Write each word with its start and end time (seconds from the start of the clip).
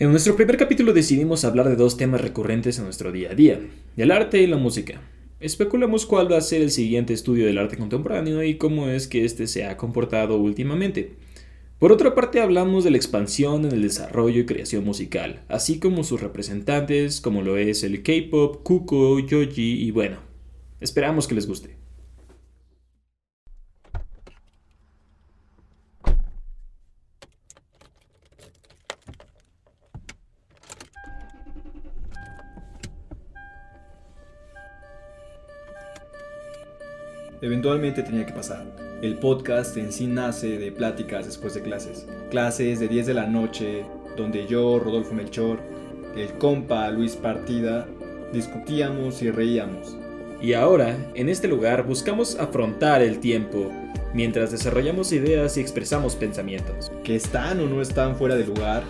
En 0.00 0.12
nuestro 0.12 0.34
primer 0.34 0.56
capítulo 0.56 0.94
decidimos 0.94 1.44
hablar 1.44 1.68
de 1.68 1.76
dos 1.76 1.98
temas 1.98 2.22
recurrentes 2.22 2.78
en 2.78 2.84
nuestro 2.84 3.12
día 3.12 3.32
a 3.32 3.34
día, 3.34 3.60
el 3.98 4.10
arte 4.10 4.40
y 4.40 4.46
la 4.46 4.56
música. 4.56 5.02
Especulamos 5.40 6.06
cuál 6.06 6.32
va 6.32 6.38
a 6.38 6.40
ser 6.40 6.62
el 6.62 6.70
siguiente 6.70 7.12
estudio 7.12 7.44
del 7.44 7.58
arte 7.58 7.76
contemporáneo 7.76 8.42
y 8.42 8.56
cómo 8.56 8.88
es 8.88 9.06
que 9.06 9.26
éste 9.26 9.46
se 9.46 9.66
ha 9.66 9.76
comportado 9.76 10.38
últimamente. 10.38 11.16
Por 11.78 11.92
otra 11.92 12.14
parte 12.14 12.40
hablamos 12.40 12.82
de 12.82 12.92
la 12.92 12.96
expansión 12.96 13.66
en 13.66 13.72
el 13.72 13.82
desarrollo 13.82 14.40
y 14.40 14.46
creación 14.46 14.84
musical, 14.84 15.42
así 15.48 15.78
como 15.78 16.02
sus 16.02 16.22
representantes 16.22 17.20
como 17.20 17.42
lo 17.42 17.58
es 17.58 17.82
el 17.84 18.02
K-pop, 18.02 18.62
Kuko, 18.62 19.18
Yoji 19.18 19.82
y 19.82 19.90
bueno, 19.90 20.16
esperamos 20.80 21.28
que 21.28 21.34
les 21.34 21.46
guste. 21.46 21.79
Eventualmente 37.42 38.02
tenía 38.02 38.26
que 38.26 38.34
pasar. 38.34 38.66
El 39.00 39.18
podcast 39.18 39.74
en 39.78 39.92
sí 39.92 40.06
nace 40.06 40.58
de 40.58 40.72
pláticas 40.72 41.24
después 41.24 41.54
de 41.54 41.62
clases. 41.62 42.06
Clases 42.30 42.80
de 42.80 42.88
10 42.88 43.06
de 43.06 43.14
la 43.14 43.26
noche, 43.26 43.86
donde 44.14 44.46
yo, 44.46 44.78
Rodolfo 44.78 45.14
Melchor, 45.14 45.58
el 46.14 46.28
compa 46.34 46.90
Luis 46.90 47.16
Partida, 47.16 47.88
discutíamos 48.30 49.22
y 49.22 49.30
reíamos. 49.30 49.96
Y 50.42 50.52
ahora, 50.52 50.94
en 51.14 51.30
este 51.30 51.48
lugar, 51.48 51.86
buscamos 51.86 52.38
afrontar 52.38 53.00
el 53.00 53.20
tiempo 53.20 53.70
mientras 54.12 54.50
desarrollamos 54.50 55.10
ideas 55.12 55.56
y 55.56 55.60
expresamos 55.62 56.16
pensamientos. 56.16 56.92
Que 57.04 57.16
están 57.16 57.60
o 57.60 57.66
no 57.66 57.80
están 57.80 58.16
fuera 58.16 58.36
de 58.36 58.44
lugar. 58.44 58.82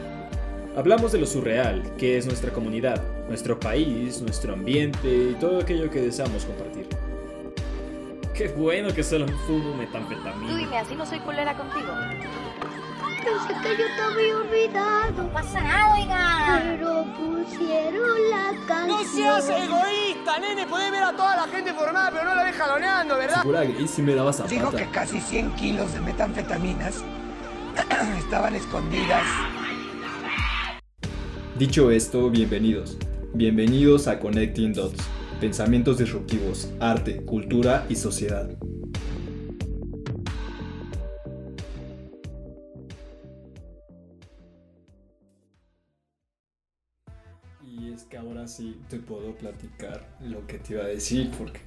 Hablamos 0.74 1.12
de 1.12 1.20
lo 1.20 1.26
surreal, 1.26 1.84
que 1.96 2.18
es 2.18 2.26
nuestra 2.26 2.52
comunidad, 2.52 3.00
nuestro 3.28 3.60
país, 3.60 4.20
nuestro 4.20 4.54
ambiente 4.54 5.30
y 5.30 5.36
todo 5.38 5.60
aquello 5.60 5.88
que 5.88 6.00
deseamos 6.00 6.44
compartir. 6.44 6.86
Qué 8.40 8.48
bueno 8.48 8.88
que 8.94 9.04
solo 9.04 9.26
fumo 9.46 9.74
metanfetamina. 9.74 10.50
Tú 10.50 10.56
dime, 10.56 10.78
así 10.78 10.94
no 10.94 11.04
soy 11.04 11.18
culera 11.18 11.54
contigo. 11.54 11.92
Pensé 13.22 13.60
que 13.62 13.76
yo 13.76 13.84
te 13.84 14.00
había 14.00 14.36
olvidado. 14.38 15.24
No 15.24 15.28
pasa 15.28 15.60
nada, 15.60 15.94
oiga. 15.94 16.62
Pero 16.64 17.04
pusieron 17.18 18.30
la 18.30 18.66
canción. 18.66 18.88
No 18.88 19.04
seas 19.04 19.46
egoísta, 19.46 20.38
nene. 20.38 20.66
Podés 20.66 20.90
ver 20.90 21.02
a 21.02 21.12
toda 21.12 21.36
la 21.36 21.48
gente 21.48 21.74
formada, 21.74 22.10
pero 22.10 22.24
no 22.24 22.34
la 22.34 22.44
ves 22.44 22.56
jaloneando, 22.56 23.18
¿verdad? 23.18 23.42
Segura 23.42 23.66
que 23.66 23.76
ahí 23.76 23.86
sí 23.86 24.00
me 24.00 24.14
daba 24.14 24.32
zapata. 24.32 24.54
Dijo 24.54 24.70
que 24.70 24.86
casi 24.86 25.20
100 25.20 25.50
kilos 25.56 25.92
de 25.92 26.00
metanfetaminas 26.00 27.04
estaban 28.20 28.54
escondidas. 28.54 29.22
Dicho 31.58 31.90
esto, 31.90 32.30
bienvenidos. 32.30 32.96
Bienvenidos 33.34 34.08
a 34.08 34.18
Connecting 34.18 34.72
Dots. 34.72 35.19
Pensamientos 35.40 35.96
disruptivos, 35.96 36.70
arte, 36.80 37.22
cultura 37.22 37.86
y 37.88 37.94
sociedad. 37.94 38.50
Y 47.66 47.90
es 47.90 48.02
que 48.02 48.18
ahora 48.18 48.46
sí 48.46 48.76
te 48.90 48.98
puedo 48.98 49.34
platicar 49.34 50.06
lo 50.20 50.46
que 50.46 50.58
te 50.58 50.74
iba 50.74 50.84
a 50.84 50.88
decir, 50.88 51.30
porque 51.38 51.60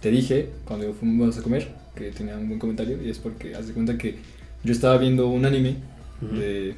te 0.00 0.10
dije 0.10 0.48
cuando 0.64 0.90
fuimos 0.94 1.36
a 1.36 1.42
comer 1.42 1.74
que 1.94 2.10
tenía 2.10 2.38
un 2.38 2.48
buen 2.48 2.58
comentario 2.58 3.02
y 3.02 3.10
es 3.10 3.18
porque 3.18 3.54
haz 3.54 3.66
de 3.66 3.74
cuenta 3.74 3.98
que 3.98 4.16
yo 4.62 4.72
estaba 4.72 4.96
viendo 4.96 5.28
un 5.28 5.44
anime 5.44 5.76
de... 6.22 6.74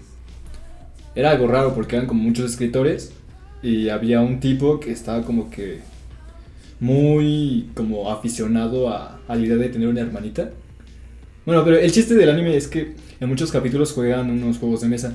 Era 1.14 1.30
algo 1.30 1.46
raro 1.46 1.72
porque 1.72 1.94
eran 1.94 2.08
como 2.08 2.24
muchos 2.24 2.50
escritores 2.50 3.12
y 3.62 3.90
había 3.90 4.20
un 4.22 4.40
tipo 4.40 4.80
que 4.80 4.90
estaba 4.90 5.22
como 5.22 5.50
que 5.50 5.82
muy 6.80 7.70
como 7.74 8.10
aficionado 8.10 8.88
a, 8.88 9.20
a 9.26 9.36
la 9.36 9.42
idea 9.42 9.56
de 9.56 9.68
tener 9.68 9.88
una 9.88 10.00
hermanita. 10.00 10.50
Bueno, 11.44 11.64
pero 11.64 11.78
el 11.78 11.92
chiste 11.92 12.14
del 12.14 12.28
anime 12.28 12.56
es 12.56 12.68
que 12.68 12.94
en 13.20 13.28
muchos 13.28 13.50
capítulos 13.50 13.92
juegan 13.92 14.30
unos 14.30 14.58
juegos 14.58 14.80
de 14.80 14.88
mesa. 14.88 15.14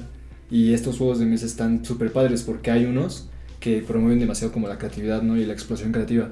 Y 0.50 0.74
estos 0.74 0.98
juegos 0.98 1.20
de 1.20 1.26
mesa 1.26 1.46
están 1.46 1.86
súper 1.86 2.12
padres 2.12 2.44
porque 2.44 2.72
hay 2.72 2.86
unos 2.86 3.28
que 3.60 3.82
promueven 3.82 4.20
demasiado 4.20 4.52
como 4.52 4.68
la 4.68 4.78
creatividad, 4.78 5.22
¿no? 5.22 5.38
Y 5.38 5.46
la 5.46 5.54
explosión 5.54 5.92
creativa. 5.92 6.30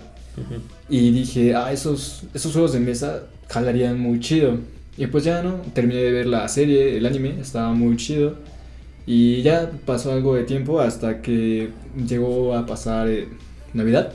Y 0.90 1.12
dije, 1.12 1.54
ah, 1.54 1.72
esos, 1.72 2.24
esos 2.34 2.54
juegos 2.54 2.74
de 2.74 2.80
mesa 2.80 3.24
jalarían 3.48 4.00
muy 4.00 4.20
chido. 4.20 4.58
Y 4.98 5.08
pues 5.08 5.24
ya, 5.24 5.44
¿no? 5.44 5.62
Terminé 5.74 6.02
de 6.02 6.12
ver 6.12 6.26
la 6.26 6.48
serie, 6.48 6.98
el 6.98 7.06
anime, 7.06 7.40
estaba 7.40 7.72
muy 7.74 7.96
chido. 7.98 8.36
Y 9.06 9.42
ya 9.42 9.72
pasó 9.86 10.12
algo 10.12 10.36
de 10.36 10.44
tiempo 10.44 10.82
hasta 10.82 11.22
que 11.22 11.70
llegó 12.08 12.56
a 12.56 12.66
pasar 12.66 13.08
eh, 13.10 13.28
Navidad 13.74 14.14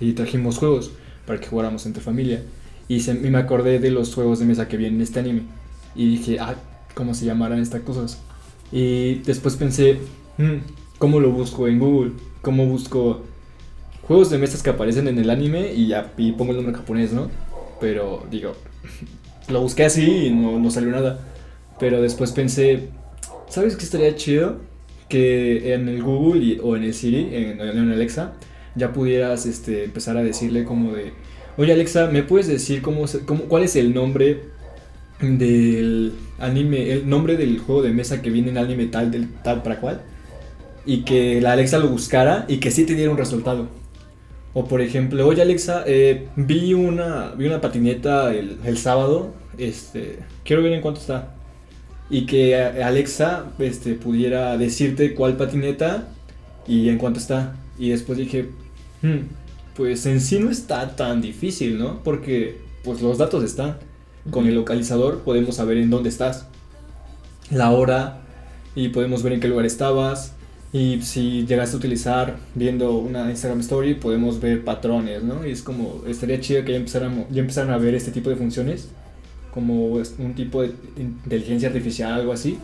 y 0.00 0.12
trajimos 0.12 0.58
juegos 0.58 0.90
para 1.26 1.40
que 1.40 1.46
jugáramos 1.48 1.86
entre 1.86 2.02
familia. 2.02 2.42
Y, 2.88 3.00
se, 3.00 3.12
y 3.12 3.30
me 3.30 3.38
acordé 3.38 3.78
de 3.78 3.90
los 3.90 4.14
juegos 4.14 4.38
de 4.38 4.44
mesa 4.46 4.68
que 4.68 4.76
vienen 4.76 4.96
en 4.96 5.02
este 5.02 5.18
anime. 5.20 5.42
Y 5.94 6.08
dije, 6.10 6.38
ah, 6.40 6.54
¿cómo 6.94 7.14
se 7.14 7.24
llamarán 7.24 7.60
estas 7.60 7.82
cosas? 7.82 8.20
Y 8.72 9.16
después 9.20 9.56
pensé, 9.56 9.98
"Hmm, 10.38 10.58
¿cómo 10.98 11.20
lo 11.20 11.30
busco 11.30 11.66
en 11.68 11.78
Google? 11.78 12.12
¿Cómo 12.42 12.66
busco 12.66 13.22
juegos 14.02 14.30
de 14.30 14.38
mesas 14.38 14.62
que 14.62 14.70
aparecen 14.70 15.08
en 15.08 15.18
el 15.18 15.30
anime 15.30 15.72
y 15.74 15.88
ya 15.88 16.12
y 16.16 16.32
pongo 16.32 16.52
el 16.52 16.58
nombre 16.58 16.74
japonés, 16.76 17.12
¿no? 17.12 17.30
Pero 17.80 18.24
digo, 18.30 18.52
lo 19.48 19.60
busqué 19.62 19.84
así 19.84 20.26
y 20.26 20.30
no, 20.30 20.58
no 20.58 20.70
salió 20.70 20.90
nada. 20.90 21.20
Pero 21.80 22.00
después 22.00 22.32
pensé, 22.32 22.88
¿sabes 23.48 23.76
qué 23.76 23.84
estaría 23.84 24.14
chido? 24.16 24.58
Que 25.08 25.74
en 25.74 25.88
el 25.88 26.02
Google 26.02 26.44
y- 26.44 26.60
o 26.62 26.76
en 26.76 26.84
el 26.84 26.94
Siri, 26.94 27.28
en, 27.34 27.60
en 27.60 27.90
Alexa, 27.92 28.32
ya 28.76 28.92
pudieras 28.92 29.46
este, 29.46 29.84
empezar 29.84 30.16
a 30.16 30.22
decirle 30.22 30.64
como 30.64 30.92
de, 30.92 31.12
oye 31.56 31.72
Alexa, 31.72 32.08
¿me 32.08 32.22
puedes 32.22 32.46
decir 32.46 32.82
cómo, 32.82 33.04
cómo, 33.24 33.44
cuál 33.44 33.64
es 33.64 33.76
el 33.76 33.94
nombre 33.94 34.42
del 35.20 36.12
anime, 36.38 36.92
el 36.92 37.08
nombre 37.08 37.36
del 37.36 37.58
juego 37.58 37.82
de 37.82 37.90
mesa 37.90 38.20
que 38.22 38.30
viene 38.30 38.50
en 38.50 38.58
anime 38.58 38.86
tal, 38.86 39.10
del, 39.10 39.32
tal 39.42 39.62
para 39.62 39.80
cual? 39.80 40.02
Y 40.84 41.02
que 41.02 41.40
la 41.40 41.52
Alexa 41.52 41.78
lo 41.78 41.88
buscara 41.88 42.44
y 42.48 42.58
que 42.58 42.70
sí 42.70 42.84
te 42.84 42.94
diera 42.94 43.10
un 43.10 43.18
resultado. 43.18 43.68
O 44.54 44.66
por 44.66 44.80
ejemplo, 44.80 45.26
oye 45.26 45.42
Alexa, 45.42 45.82
eh, 45.86 46.28
vi, 46.36 46.72
una, 46.74 47.32
vi 47.36 47.46
una 47.46 47.60
patineta 47.60 48.32
el, 48.34 48.58
el 48.64 48.78
sábado, 48.78 49.34
este, 49.58 50.20
quiero 50.44 50.62
ver 50.62 50.72
en 50.72 50.80
cuánto 50.80 51.00
está. 51.00 51.34
Y 52.08 52.24
que 52.26 52.54
Alexa 52.56 53.46
este, 53.58 53.94
pudiera 53.94 54.56
decirte 54.56 55.14
cuál 55.14 55.36
patineta 55.36 56.08
y 56.68 56.88
en 56.88 56.98
cuánto 56.98 57.18
está. 57.18 57.56
Y 57.78 57.90
después 57.90 58.16
dije, 58.16 58.44
"Hmm, 58.44 58.65
pues 59.76 60.06
en 60.06 60.20
sí 60.20 60.38
no 60.38 60.50
está 60.50 60.96
tan 60.96 61.20
difícil, 61.20 61.78
¿no? 61.78 62.02
Porque 62.02 62.58
pues 62.84 63.00
los 63.02 63.18
datos 63.18 63.44
están. 63.44 63.78
Con 64.30 64.46
el 64.46 64.54
localizador 64.54 65.20
podemos 65.20 65.56
saber 65.56 65.76
en 65.76 65.90
dónde 65.90 66.08
estás, 66.08 66.46
la 67.50 67.70
hora 67.70 68.18
y 68.74 68.88
podemos 68.88 69.22
ver 69.22 69.34
en 69.34 69.40
qué 69.40 69.48
lugar 69.48 69.66
estabas. 69.66 70.32
Y 70.72 71.00
si 71.02 71.46
llegaste 71.46 71.76
a 71.76 71.78
utilizar 71.78 72.36
viendo 72.54 72.92
una 72.98 73.30
Instagram 73.30 73.60
Story, 73.60 73.94
podemos 73.94 74.40
ver 74.40 74.64
patrones, 74.64 75.22
¿no? 75.22 75.46
Y 75.46 75.52
es 75.52 75.62
como, 75.62 76.02
estaría 76.06 76.40
chido 76.40 76.64
que 76.64 76.72
ya 76.72 76.78
empezaran, 76.78 77.24
ya 77.30 77.40
empezaran 77.40 77.70
a 77.72 77.78
ver 77.78 77.94
este 77.94 78.10
tipo 78.10 78.28
de 78.30 78.36
funciones, 78.36 78.88
como 79.54 80.00
es- 80.00 80.16
un 80.18 80.34
tipo 80.34 80.62
de 80.62 80.72
inteligencia 80.98 81.68
artificial, 81.68 82.12
algo 82.12 82.32
así, 82.32 82.58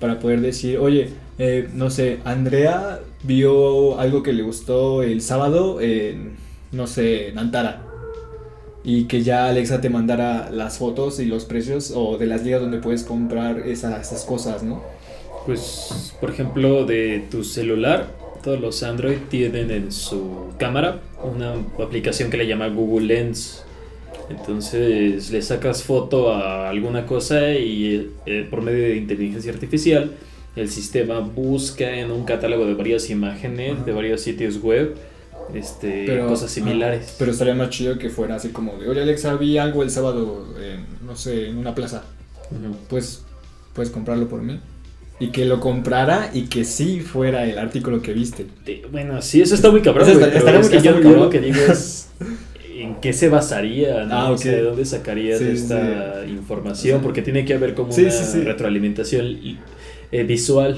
para 0.00 0.18
poder 0.18 0.40
decir, 0.40 0.78
oye, 0.78 1.10
eh, 1.38 1.68
no 1.74 1.90
sé, 1.90 2.18
Andrea 2.24 3.00
vio 3.22 3.98
algo 3.98 4.22
que 4.22 4.32
le 4.32 4.42
gustó 4.42 5.02
el 5.02 5.20
sábado 5.22 5.80
en, 5.80 6.36
no 6.72 6.86
sé, 6.86 7.28
en 7.28 7.38
Antara. 7.38 7.82
Y 8.84 9.04
que 9.04 9.22
ya 9.22 9.48
Alexa 9.48 9.80
te 9.80 9.90
mandara 9.90 10.48
las 10.50 10.78
fotos 10.78 11.18
y 11.18 11.24
los 11.24 11.44
precios 11.44 11.92
o 11.94 12.18
de 12.18 12.26
las 12.26 12.44
ligas 12.44 12.60
donde 12.60 12.78
puedes 12.78 13.02
comprar 13.02 13.60
esa- 13.66 14.00
esas 14.00 14.24
cosas, 14.24 14.62
¿no? 14.62 14.82
Pues, 15.44 16.14
por 16.20 16.30
ejemplo, 16.30 16.84
de 16.86 17.24
tu 17.30 17.42
celular, 17.42 18.06
todos 18.44 18.60
los 18.60 18.82
Android 18.84 19.18
tienen 19.28 19.70
en 19.72 19.90
su 19.92 20.50
cámara 20.58 21.00
una 21.24 21.54
aplicación 21.84 22.30
que 22.30 22.36
le 22.36 22.46
llama 22.46 22.68
Google 22.68 23.06
Lens. 23.06 23.64
Entonces 24.28 25.30
le 25.30 25.40
sacas 25.42 25.82
foto 25.82 26.32
a 26.32 26.68
alguna 26.68 27.06
cosa 27.06 27.52
y 27.52 28.10
eh, 28.26 28.46
por 28.50 28.62
medio 28.62 28.82
de 28.82 28.96
inteligencia 28.96 29.52
artificial 29.52 30.12
el 30.56 30.68
sistema 30.70 31.20
busca 31.20 31.98
en 31.98 32.10
un 32.10 32.24
catálogo 32.24 32.66
de 32.66 32.74
varias 32.74 33.10
imágenes 33.10 33.74
Ajá. 33.74 33.84
de 33.84 33.92
varios 33.92 34.20
sitios 34.22 34.60
web 34.62 34.94
este, 35.54 36.04
Pero- 36.06 36.26
cosas 36.26 36.50
similares. 36.50 37.06
ah, 37.10 37.14
pero 37.18 37.30
estaría 37.30 37.54
más 37.54 37.70
chido 37.70 37.98
que 37.98 38.08
fuera 38.10 38.34
así 38.36 38.48
como 38.48 38.76
de, 38.78 38.88
oye 38.88 39.02
Alexa, 39.02 39.34
vi 39.36 39.58
algo 39.58 39.82
el 39.82 39.90
sábado, 39.90 40.44
en, 40.60 41.06
no 41.06 41.14
sé, 41.14 41.48
en 41.48 41.58
una 41.58 41.74
plaza. 41.74 42.02
Pues 42.88 43.22
puedes 43.74 43.90
comprarlo 43.90 44.28
por 44.28 44.42
mí. 44.42 44.58
Y 45.20 45.28
que 45.28 45.44
lo 45.46 45.60
comprara 45.60 46.30
y 46.34 46.42
que 46.42 46.64
sí 46.64 47.00
fuera 47.00 47.44
el 47.46 47.58
artículo 47.58 48.02
que 48.02 48.12
viste. 48.12 48.44
Te- 48.64 48.82
Bueno, 48.90 49.22
sí, 49.22 49.40
eso 49.40 49.54
está 49.54 49.70
muy 49.70 49.82
cabrón. 49.82 50.08
Eso 50.08 50.18
está- 50.20 50.36
es 50.36 50.68
muy- 50.68 50.68
que 50.78 50.82
yo, 50.84 51.00
yo 51.00 51.10
lo 51.16 51.30
que 51.30 51.40
digo 51.40 51.58
es 51.70 52.08
en 52.96 53.00
qué 53.00 53.12
se 53.12 53.28
basaría, 53.28 54.04
¿no? 54.04 54.14
Ah, 54.14 54.30
O 54.30 54.36
sea, 54.38 54.52
ok. 54.52 54.56
¿de 54.58 54.62
dónde 54.64 54.84
sacarías 54.84 55.38
Sí, 55.38 55.44
esta 55.48 56.24
información? 56.26 57.02
Porque 57.02 57.22
tiene 57.22 57.44
que 57.44 57.54
haber 57.54 57.74
como 57.74 57.92
Sí, 57.92 58.02
una 58.02 58.44
retroalimentación 58.44 59.38
eh, 60.12 60.24
visual. 60.24 60.76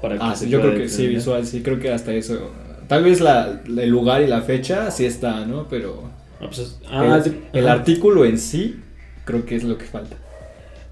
para 0.00 0.16
que 0.16 0.24
Ah, 0.24 0.34
se 0.36 0.44
sí, 0.46 0.50
yo 0.50 0.60
creo 0.60 0.74
que 0.74 0.88
sí, 0.88 1.06
visual, 1.08 1.46
sí, 1.46 1.62
creo 1.62 1.78
que 1.80 1.90
hasta 1.92 2.12
eso. 2.12 2.50
Tal 2.88 3.02
vez 3.04 3.20
la, 3.20 3.62
el 3.66 3.88
lugar 3.88 4.22
y 4.22 4.26
la 4.26 4.42
fecha 4.42 4.90
sí 4.90 5.06
está, 5.06 5.46
¿no? 5.46 5.66
Pero 5.68 6.10
Ah, 6.40 6.46
pues, 6.46 6.58
es- 6.58 6.80
ah, 6.86 7.22
el, 7.52 7.68
ajá. 7.68 7.72
artículo 7.72 8.24
en 8.24 8.38
sí 8.38 8.76
creo 9.24 9.46
que 9.46 9.56
es 9.56 9.64
lo 9.64 9.78
que 9.78 9.86
falta. 9.86 10.16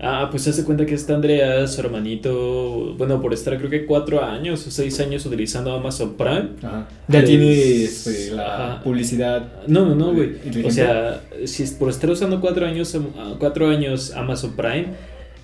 Ah, 0.05 0.27
pues 0.33 0.43
se 0.43 0.51
hace 0.51 0.65
cuenta 0.65 0.85
que 0.85 0.95
está 0.95 1.15
Andrea, 1.15 1.65
su 1.69 1.81
hermanito, 1.81 2.95
bueno, 2.99 3.21
por 3.23 3.33
estar 3.33 3.57
creo 3.57 3.71
que 3.71 3.87
cuatro 3.87 4.25
años 4.25 4.67
o 4.67 4.71
seis 4.73 4.99
años 4.99 5.25
utilizando 5.27 5.73
Amazon 5.73 6.15
Prime. 6.17 6.49
Ajá. 6.61 6.89
Ya 7.07 7.21
Pues, 7.21 7.25
tiene 7.25 7.83
este, 7.85 8.31
la 8.33 8.73
ajá. 8.75 8.83
publicidad. 8.83 9.53
No, 9.69 9.87
no, 9.87 9.95
no, 9.95 10.13
güey. 10.13 10.33
O 10.65 10.71
sea, 10.73 11.23
si 11.45 11.65
por 11.79 11.89
estar 11.89 12.11
usando 12.11 12.41
cuatro 12.41 12.67
años, 12.67 12.93
ah, 13.17 13.35
cuatro 13.39 13.69
años 13.69 14.13
Amazon 14.17 14.55
Prime, 14.57 14.87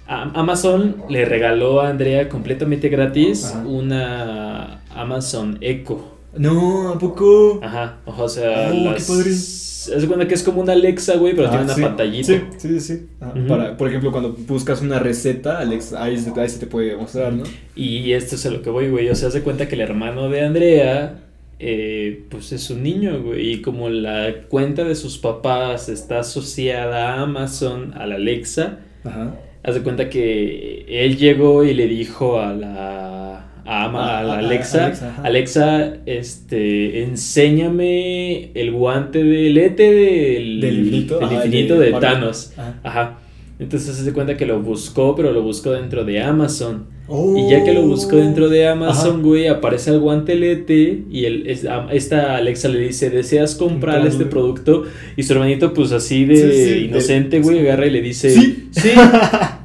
Amazon 0.08 0.96
le 1.08 1.24
regaló 1.24 1.80
a 1.82 1.90
Andrea 1.90 2.28
completamente 2.28 2.88
gratis 2.88 3.44
Ajá. 3.44 3.66
una 3.66 4.80
Amazon 4.94 5.58
Echo. 5.60 6.17
No, 6.36 6.90
¿a 6.90 6.98
poco? 6.98 7.60
Ajá, 7.62 7.98
o 8.06 8.28
sea, 8.28 8.68
Oh, 8.70 8.72
qué 8.72 8.80
las... 8.80 9.08
padre. 9.08 9.30
Haz 9.30 10.02
de 10.02 10.06
cuenta 10.06 10.28
que 10.28 10.34
es 10.34 10.42
como 10.42 10.60
una 10.60 10.72
Alexa, 10.74 11.16
güey, 11.16 11.34
pero 11.34 11.46
Ah, 11.48 11.50
tiene 11.50 11.64
una 11.64 11.74
sí. 11.74 11.80
pantallita. 11.82 12.26
Sí, 12.26 12.40
sí, 12.58 12.80
sí. 12.80 13.06
Ujú. 13.20 13.46
Para, 13.46 13.76
por 13.76 13.88
ejemplo, 13.88 14.12
cuando 14.12 14.32
buscas 14.46 14.82
una 14.82 14.98
receta, 14.98 15.58
Alex, 15.60 15.94
ahí, 15.94 16.18
se- 16.18 16.38
ahí 16.38 16.48
se 16.48 16.58
te 16.58 16.66
puede 16.66 16.94
mostrar, 16.96 17.32
¿no? 17.32 17.44
Y 17.74 18.12
esto 18.12 18.34
es 18.34 18.44
a 18.44 18.50
lo 18.50 18.60
que 18.60 18.68
voy, 18.68 18.90
güey. 18.90 19.08
O 19.08 19.14
sea, 19.14 19.28
haz 19.28 19.34
de 19.34 19.40
cuenta 19.42 19.66
que 19.66 19.76
el 19.76 19.80
hermano 19.80 20.28
de 20.28 20.42
Andrea, 20.42 21.20
eh, 21.58 22.24
pues 22.28 22.52
es 22.52 22.68
un 22.68 22.82
niño, 22.82 23.22
güey. 23.22 23.52
Y 23.52 23.62
como 23.62 23.88
la 23.88 24.42
cuenta 24.50 24.84
de 24.84 24.94
sus 24.94 25.16
papás 25.16 25.88
está 25.88 26.20
asociada 26.20 27.14
a 27.14 27.22
Amazon, 27.22 27.94
a 27.96 28.06
la 28.06 28.16
Alexa, 28.16 28.80
Ajá. 29.04 29.36
Haz 29.68 29.74
de 29.76 29.82
cuenta 29.82 30.08
que 30.08 30.84
él 30.88 31.16
llegó 31.16 31.64
y 31.64 31.74
le 31.74 31.86
dijo 31.86 32.40
a 32.40 32.52
la. 32.54 33.44
A, 33.70 33.84
Ama- 33.84 34.18
a 34.18 34.22
la 34.22 34.32
Ah, 34.32 34.36
a- 34.36 34.36
a- 34.36 34.46
Alexa, 34.46 35.14
Alexa, 35.22 35.92
este, 36.06 37.02
enséñame 37.02 38.50
el 38.54 38.72
guante 38.72 39.22
del 39.22 39.58
ETE 39.58 39.92
del, 39.92 40.60
Del 40.60 40.78
infinito, 40.78 41.78
del 41.78 41.92
de. 41.92 42.00
Thanos. 42.00 42.52
Ajá. 42.56 42.74
Ajá. 42.82 43.18
Entonces 43.58 43.94
se 43.96 44.02
hace 44.02 44.12
cuenta 44.12 44.36
que 44.36 44.46
lo 44.46 44.62
buscó, 44.62 45.14
pero 45.16 45.32
lo 45.32 45.42
buscó 45.42 45.72
dentro 45.72 46.04
de 46.04 46.22
Amazon. 46.22 46.86
Oh. 47.08 47.36
Y 47.36 47.50
ya 47.50 47.64
que 47.64 47.72
lo 47.74 47.82
buscó 47.82 48.16
dentro 48.16 48.48
de 48.48 48.68
Amazon, 48.68 49.14
Ajá. 49.16 49.22
güey, 49.22 49.48
aparece 49.48 49.90
el 49.90 49.98
guantelete 49.98 51.02
y 51.10 51.24
el, 51.24 51.46
esta 51.46 52.36
Alexa 52.36 52.68
le 52.68 52.78
dice, 52.80 53.10
¿deseas 53.10 53.54
comprar 53.54 54.06
este 54.06 54.26
producto? 54.26 54.84
Y 55.16 55.24
su 55.24 55.32
hermanito, 55.32 55.74
pues 55.74 55.90
así 55.92 56.24
de 56.24 56.36
Sí, 56.36 56.72
sí, 56.72 56.84
inocente, 56.86 57.36
de- 57.38 57.42
güey, 57.42 57.58
agarra 57.60 57.86
y 57.86 57.90
le 57.90 58.00
dice, 58.02 58.30
Sí. 58.30 58.68
sí. 58.70 58.90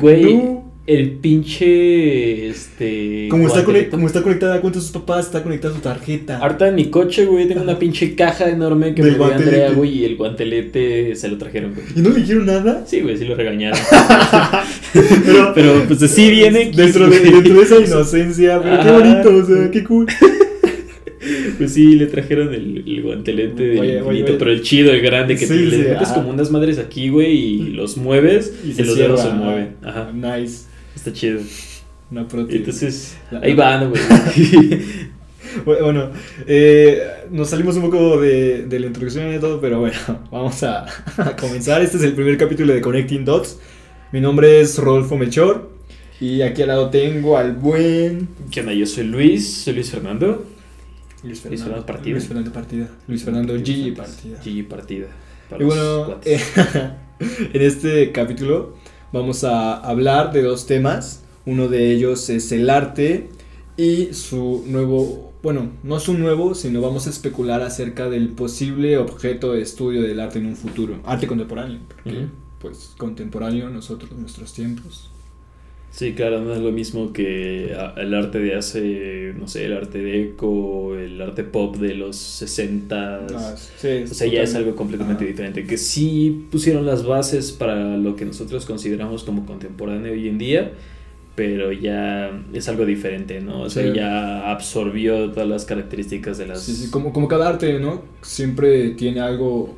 Güey, 0.00 0.34
No. 0.34 0.72
el 0.86 1.10
pinche, 1.12 2.48
este... 2.48 3.28
Como 3.30 3.48
está, 3.48 3.64
como 3.90 4.06
está 4.06 4.22
conectada 4.22 4.60
con 4.60 4.72
sus 4.72 4.90
papás, 4.90 5.26
está 5.26 5.42
conectada 5.42 5.74
su 5.74 5.80
tarjeta. 5.80 6.38
Ahorita 6.38 6.68
en 6.68 6.74
mi 6.76 6.86
coche, 6.90 7.24
güey, 7.26 7.48
tengo 7.48 7.62
una 7.62 7.78
pinche 7.78 8.14
caja 8.14 8.48
enorme 8.48 8.94
que 8.94 9.02
Del 9.02 9.12
me 9.12 9.18
dio 9.18 9.34
Andrea, 9.34 9.70
güey, 9.72 9.98
y 9.98 10.04
el 10.04 10.16
guantelete 10.16 11.16
se 11.16 11.28
lo 11.28 11.38
trajeron, 11.38 11.74
güey. 11.74 11.86
¿Y 11.96 12.00
no 12.00 12.10
le 12.10 12.20
dijeron 12.20 12.46
nada? 12.46 12.84
Sí, 12.86 13.00
güey, 13.00 13.16
sí 13.16 13.24
lo 13.24 13.34
regañaron. 13.34 13.78
Pero, 14.92 15.52
Pero 15.54 15.84
pues 15.88 16.02
así 16.02 16.30
viene. 16.30 16.70
Dentro 16.74 17.08
de, 17.08 17.18
dentro 17.20 17.54
de 17.54 17.62
esa 17.62 17.80
inocencia, 17.80 18.60
pero 18.62 18.82
qué 18.82 18.90
bonito, 18.90 19.36
o 19.36 19.44
sea, 19.44 19.70
qué 19.70 19.84
cool. 19.84 20.06
Pues 21.58 21.72
sí, 21.74 21.94
le 21.96 22.06
trajeron 22.06 22.52
el, 22.54 22.84
el 22.86 23.02
guantelete 23.02 23.62
del 23.68 23.78
Oye, 23.78 23.90
oye, 23.90 23.98
infinito, 24.00 24.28
oye. 24.32 24.38
pero 24.38 24.52
el 24.52 24.62
chido, 24.62 24.92
el 24.92 25.00
grande, 25.00 25.34
que 25.36 25.46
Sí, 25.46 25.54
te- 25.54 25.60
le 25.64 25.70
sí, 25.70 25.76
metes 25.82 26.02
ajá. 26.08 26.14
como 26.14 26.30
unas 26.30 26.50
madres 26.50 26.78
aquí, 26.78 27.08
güey, 27.08 27.32
y 27.36 27.58
los 27.70 27.96
mueves 27.96 28.52
y, 28.64 28.74
los 28.82 28.96
dedos 28.96 29.20
se 29.22 29.30
mueven. 29.30 29.76
Ajá, 29.82 30.12
Nice. 30.12 30.64
está 30.94 31.12
chido. 31.12 31.40
Una 32.10 32.28
proteína. 32.28 32.58
entonces, 32.60 33.16
La- 33.30 33.40
ahí 33.40 33.54
van, 33.54 33.90
güey. 33.90 34.02
Bueno, 35.64 36.10
eh, 36.46 37.00
nos 37.30 37.48
salimos 37.50 37.76
un 37.76 37.82
poco 37.82 38.20
de, 38.20 38.66
de 38.66 38.78
la 38.80 38.86
introducción 38.88 39.32
y 39.34 39.38
todo, 39.38 39.58
pero 39.60 39.80
bueno, 39.80 39.96
vamos 40.30 40.62
a, 40.64 40.84
a 41.16 41.34
comenzar. 41.36 41.80
Este 41.82 41.96
es 41.96 42.02
el 42.02 42.12
primer 42.12 42.36
capítulo 42.36 42.74
de 42.74 42.80
Connecting 42.82 43.24
Dots. 43.24 43.58
Mi 44.12 44.20
nombre 44.20 44.60
es 44.60 44.76
Rodolfo 44.78 45.16
Melchor 45.16 45.70
y 46.20 46.42
aquí 46.42 46.60
al 46.62 46.68
lado 46.68 46.90
tengo 46.90 47.38
al 47.38 47.54
buen 47.54 48.28
¿Qué 48.50 48.60
onda? 48.60 48.72
Yo 48.74 48.86
soy 48.86 49.04
Luis, 49.04 49.50
soy 49.64 49.74
Luis 49.74 49.90
Fernando. 49.90 50.44
Luis 51.22 51.40
Fernando 51.40 51.86
Partida. 51.86 52.12
Luis 52.12 52.26
Fernando 52.26 52.52
Partida. 52.52 52.88
Luis 53.08 53.24
Fernando 53.24 53.56
G. 53.56 53.96
Partida. 53.96 54.42
G 54.42 54.68
Partida. 54.68 55.06
Y 55.58 55.64
bueno, 55.64 56.20
eh, 56.24 56.40
en 57.52 57.62
este 57.62 58.12
capítulo 58.12 58.74
vamos 59.12 59.44
a 59.44 59.76
hablar 59.76 60.32
de 60.32 60.42
dos 60.42 60.66
temas. 60.66 61.22
Uno 61.44 61.68
de 61.68 61.92
ellos 61.92 62.28
es 62.28 62.50
el 62.52 62.68
arte 62.68 63.28
y 63.76 64.12
su 64.12 64.64
nuevo, 64.66 65.32
bueno, 65.42 65.70
no 65.82 66.00
su 66.00 66.14
nuevo, 66.14 66.54
sino 66.54 66.80
vamos 66.80 67.06
a 67.06 67.10
especular 67.10 67.62
acerca 67.62 68.08
del 68.08 68.30
posible 68.30 68.98
objeto 68.98 69.52
de 69.52 69.62
estudio 69.62 70.02
del 70.02 70.18
arte 70.18 70.38
en 70.38 70.46
un 70.46 70.56
futuro. 70.56 71.00
Arte 71.04 71.26
contemporáneo, 71.26 71.78
porque 71.86 72.26
pues 72.58 72.94
contemporáneo 72.98 73.70
nosotros, 73.70 74.10
nuestros 74.12 74.52
tiempos. 74.52 75.10
Sí, 75.90 76.12
claro, 76.12 76.42
no 76.42 76.52
es 76.52 76.60
lo 76.60 76.72
mismo 76.72 77.12
que 77.14 77.74
ah, 77.78 77.94
el 77.96 78.12
arte 78.12 78.38
de 78.38 78.54
hace, 78.54 79.32
no 79.38 79.48
sé, 79.48 79.64
el 79.64 79.72
arte 79.72 79.98
deco, 80.02 80.94
el 80.94 81.18
arte 81.22 81.42
pop 81.42 81.76
de 81.76 81.94
los 81.94 82.16
60. 82.16 83.26
Ah, 83.34 83.54
sí, 83.56 84.02
O 84.04 84.06
sea, 84.06 84.26
ya 84.26 84.42
es 84.42 84.54
algo 84.54 84.76
completamente 84.76 85.24
diferente. 85.24 85.64
Que 85.66 85.78
sí 85.78 86.46
pusieron 86.50 86.84
las 86.84 87.06
bases 87.06 87.52
para 87.52 87.96
lo 87.96 88.14
que 88.14 88.26
nosotros 88.26 88.66
consideramos 88.66 89.24
como 89.24 89.46
contemporáneo 89.46 90.12
hoy 90.12 90.28
en 90.28 90.36
día, 90.36 90.72
pero 91.34 91.72
ya 91.72 92.30
es 92.52 92.68
algo 92.68 92.84
diferente, 92.84 93.40
¿no? 93.40 93.62
O 93.62 93.70
sea, 93.70 93.84
Sí. 93.84 93.92
ya 93.96 94.50
absorbió 94.50 95.30
todas 95.30 95.48
las 95.48 95.64
características 95.64 96.36
de 96.36 96.46
las... 96.46 96.62
Sí, 96.62 96.74
sí, 96.74 96.90
como, 96.90 97.10
como 97.14 97.26
cada 97.26 97.48
arte, 97.48 97.78
¿no? 97.78 98.02
Siempre 98.20 98.90
tiene 98.90 99.20
algo 99.20 99.74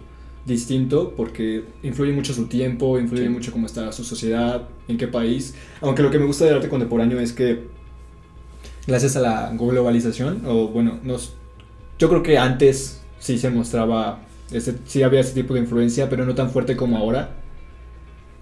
distinto 0.49 1.15
porque 1.17 1.62
influye 1.85 2.12
mucho 2.12 2.35
su 2.35 2.47
tiempo, 2.47 2.99
influye 2.99 3.25
Sí. 3.25 3.29
mucho 3.29 3.53
cómo 3.53 3.67
está 3.67 3.93
su 3.93 4.03
sociedad, 4.03 4.62
en 4.89 4.99
qué 4.99 5.06
país. 5.06 5.55
Aunque 5.81 6.03
lo 6.03 6.11
que 6.11 6.19
me 6.19 6.25
gusta 6.25 6.45
del 6.45 6.55
arte 6.56 6.69
contemporáneo 6.69 7.21
es 7.21 7.33
que 7.33 7.69
gracias 8.89 9.15
a 9.17 9.21
la 9.21 9.53
globalización, 9.56 10.43
o 10.47 10.69
bueno, 10.69 10.99
nos, 11.05 11.35
yo 11.99 12.09
creo 12.09 12.23
que 12.25 12.39
antes 12.39 13.00
sí 13.21 13.39
se 13.39 13.50
mostraba, 13.50 14.23
ese, 14.50 14.75
sí 14.87 15.03
había 15.03 15.21
ese 15.21 15.35
tipo 15.35 15.55
de 15.55 15.61
influencia, 15.61 16.09
pero 16.09 16.25
no 16.27 16.35
tan 16.35 16.50
fuerte 16.50 16.75
como 16.77 16.97
ahora, 16.97 17.31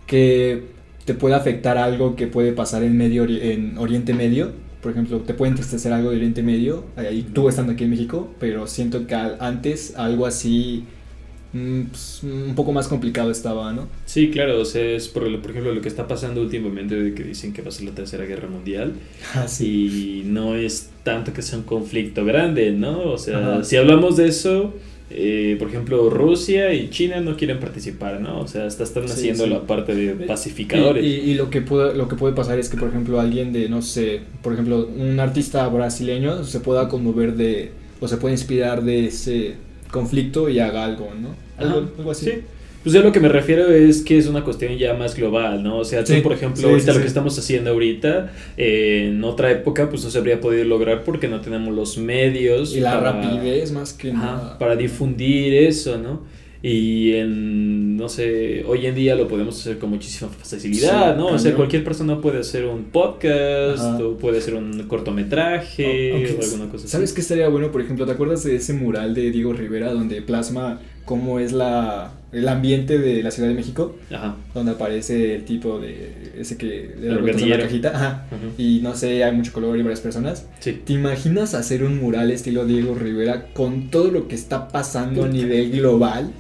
que 0.07 0.69
te 1.05 1.15
puede 1.15 1.35
afectar 1.35 1.79
algo 1.79 2.17
que 2.17 2.27
puede 2.27 2.53
pasar 2.53 2.83
en, 2.83 2.97
medio, 2.97 3.25
en 3.25 3.77
Oriente 3.79 4.15
Medio. 4.15 4.53
Por 4.83 4.93
ejemplo, 4.93 5.19
te 5.21 5.35
puede 5.35 5.51
entristecer 5.51 5.93
algo 5.93 6.11
de 6.11 6.17
Oriente 6.17 6.43
Medio, 6.43 6.85
ahí 6.97 7.27
tú 7.33 7.49
estando 7.49 7.73
aquí 7.73 7.85
en 7.85 7.91
México, 7.91 8.29
pero 8.39 8.67
siento 8.69 9.07
que 9.07 9.15
antes 9.15 9.97
algo 9.97 10.27
así 10.27 10.85
pues, 11.53 12.21
un 12.23 12.55
poco 12.55 12.73
más 12.73 12.89
complicado 12.89 13.31
estaba, 13.31 13.73
¿no? 13.73 13.89
Sí, 14.05 14.31
claro, 14.31 14.61
o 14.61 14.65
sea, 14.65 14.83
es 14.85 15.09
por, 15.09 15.23
por 15.41 15.51
ejemplo 15.51 15.73
lo 15.75 15.81
que 15.81 15.89
está 15.89 16.07
pasando 16.07 16.41
últimamente 16.43 16.95
de 16.97 17.15
que 17.15 17.23
dicen 17.25 17.53
que 17.53 17.63
va 17.63 17.69
a 17.69 17.73
ser 17.73 17.87
la 17.87 17.93
tercera 17.93 18.25
guerra 18.25 18.49
mundial. 18.49 18.93
Y 19.61 20.23
no 20.27 20.55
es 20.55 20.91
tanto 21.03 21.33
que 21.33 21.43
sea 21.43 21.59
un 21.59 21.65
conflicto 21.65 22.25
grande, 22.25 22.73
¿no? 22.73 23.01
O 23.13 23.19
sea, 23.19 23.39
Ajá. 23.39 23.65
si 23.65 23.77
hablamos 23.77 24.17
de 24.17 24.29
eso, 24.29 24.75
eh, 25.11 25.57
por 25.59 25.69
ejemplo, 25.69 26.11
Rusia 26.11 26.73
y 26.75 26.91
China 26.91 27.21
no 27.21 27.37
quieren 27.37 27.61
participar, 27.61 28.21
¿no? 28.21 28.41
O 28.41 28.49
sea, 28.49 28.67
hasta 28.67 28.83
están 28.85 29.07
Sí, 29.09 29.15
haciendo 29.15 29.45
sí. 29.45 29.51
la 29.51 29.67
parte 29.67 29.95
de 29.95 30.15
pacificadores. 30.27 31.05
Y, 31.05 31.09
y- 31.09 31.31
y 31.31 31.35
lo, 31.35 31.49
que 31.49 31.61
puede, 31.63 31.95
lo 31.97 32.09
que 32.09 32.17
puede 32.17 32.35
pasar 32.35 32.59
es 32.59 32.69
que, 32.69 32.77
por 32.77 32.89
ejemplo, 32.89 33.21
alguien 33.21 33.53
de, 33.53 33.69
no 33.69 33.83
sé, 33.83 34.21
por 34.43 34.53
ejemplo, 34.53 34.89
un 34.97 35.19
artista 35.21 35.67
brasileño 35.69 36.45
se 36.45 36.61
pueda 36.61 36.89
conmover 36.89 37.35
de, 37.37 37.71
o 38.01 38.09
se 38.09 38.17
puede 38.17 38.35
inspirar 38.35 38.83
de 38.85 39.07
ese 39.07 39.55
conflicto 39.91 40.49
y 40.49 40.59
haga 40.59 40.85
algo, 40.85 41.09
¿no? 41.21 41.35
Algo, 41.59 41.89
algo 41.99 42.11
así. 42.11 42.27
Sí. 42.27 42.33
Pues 42.83 42.95
yo 42.95 43.03
lo 43.03 43.11
que 43.11 43.19
me 43.19 43.29
refiero 43.29 43.69
es 43.73 44.03
que 44.03 44.17
es 44.17 44.29
una 44.29 44.45
cuestión 44.45 44.77
ya 44.79 44.95
más 44.95 45.17
global, 45.17 45.61
¿no? 45.61 45.79
O 45.79 45.85
sea, 45.85 46.05
tú, 46.05 46.13
Sí, 46.13 46.21
por 46.21 46.33
ejemplo, 46.33 46.61
sí, 46.63 46.67
ahorita 46.69 46.93
sí, 46.93 46.99
lo 46.99 47.03
que 47.03 47.09
estamos 47.09 47.37
haciendo 47.37 47.71
ahorita, 47.71 48.31
eh, 48.57 49.09
en 49.11 49.25
otra 49.25 49.51
época, 49.51 49.91
pues 49.91 50.05
no 50.05 50.11
se 50.11 50.19
habría 50.19 50.41
podido 50.41 50.63
lograr 50.65 51.03
porque 51.03 51.27
no 51.27 51.41
tenemos 51.41 51.75
los 51.75 51.99
medios. 51.99 52.77
Y 52.77 52.81
la 52.81 53.01
para- 53.01 53.13
rapidez 53.21 53.73
más 53.73 53.93
que 53.93 54.13
nada. 54.13 54.57
para 54.59 54.77
difundir 54.77 55.53
eso, 55.55 55.99
¿no? 55.99 56.21
Y 56.69 57.13
en, 57.13 57.97
no 57.97 58.09
sé, 58.09 58.65
hoy 58.67 58.87
en 58.87 58.97
día 58.97 59.15
lo 59.15 59.29
podemos 59.29 59.57
hacer 59.57 59.79
con 59.79 59.91
muchísima 59.91 60.29
facilidad, 60.33 61.15
Sí, 61.15 61.19
¿no? 61.21 61.29
O 61.29 61.39
sea, 61.39 61.55
cualquier 61.55 61.85
persona 61.85 62.21
puede 62.21 62.41
hacer 62.41 62.65
un 62.65 62.87
podcast 62.87 63.79
Ajá. 63.85 63.99
o 64.05 64.17
puede 64.17 64.39
hacer 64.39 64.57
un 64.57 64.83
cortometraje 64.89 66.13
o 66.13 66.43
alguna 66.43 66.65
cosa 66.69 66.87
así. 66.87 66.89
¿Sabes 66.89 67.13
qué 67.13 67.21
estaría 67.21 67.49
bueno? 67.49 67.71
Por 67.71 67.83
ejemplo, 67.83 68.05
¿te 68.05 68.11
acuerdas 68.11 68.43
de 68.43 68.57
ese 68.57 68.73
mural 68.73 69.15
de 69.15 69.31
Diego 69.31 69.53
Rivera 69.53 69.93
donde 69.93 70.23
plasma 70.23 70.81
cómo 71.05 71.39
es 71.39 71.53
la, 71.53 72.15
el 72.33 72.49
ambiente 72.49 72.99
de 72.99 73.23
la 73.23 73.31
Ciudad 73.31 73.49
de 73.49 73.55
México? 73.55 73.95
Ajá. 74.11 74.35
Donde 74.53 74.73
aparece 74.73 75.37
el 75.37 75.45
tipo 75.45 75.79
de 75.79 76.33
ese 76.37 76.57
que 76.57 76.97
le 76.99 77.07
da 77.07 77.13
El 77.15 77.21
vueltas 77.21 77.45
a 77.45 77.47
la 77.47 77.59
cajita. 77.61 77.89
Ajá. 77.95 78.27
Y 78.59 78.81
no 78.83 78.97
sé, 78.97 79.23
hay 79.23 79.33
mucho 79.33 79.53
color 79.53 79.79
y 79.79 79.83
varias 79.83 80.01
personas. 80.01 80.49
Sí. 80.59 80.81
¿Te 80.85 80.95
imaginas 80.95 81.55
hacer 81.55 81.85
un 81.85 82.01
mural 82.01 82.33
estilo 82.33 82.67
Diego 82.67 82.97
Rivera 82.97 83.53
con 83.55 83.89
todo 83.89 84.11
lo 84.11 84.27
que 84.27 84.35
está 84.35 84.67
pasando 84.67 85.27
a 85.27 85.29
nivel 85.29 85.71
global? 85.71 86.33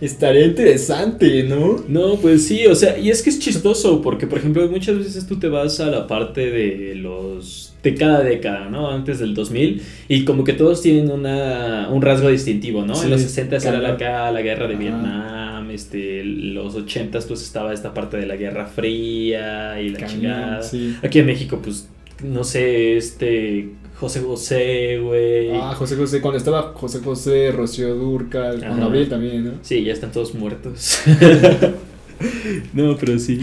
Estaría 0.00 0.44
interesante, 0.44 1.42
¿no? 1.44 1.82
No, 1.88 2.16
pues 2.16 2.46
sí, 2.46 2.66
o 2.66 2.74
sea, 2.74 2.98
y 2.98 3.08
es 3.08 3.22
que 3.22 3.30
es 3.30 3.38
chistoso, 3.38 4.02
porque 4.02 4.26
por 4.26 4.38
ejemplo, 4.38 4.68
muchas 4.68 4.98
veces 4.98 5.26
tú 5.26 5.38
te 5.38 5.48
vas 5.48 5.80
a 5.80 5.86
la 5.86 6.06
parte 6.06 6.50
de 6.50 6.94
los. 6.96 7.74
de 7.82 7.94
cada 7.94 8.20
década, 8.22 8.68
¿no? 8.68 8.90
Antes 8.90 9.20
del 9.20 9.34
2000, 9.34 9.80
y 10.08 10.24
como 10.24 10.44
que 10.44 10.52
todos 10.52 10.82
tienen 10.82 11.10
una, 11.10 11.88
un 11.90 12.02
rasgo 12.02 12.28
distintivo, 12.28 12.84
¿no? 12.84 12.94
Sí, 12.94 13.04
en 13.04 13.10
los 13.10 13.22
60 13.22 13.56
era 13.56 13.80
la, 13.80 13.90
acá, 13.90 14.30
la 14.30 14.42
guerra 14.42 14.68
de. 14.68 14.76
Vietnam, 14.76 15.70
este, 15.70 16.22
los 16.24 16.74
80 16.74 17.18
pues 17.26 17.42
estaba 17.42 17.72
esta 17.72 17.94
parte 17.94 18.18
de 18.18 18.26
la 18.26 18.36
Guerra 18.36 18.66
Fría 18.66 19.80
y 19.80 19.88
la 19.88 19.98
Cañón, 19.98 20.14
chingada. 20.14 20.62
sí. 20.62 20.94
Aquí 21.02 21.20
en 21.20 21.26
México, 21.26 21.60
pues, 21.62 21.88
no 22.22 22.44
sé, 22.44 22.98
este. 22.98 23.70
José 23.98 24.20
José, 24.20 24.98
güey. 24.98 25.50
Ah, 25.54 25.74
José 25.74 25.96
José, 25.96 26.20
cuando 26.20 26.36
estaba 26.38 26.72
José 26.74 27.00
José, 27.02 27.50
Rocío 27.50 27.94
Durcal. 27.94 28.60
Juan 28.60 28.80
Gabriel 28.80 29.08
también, 29.08 29.44
¿no? 29.44 29.52
Sí, 29.62 29.82
ya 29.84 29.92
están 29.94 30.12
todos 30.12 30.34
muertos. 30.34 31.00
no, 32.74 32.96
pero 32.98 33.18
sí. 33.18 33.40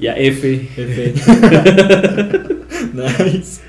Ya 0.00 0.14
F. 0.16 0.68
F. 0.76 1.14
nice. 2.94 3.60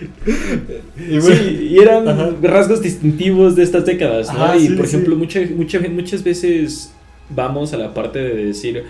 Y 0.97 1.19
bueno, 1.19 1.35
Sí, 1.35 1.67
y 1.71 1.79
eran 1.79 2.07
Ajá. 2.07 2.29
rasgos 2.41 2.81
distintivos 2.81 3.55
de 3.55 3.63
estas 3.63 3.85
décadas, 3.85 4.33
¿no? 4.33 4.43
Ajá, 4.43 4.57
y 4.57 4.67
sí, 4.67 4.73
por 4.75 4.87
sí. 4.87 4.95
ejemplo, 4.95 5.15
mucha, 5.17 5.41
mucha, 5.55 5.79
muchas 5.89 6.23
veces 6.23 6.93
vamos 7.29 7.73
a 7.73 7.77
la 7.77 7.93
parte 7.93 8.19
de 8.19 8.45
decir 8.45 8.83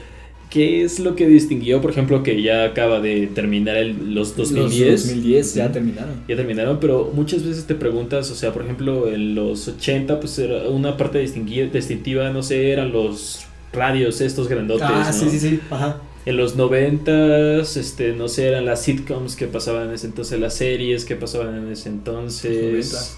qué 0.53 0.83
es 0.83 0.99
lo 0.99 1.15
que 1.15 1.27
distinguió, 1.27 1.81
por 1.81 1.89
ejemplo, 1.89 2.21
que 2.21 2.39
ya 2.43 2.63
acaba 2.65 3.01
de 3.01 3.25
terminar 3.25 3.75
el- 3.75 4.13
los 4.13 4.35
2010. 4.37 4.91
Los 4.91 5.07
2010 5.07 5.55
ya 5.55 5.71
terminaron. 5.71 6.13
Ya 6.27 6.35
terminaron, 6.35 6.79
pero 6.79 7.11
muchas 7.11 7.43
veces 7.43 7.65
te 7.65 7.73
preguntas, 7.73 8.29
o 8.29 8.35
sea, 8.35 8.53
por 8.53 8.61
ejemplo, 8.61 9.07
en 9.11 9.33
los 9.33 9.67
80, 9.67 10.19
pues 10.19 10.37
era 10.37 10.69
una 10.69 10.95
parte 10.95 11.17
distintiva, 11.17 12.29
no 12.29 12.43
sé, 12.43 12.69
eran 12.71 12.91
los 12.91 13.39
radios 13.73 14.21
estos 14.21 14.47
grandotes, 14.47 14.85
Ah, 14.87 15.11
¿no? 15.11 15.19
sí, 15.19 15.29
sí, 15.31 15.39
sí. 15.39 15.59
Ajá. 15.71 15.99
En 16.25 16.37
los 16.37 16.55
noventas, 16.55 17.75
este, 17.75 18.13
no 18.13 18.27
sé, 18.27 18.47
eran 18.47 18.65
las 18.65 18.83
sitcoms 18.83 19.35
que 19.35 19.47
pasaban 19.47 19.87
en 19.89 19.95
ese 19.95 20.05
entonces, 20.07 20.39
las 20.39 20.53
series 20.53 21.03
que 21.03 21.15
pasaban 21.15 21.57
en 21.57 21.71
ese 21.71 21.89
entonces. 21.89 23.17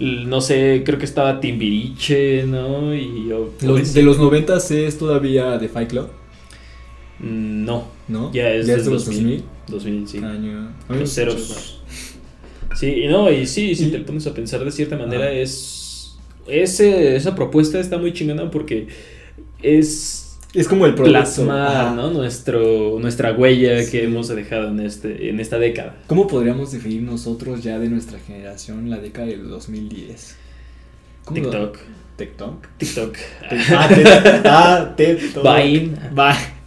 No 0.00 0.40
sé, 0.40 0.82
creo 0.84 0.98
que 0.98 1.04
estaba 1.04 1.38
Timbiriche, 1.40 2.44
¿no? 2.44 2.94
Y 2.94 3.30
o- 3.30 3.50
Los, 3.60 3.94
de 3.94 4.02
los 4.02 4.18
90 4.18 4.56
es 4.56 4.98
todavía 4.98 5.58
de 5.58 5.68
Fight 5.68 5.90
Club, 5.90 6.08
No, 7.22 7.84
¿no? 8.08 8.32
ya 8.32 8.50
es 8.52 8.66
los 8.66 8.84
2000. 9.06 9.42
2000, 9.68 10.08
sí. 10.08 10.18
Cañón. 10.18 10.66
A 10.88 10.92
mí 10.92 10.96
me 10.96 11.00
Los 11.00 11.12
ceros. 11.14 11.80
Sí, 12.74 12.86
y 13.04 13.06
no, 13.06 13.30
y 13.30 13.46
sí, 13.46 13.74
si 13.74 13.84
Y- 13.86 13.90
te 13.90 13.98
pones 14.00 14.26
a 14.26 14.34
pensar 14.34 14.64
de 14.64 14.70
cierta 14.72 14.96
manera, 14.96 15.24
Ajá. 15.26 15.32
es. 15.32 16.16
Ese, 16.48 17.14
esa 17.14 17.34
propuesta 17.36 17.78
está 17.78 17.98
muy 17.98 18.12
chingona 18.12 18.50
porque 18.50 18.88
es 19.62 20.38
Es 20.54 20.66
como 20.66 20.86
el 20.86 20.94
producto. 20.94 21.12
plasmar. 21.20 21.94
¿no? 21.94 22.10
Nuestro, 22.10 22.98
nuestra 22.98 23.32
huella 23.32 23.82
Sí. 23.84 23.92
que 23.92 24.04
hemos 24.04 24.26
dejado 24.28 24.68
en, 24.68 24.80
este, 24.80 25.28
en 25.30 25.38
esta 25.38 25.58
década. 25.58 25.96
¿Cómo 26.08 26.26
podríamos 26.26 26.72
definir 26.72 27.02
nosotros 27.02 27.62
ya 27.62 27.78
de 27.78 27.88
nuestra 27.88 28.18
generación 28.18 28.90
la 28.90 28.98
década 28.98 29.28
del 29.28 29.48
2010? 29.48 30.36
¿Cómo 31.24 31.38
lo- 31.40 31.50
TikTok. 31.50 31.78
TikTok. 32.16 32.66
TikTok. 32.78 33.16
Ah, 33.70 33.88
te- 33.88 34.48
ah, 34.48 34.94
TikTok. 34.96 35.42
Vine. 35.44 35.92
Vine. 36.10 36.61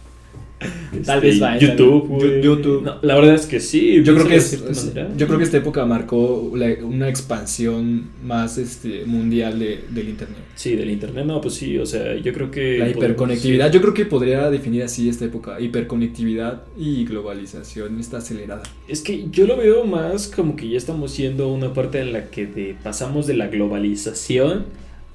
Tal 1.04 1.24
Este, 1.24 1.40
vez 1.44 1.60
YouTube. 1.60 2.02
tal 2.08 2.18
vez. 2.18 2.30
güey. 2.30 2.42
YouTube. 2.42 2.82
No, 2.82 2.96
la 3.02 3.14
verdad 3.16 3.34
es 3.34 3.46
que 3.46 3.60
sí. 3.60 4.02
Yo 4.02 4.14
creo 4.14 4.24
que 4.26 4.32
de 4.32 4.36
es, 4.36 4.46
cierta 4.50 4.70
es- 4.70 4.84
manera. 4.86 5.08
yo 5.16 5.26
creo 5.26 5.38
que 5.38 5.44
esta 5.44 5.56
época 5.58 5.84
marcó 5.86 6.52
la- 6.54 6.76
una 6.84 7.08
expansión 7.08 8.10
más 8.24 8.58
este 8.58 9.04
mundial 9.04 9.58
de- 9.58 9.80
del 9.90 10.08
internet. 10.08 10.38
Sí, 10.54 10.74
del 10.74 10.90
internet, 10.90 11.26
no, 11.26 11.40
pues 11.40 11.54
sí, 11.54 11.76
o 11.78 11.84
sea, 11.84 12.16
yo 12.16 12.32
creo 12.32 12.50
que... 12.50 12.78
La 12.78 12.88
hiperconectividad, 12.88 13.70
yo 13.70 13.82
creo 13.82 13.92
que 13.92 14.06
podría 14.06 14.50
definir 14.50 14.82
así 14.84 15.08
esta 15.08 15.26
época, 15.26 15.60
hiperconectividad 15.60 16.62
y 16.78 17.04
globalización 17.04 18.00
está 18.00 18.18
acelerada. 18.18 18.62
Es 18.88 19.02
que 19.02 19.26
yo 19.30 19.46
lo 19.46 19.56
veo 19.58 19.84
más 19.84 20.28
como 20.28 20.56
que 20.56 20.68
ya 20.68 20.78
estamos 20.78 21.16
yendo 21.16 21.44
a 21.44 21.48
una 21.52 21.74
parte 21.74 22.00
en 22.00 22.12
la 22.14 22.30
que 22.30 22.46
de- 22.46 22.74
pasamos 22.82 23.26
de 23.26 23.34
la 23.34 23.48
globalización 23.48 24.64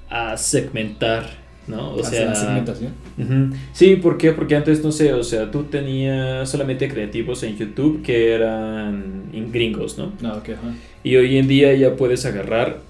a 0.08 0.36
segmentar, 0.36 1.41
¿no? 1.66 1.94
O 1.94 2.02
sea, 2.04 2.26
la 2.26 2.34
segmentación. 2.34 2.92
Ujú. 3.18 3.56
Sí, 3.72 3.96
¿por 3.96 4.18
qué? 4.18 4.32
Porque 4.32 4.56
antes, 4.56 4.82
no 4.82 4.90
sé, 4.92 5.12
o 5.14 5.22
sea, 5.22 5.50
tú 5.50 5.64
tenías 5.64 6.48
solamente 6.50 6.88
creativos 6.88 7.42
en 7.44 7.56
YouTube 7.56 8.02
que 8.02 8.32
eran 8.32 9.24
in- 9.32 9.52
gringos, 9.52 9.96
¿no? 9.98 10.12
Ah, 10.22 10.34
ok, 10.38 10.48
ajá. 10.50 10.74
Y 11.04 11.16
hoy 11.16 11.36
en 11.38 11.48
día 11.48 11.72
ya 11.74 11.96
puedes 11.96 12.24
agarrar 12.26 12.80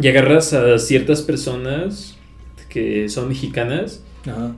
y 0.00 0.08
agarras 0.08 0.52
a 0.52 0.78
ciertas 0.78 1.22
personas 1.22 2.16
que 2.68 3.08
son 3.08 3.28
mexicanas 3.28 4.02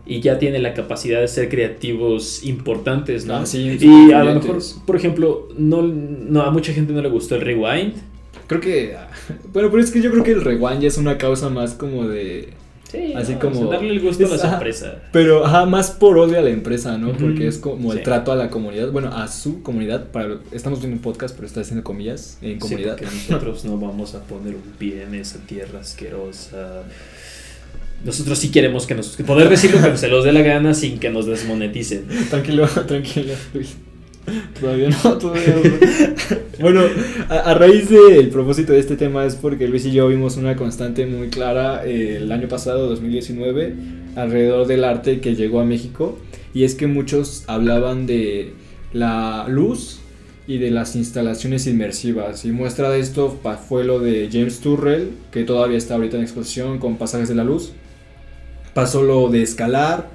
y 0.05 0.21
ya 0.21 0.38
tienen 0.38 0.62
la 0.64 0.75
capacidad 0.75 1.21
de 1.21 1.29
ser 1.29 1.49
creativos 1.49 2.45
importantes, 2.45 3.25
¿no? 3.25 3.37
Ah, 3.37 3.47
sí, 3.47 3.79
y 3.81 4.12
a 4.12 4.25
lo 4.25 4.35
mejor, 4.35 4.59
por 4.85 4.97
ejemplo, 4.97 5.49
no, 5.57 5.83
no 5.83 6.43
a 6.43 6.50
mucha 6.50 6.73
gente 6.73 6.93
no 6.93 7.00
le 7.02 7.09
gustó 7.09 7.37
el 7.37 7.43
rewind. 7.43 7.95
Creo 8.49 8.61
que, 8.61 8.97
ah, 8.97 9.09
bueno, 9.52 9.71
pero 9.71 9.81
es 9.83 9.90
que 9.93 10.00
yo 10.02 10.11
creo 10.11 10.25
que 10.25 10.33
el 10.33 10.43
rewind 10.43 10.81
ya 10.81 10.88
es 10.88 10.99
una 10.99 11.17
causa 11.19 11.49
más 11.50 11.75
como 11.75 12.09
de... 12.09 12.49
Sí, 12.90 13.12
Así 13.14 13.35
no, 13.35 13.38
como- 13.38 13.70
darle 13.70 13.90
el 13.90 14.00
gusto 14.00 14.25
a 14.26 14.28
la 14.30 14.35
ajá. 14.35 14.50
sorpresa. 14.50 14.97
Pero, 15.12 15.44
ajá, 15.47 15.64
más 15.66 15.90
por 15.90 16.18
odio 16.18 16.38
a 16.38 16.42
la 16.42 16.50
empresa, 16.50 16.99
¿no? 16.99 17.12
Porque 17.12 17.47
es 17.47 17.59
como 17.59 17.92
el 17.92 17.99
Sí. 17.99 18.04
trato 18.04 18.32
a 18.32 18.37
la 18.37 18.50
comunidad, 18.50 18.90
bueno, 18.90 19.14
a 19.16 19.28
su 19.28 19.62
comunidad, 19.62 20.06
para, 20.09 20.38
estamos 20.50 20.80
viendo 20.80 20.97
un 20.97 21.02
podcast, 21.02 21.35
pero 21.37 21.47
está 21.47 21.61
haciendo 21.61 21.85
comillas 21.85 22.38
en 22.42 22.54
Sí, 22.54 22.59
comunidad. 22.59 22.97
porque 22.99 23.14
nosotros 23.14 23.64
no 23.64 23.78
vamos 23.78 24.14
a 24.14 24.23
poner 24.25 24.54
un 24.56 24.62
pie 24.78 25.02
en 25.04 25.14
esa 25.14 25.38
tierra 25.47 25.80
asquerosa. 25.80 26.82
Nosotros 28.04 28.38
sí 28.38 28.50
queremos 28.50 28.87
que 28.87 28.94
nos 28.94 29.09
poder 29.09 29.49
decir 29.50 29.73
lo 29.75 29.82
que 29.82 29.97
se 29.97 30.09
nos 30.09 30.25
dé 30.25 30.32
la 30.32 30.40
gana 30.42 30.73
sin 30.75 30.99
que 30.99 31.11
nos 31.11 31.26
desmoneticen. 31.26 32.06
Tranquilo, 32.30 32.66
tranquilo, 32.88 33.35
Luis. 33.54 33.76
Todavía 34.61 34.91
no, 34.91 35.19
todavía 35.19 35.55
no. 35.57 36.37
bueno, 36.61 36.83
a, 37.29 37.39
a 37.39 37.55
raíz 37.55 37.89
del 37.89 38.29
propósito 38.29 38.73
de 38.73 38.81
este 38.81 38.97
tema 38.97 39.25
es 39.25 39.35
porque 39.35 39.67
Luis 39.67 39.87
y 39.87 39.93
yo 39.93 40.09
vimos 40.09 40.37
una 40.37 40.57
constante 40.57 41.07
muy 41.07 41.29
clara 41.29 41.85
eh, 41.85 42.17
el 42.17 42.31
año 42.31 42.49
pasado, 42.49 42.89
2019, 42.89 43.75
alrededor 44.17 44.67
del 44.67 44.85
arte 44.85 45.21
que 45.21 45.35
llegó 45.35 45.61
a 45.61 45.65
México. 45.65 46.19
Y 46.53 46.65
es 46.65 46.75
que 46.75 46.87
muchos 46.87 47.45
hablaban 47.47 48.07
de 48.07 48.53
la 48.93 49.47
luz 49.49 50.00
y 50.47 50.59
de 50.59 50.71
las 50.71 50.97
instalaciones 50.97 51.67
inmersivas. 51.67 52.45
Y 52.45 52.50
muestra 52.50 52.91
de 52.91 52.99
esto 52.99 53.39
fue 53.69 53.85
lo 53.85 54.00
de 54.00 54.29
James 54.33 54.61
Turrell, 54.61 55.11
que 55.31 55.45
todavía 55.45 55.79
está 55.79 55.95
ahorita 55.95 56.17
en 56.17 56.25
exposición 56.25 56.79
con 56.79 56.97
Pasajes 56.97 57.29
de 57.29 57.37
la 57.37 57.45
Luz. 57.45 57.73
Pasó 58.75 59.03
lo 59.03 59.29
de 59.29 59.43
escalar, 59.43 60.11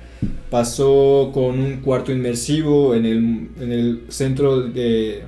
pasó 0.49 1.31
con 1.33 1.59
un 1.59 1.77
cuarto 1.81 2.11
inmersivo 2.11 2.95
en 2.95 3.05
el, 3.05 3.17
en 3.59 3.71
el 3.71 4.01
centro 4.09 4.61
de, 4.61 5.23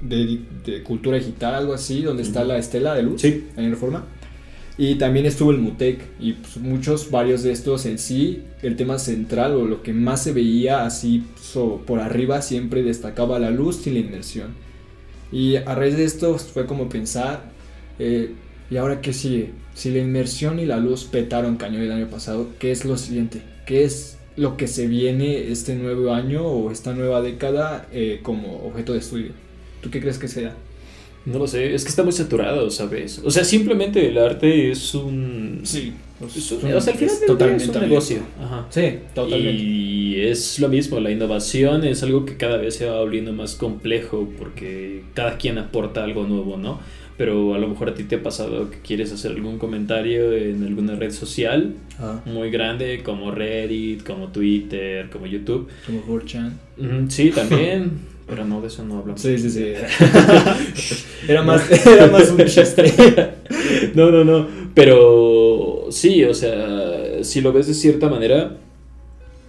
de, 0.00 0.40
de 0.64 0.82
cultura 0.82 1.18
digital, 1.18 1.54
algo 1.54 1.74
así, 1.74 2.02
donde 2.02 2.22
está 2.22 2.44
la 2.44 2.58
estela 2.58 2.94
de 2.94 3.02
luz, 3.02 3.20
Sí. 3.22 3.44
en 3.56 3.70
Reforma. 3.70 4.04
Y 4.78 4.94
también 4.94 5.26
estuvo 5.26 5.50
el 5.50 5.58
Mutec 5.58 6.00
y 6.18 6.32
pues, 6.34 6.56
muchos, 6.56 7.10
varios 7.10 7.42
de 7.42 7.52
estos 7.52 7.84
en 7.84 7.98
sí, 7.98 8.44
el 8.62 8.76
tema 8.76 8.98
central 8.98 9.52
o 9.52 9.66
lo 9.66 9.82
que 9.82 9.92
más 9.92 10.22
se 10.22 10.32
veía 10.32 10.86
así 10.86 11.24
so- 11.38 11.82
por 11.86 12.00
arriba 12.00 12.40
siempre 12.40 12.82
destacaba 12.82 13.38
la 13.38 13.50
luz 13.50 13.86
y 13.86 13.90
la 13.90 13.98
inmersión. 13.98 14.54
Y 15.32 15.56
a 15.56 15.74
raíz 15.74 15.96
de 15.98 16.04
esto 16.04 16.38
fue 16.38 16.64
como 16.64 16.88
pensar, 16.88 17.50
eh, 17.98 18.32
¿y 18.70 18.76
ahora 18.78 19.02
qué 19.02 19.12
sigue? 19.12 19.50
Si 19.74 19.90
la 19.90 19.98
inmersión 19.98 20.58
y 20.58 20.64
la 20.66 20.78
luz 20.78 21.04
petaron 21.04 21.56
cañón 21.56 21.82
el 21.82 21.92
año 21.92 22.08
pasado, 22.08 22.48
¿qué 22.58 22.70
es 22.72 22.84
lo 22.86 22.96
siguiente? 22.96 23.42
¿Qué 23.70 23.84
es 23.84 24.18
lo 24.36 24.56
que 24.56 24.66
se 24.66 24.88
viene 24.88 25.52
este 25.52 25.76
nuevo 25.76 26.12
año 26.12 26.44
o 26.44 26.72
esta 26.72 26.92
nueva 26.92 27.22
década 27.22 27.86
eh, 27.92 28.18
como 28.20 28.66
objeto 28.66 28.94
de 28.94 28.98
estudio? 28.98 29.30
¿Tú 29.80 29.90
qué 29.92 30.00
crees 30.00 30.18
que 30.18 30.26
sea? 30.26 30.56
No 31.24 31.38
lo 31.38 31.46
sé, 31.46 31.72
es 31.72 31.84
que 31.84 31.90
está 31.90 32.02
muy 32.02 32.10
saturado, 32.12 32.68
¿sabes? 32.72 33.20
O 33.24 33.30
sea, 33.30 33.44
simplemente 33.44 34.08
el 34.08 34.18
arte 34.18 34.72
es 34.72 34.92
un... 34.96 35.60
Sí. 35.62 35.92
es 36.20 36.50
un- 36.50 36.72
o 36.74 36.80
sea, 36.80 36.92
al 36.94 36.98
final 36.98 37.14
del 37.20 37.38
día 37.38 37.56
es 37.56 37.68
un 37.68 37.80
negocio. 37.80 38.18
Ajá. 38.42 38.66
Sí, 38.70 38.94
totalmente. 39.14 39.62
Y 39.62 40.20
es 40.22 40.58
lo 40.58 40.68
mismo, 40.68 40.98
la 40.98 41.12
innovación 41.12 41.84
es 41.84 42.02
algo 42.02 42.24
que 42.26 42.36
cada 42.36 42.56
vez 42.56 42.74
se 42.74 42.86
va 42.86 42.98
volviendo 42.98 43.32
más 43.32 43.54
complejo 43.54 44.28
porque 44.36 45.04
cada 45.14 45.38
quien 45.38 45.58
aporta 45.58 46.02
algo 46.02 46.24
nuevo, 46.26 46.56
¿no? 46.56 46.80
Pero 47.20 47.52
a 47.52 47.58
lo 47.58 47.68
mejor 47.68 47.90
a 47.90 47.94
ti 47.94 48.04
te 48.04 48.14
ha 48.16 48.22
pasado 48.22 48.70
que 48.70 48.78
quieres 48.78 49.12
hacer 49.12 49.32
algún 49.32 49.58
comentario 49.58 50.32
en 50.32 50.64
alguna 50.64 50.94
red 50.94 51.10
social 51.10 51.74
Ah, 51.98 52.22
muy 52.24 52.50
grande 52.50 53.02
como 53.02 53.30
Reddit, 53.30 54.02
como 54.04 54.28
Twitter, 54.28 55.10
como 55.10 55.26
YouTube. 55.26 55.68
como 55.84 56.00
4chan. 56.06 56.52
Ujú, 56.78 57.10
Sí, 57.10 57.28
también, 57.30 57.90
pero 58.26 58.46
no 58.46 58.62
de 58.62 58.68
eso 58.68 58.86
no 58.86 59.00
hablamos. 59.00 59.20
Sí, 59.20 59.36
sí, 59.36 59.50
sí. 59.50 59.66
era, 61.28 61.42
más, 61.42 61.86
era 61.86 62.06
más 62.06 62.30
un 62.30 62.42
chiste. 62.46 62.84
No, 63.94 64.10
no, 64.10 64.24
no. 64.24 64.46
Pero 64.74 65.88
sí, 65.90 66.24
o 66.24 66.32
sea, 66.32 67.22
si 67.22 67.42
lo 67.42 67.52
ves 67.52 67.66
de 67.66 67.74
cierta 67.74 68.08
manera, 68.08 68.56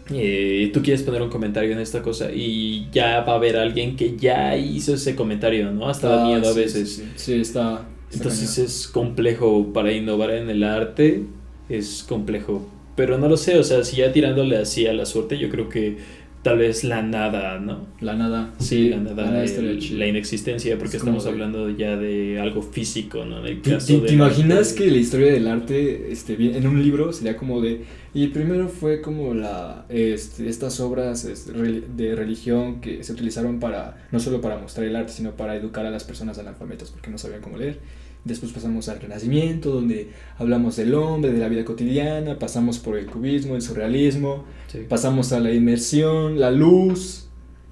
eh, 0.09 0.69
tú 0.73 0.81
quieres 0.81 1.03
poner 1.03 1.21
un 1.21 1.29
comentario 1.29 1.71
en 1.71 1.79
esta 1.79 2.01
cosa 2.01 2.31
y 2.33 2.89
ya 2.91 3.21
va 3.21 3.33
a 3.33 3.35
haber 3.35 3.57
alguien 3.57 3.95
que 3.95 4.17
ya 4.17 4.57
hizo 4.57 4.93
ese 4.95 5.15
comentario, 5.15 5.71
¿no? 5.71 5.87
Hasta 5.89 6.09
da 6.09 6.23
Ah, 6.23 6.25
miedo 6.27 6.49
a 6.49 6.53
veces. 6.53 6.89
Sí, 6.95 7.03
sí. 7.03 7.11
Sí, 7.15 7.33
está. 7.41 7.87
está 8.09 8.17
Entonces 8.17 8.55
cañón. 8.55 8.65
es 8.67 8.87
complejo 8.87 9.73
para 9.73 9.91
innovar 9.93 10.31
en 10.31 10.49
el 10.49 10.63
arte, 10.63 11.25
es 11.69 12.03
complejo 12.07 12.67
Pero 12.95 13.17
no 13.17 13.29
lo 13.29 13.37
sé, 13.37 13.57
o 13.57 13.63
sea, 13.63 13.83
si 13.83 13.97
ya 13.97 14.11
tirándole 14.11 14.57
así 14.57 14.85
a 14.87 14.93
la 14.93 15.05
suerte, 15.05 15.37
yo 15.37 15.49
creo 15.49 15.69
que 15.69 15.97
tal 16.43 16.57
vez 16.57 16.83
la 16.83 17.01
nada, 17.03 17.59
¿no? 17.59 17.87
La 17.99 18.15
nada. 18.15 18.51
Sí, 18.59 18.89
la 18.89 18.97
nada, 18.97 19.43
el- 19.43 19.99
la 19.99 20.07
inexistencia, 20.07 20.77
porque 20.77 20.97
Es 20.97 21.01
estamos 21.03 21.23
de- 21.25 21.29
hablando 21.29 21.69
ya 21.69 21.95
de 21.97 22.39
algo 22.39 22.61
físico, 22.61 23.23
¿no? 23.25 23.39
En 23.39 23.45
el 23.45 23.61
¿Te, 23.61 23.71
caso 23.73 24.01
te- 24.01 24.13
imaginas 24.13 24.73
que 24.73 24.89
la 24.89 24.97
historia 24.97 25.31
del 25.31 25.47
arte 25.47 26.11
este, 26.11 26.33
en 26.57 26.65
un 26.67 26.81
libro 26.81 27.13
sería 27.13 27.37
como 27.37 27.61
de... 27.61 27.81
Y 28.13 28.27
primero 28.27 28.67
fue 28.67 28.99
como 29.01 29.33
la 29.33 29.85
este, 29.87 30.49
estas 30.49 30.79
obras 30.81 31.23
este, 31.25 31.53
de 31.53 32.15
religión 32.15 32.81
que 32.81 33.03
se 33.03 33.13
utilizaron 33.13 33.59
para 33.61 34.05
no 34.11 34.19
solo 34.19 34.41
para 34.41 34.57
mostrar 34.57 34.85
el 34.85 34.95
arte, 34.97 35.13
sino 35.13 35.31
para 35.31 35.55
educar 35.55 35.85
a 35.85 35.91
las 35.91 36.03
personas 36.03 36.37
analfabetas 36.37 36.89
porque 36.91 37.09
no 37.09 37.17
sabían 37.17 37.39
cómo 37.41 37.57
leer. 37.57 37.79
Después 38.23 38.51
pasamos 38.51 38.87
al 38.87 39.01
Renacimiento, 39.01 39.71
donde 39.71 40.11
hablamos 40.37 40.75
del 40.75 40.93
hombre, 40.93 41.31
de 41.31 41.39
la 41.39 41.47
vida 41.49 41.65
cotidiana, 41.65 42.37
pasamos 42.37 42.77
por 42.77 42.97
el 42.97 43.07
cubismo, 43.07 43.55
el 43.55 43.61
surrealismo, 43.63 44.43
Sí. 44.67 44.79
pasamos 44.87 45.33
a 45.33 45.39
la 45.39 45.51
inmersión, 45.51 46.39
la 46.39 46.51
luz, 46.51 47.27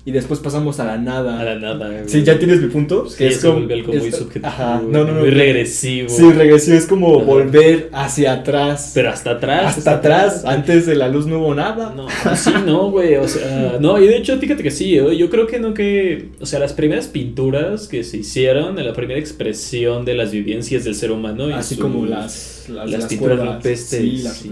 y 0.09 0.11
después 0.11 0.39
pasamos 0.39 0.79
a 0.79 0.85
la 0.85 0.97
nada. 0.97 1.39
A 1.39 1.43
la 1.43 1.55
nada. 1.55 1.87
güey. 1.89 2.03
Sí, 2.07 2.23
ya 2.23 2.39
tienes 2.39 2.59
mi 2.61 2.67
punto. 2.69 3.07
Sí, 3.07 3.31
se 3.31 3.47
vuelve 3.47 3.75
algo 3.75 3.93
muy 3.93 4.07
es- 4.07 4.15
subjetivo, 4.15 4.47
Ajá, 4.47 4.81
no, 4.83 5.03
no, 5.05 5.11
no. 5.13 5.19
muy 5.21 5.29
regresivo. 5.29 6.09
Sí, 6.09 6.31
regresión 6.31 6.77
es 6.77 6.85
como 6.85 7.17
Ajá. 7.17 7.25
volver 7.25 7.89
hacia 7.93 8.33
atrás. 8.33 8.91
Pero 8.93 9.09
hasta 9.09 9.31
atrás. 9.31 9.77
hasta 9.77 9.91
atrás, 9.95 10.43
antes 10.45 10.85
de 10.85 10.95
la 10.95 11.07
luz 11.09 11.27
no 11.27 11.39
hubo 11.39 11.53
nada. 11.53 11.93
No, 11.95 12.07
sí, 12.35 12.51
no, 12.65 12.89
güey, 12.91 13.15
o 13.17 13.27
sea, 13.27 13.77
no, 13.79 14.01
y 14.01 14.07
de 14.07 14.17
hecho, 14.17 14.37
fíjate 14.39 14.63
que 14.63 14.71
sí, 14.71 14.97
¿eh? 14.97 15.15
yo 15.17 15.29
creo 15.29 15.45
que 15.47 15.59
no 15.59 15.73
que, 15.73 16.29
o 16.41 16.45
sea, 16.45 16.59
las 16.59 16.73
primeras 16.73 17.07
pinturas 17.07 17.87
que 17.87 18.03
se 18.03 18.17
hicieron, 18.17 18.75
la 18.83 18.93
primera 18.93 19.19
expresión 19.19 20.05
de 20.05 20.15
las 20.15 20.31
vivencias 20.31 20.83
del 20.83 20.95
ser 20.95 21.11
humano, 21.11 21.49
y 21.49 21.53
Así 21.53 21.75
sus- 21.75 21.83
como 21.83 22.05
las, 22.05 22.65
las, 22.69 22.89
las 22.89 23.05
pinturas 23.05 23.39
rupestres, 23.39 24.01
Sí, 24.01 24.17
las 24.23 24.37
sí. 24.37 24.51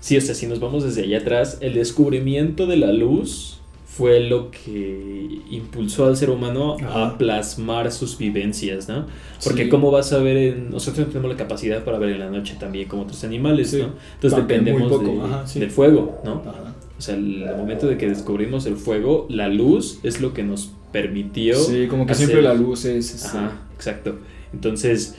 Sí, 0.00 0.16
o 0.16 0.20
sea, 0.22 0.34
si 0.34 0.46
nos 0.46 0.60
vamos 0.60 0.82
desde 0.82 1.02
allá 1.02 1.18
atrás, 1.18 1.58
el 1.60 1.74
descubrimiento 1.74 2.66
de 2.66 2.78
la 2.78 2.90
luz 2.90 3.59
fue 3.92 4.20
lo 4.20 4.50
que 4.52 5.40
impulsó 5.50 6.06
al 6.06 6.16
ser 6.16 6.30
humano 6.30 6.76
Ajá. 6.80 7.06
a 7.08 7.18
plasmar 7.18 7.90
sus 7.90 8.16
vivencias, 8.16 8.88
¿no? 8.88 9.06
Porque 9.42 9.64
Sí. 9.64 9.68
cómo 9.68 9.90
vas 9.90 10.12
a 10.12 10.18
ver 10.18 10.36
en... 10.36 10.70
Nosotros 10.70 11.08
tenemos 11.08 11.28
la 11.30 11.36
capacidad 11.36 11.82
para 11.84 11.98
ver 11.98 12.10
en 12.10 12.20
la 12.20 12.30
noche 12.30 12.56
también 12.58 12.86
como 12.88 13.02
otros 13.02 13.24
animales, 13.24 13.70
Sí. 13.70 13.78
¿no? 13.78 13.94
Entonces 14.14 14.38
dependemos 14.38 14.90
poco, 14.90 15.04
de- 15.10 15.20
ajá, 15.20 15.46
sí. 15.46 15.58
del 15.58 15.70
fuego, 15.72 16.20
¿no? 16.24 16.34
Ajá. 16.46 16.74
O 16.96 17.02
sea, 17.02 17.16
el 17.16 17.44
momento 17.56 17.88
de 17.88 17.96
que 17.98 18.08
descubrimos 18.08 18.64
el 18.66 18.76
fuego, 18.76 19.26
la 19.28 19.48
luz 19.48 19.98
es 20.04 20.20
lo 20.20 20.34
que 20.34 20.44
nos 20.44 20.70
permitió... 20.92 21.56
Sí, 21.58 21.86
como 21.88 22.06
que 22.06 22.12
hacer- 22.12 22.26
siempre 22.28 22.42
la 22.42 22.54
luz 22.54 22.84
es. 22.84 23.12
este, 23.14 23.38
Ajá, 23.38 23.60
exacto. 23.74 24.18
Entonces, 24.52 25.16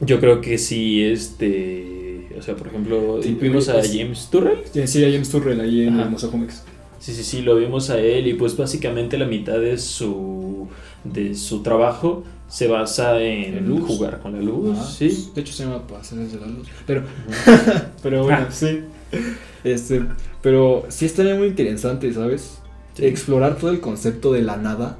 yo 0.00 0.18
creo 0.18 0.40
que 0.40 0.56
sí, 0.58 1.02
este... 1.04 2.28
O 2.38 2.42
sea, 2.42 2.56
por 2.56 2.68
ejemplo, 2.68 3.20
Sí, 3.22 3.36
vimos 3.40 3.68
a 3.68 3.78
es- 3.80 3.92
James 3.94 4.28
Turrell. 4.30 4.58
Sí, 4.72 4.86
sí, 4.86 5.04
hay 5.04 5.12
James 5.12 5.28
Turrell 5.28 5.60
ahí 5.60 5.82
en 5.86 6.00
el 6.00 6.08
Museo. 6.08 6.30
Sí, 7.02 7.12
sí, 7.14 7.24
sí, 7.24 7.42
lo 7.42 7.56
vimos 7.56 7.90
a 7.90 7.98
él 7.98 8.28
y 8.28 8.34
pues 8.34 8.56
básicamente 8.56 9.18
la 9.18 9.26
mitad 9.26 9.58
de 9.58 9.76
su, 9.76 10.68
de 11.02 11.34
su 11.34 11.60
trabajo 11.62 12.22
se 12.48 12.68
basa 12.68 13.20
en 13.20 13.66
luz. 13.68 13.82
jugar 13.88 14.20
con 14.20 14.34
la 14.34 14.40
luz, 14.40 14.78
Ajá. 14.78 14.88
sí. 14.88 15.30
De 15.34 15.40
hecho 15.40 15.52
se 15.52 15.64
llama 15.64 15.84
Pasajes 15.86 16.32
de 16.32 16.38
la 16.40 16.46
Luz. 16.46 16.68
Pero, 16.86 17.02
pero 18.04 18.22
bueno, 18.22 18.46
Ah. 18.48 18.52
sí. 18.52 18.82
Este, 19.64 20.04
pero 20.42 20.84
sí 20.90 21.06
estaría 21.06 21.34
muy 21.34 21.48
interesante, 21.48 22.12
¿sabes? 22.14 22.58
Sí. 22.94 23.04
Explorar 23.04 23.56
todo 23.56 23.70
el 23.72 23.80
concepto 23.80 24.32
de 24.32 24.42
la 24.42 24.56
nada 24.56 24.98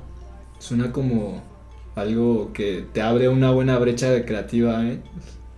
suena 0.58 0.90
como 0.90 1.40
algo 1.94 2.52
que 2.52 2.84
te 2.92 3.00
abre 3.02 3.28
una 3.28 3.52
buena 3.52 3.78
brecha 3.78 4.24
creativa, 4.24 4.84
¿eh? 4.86 4.98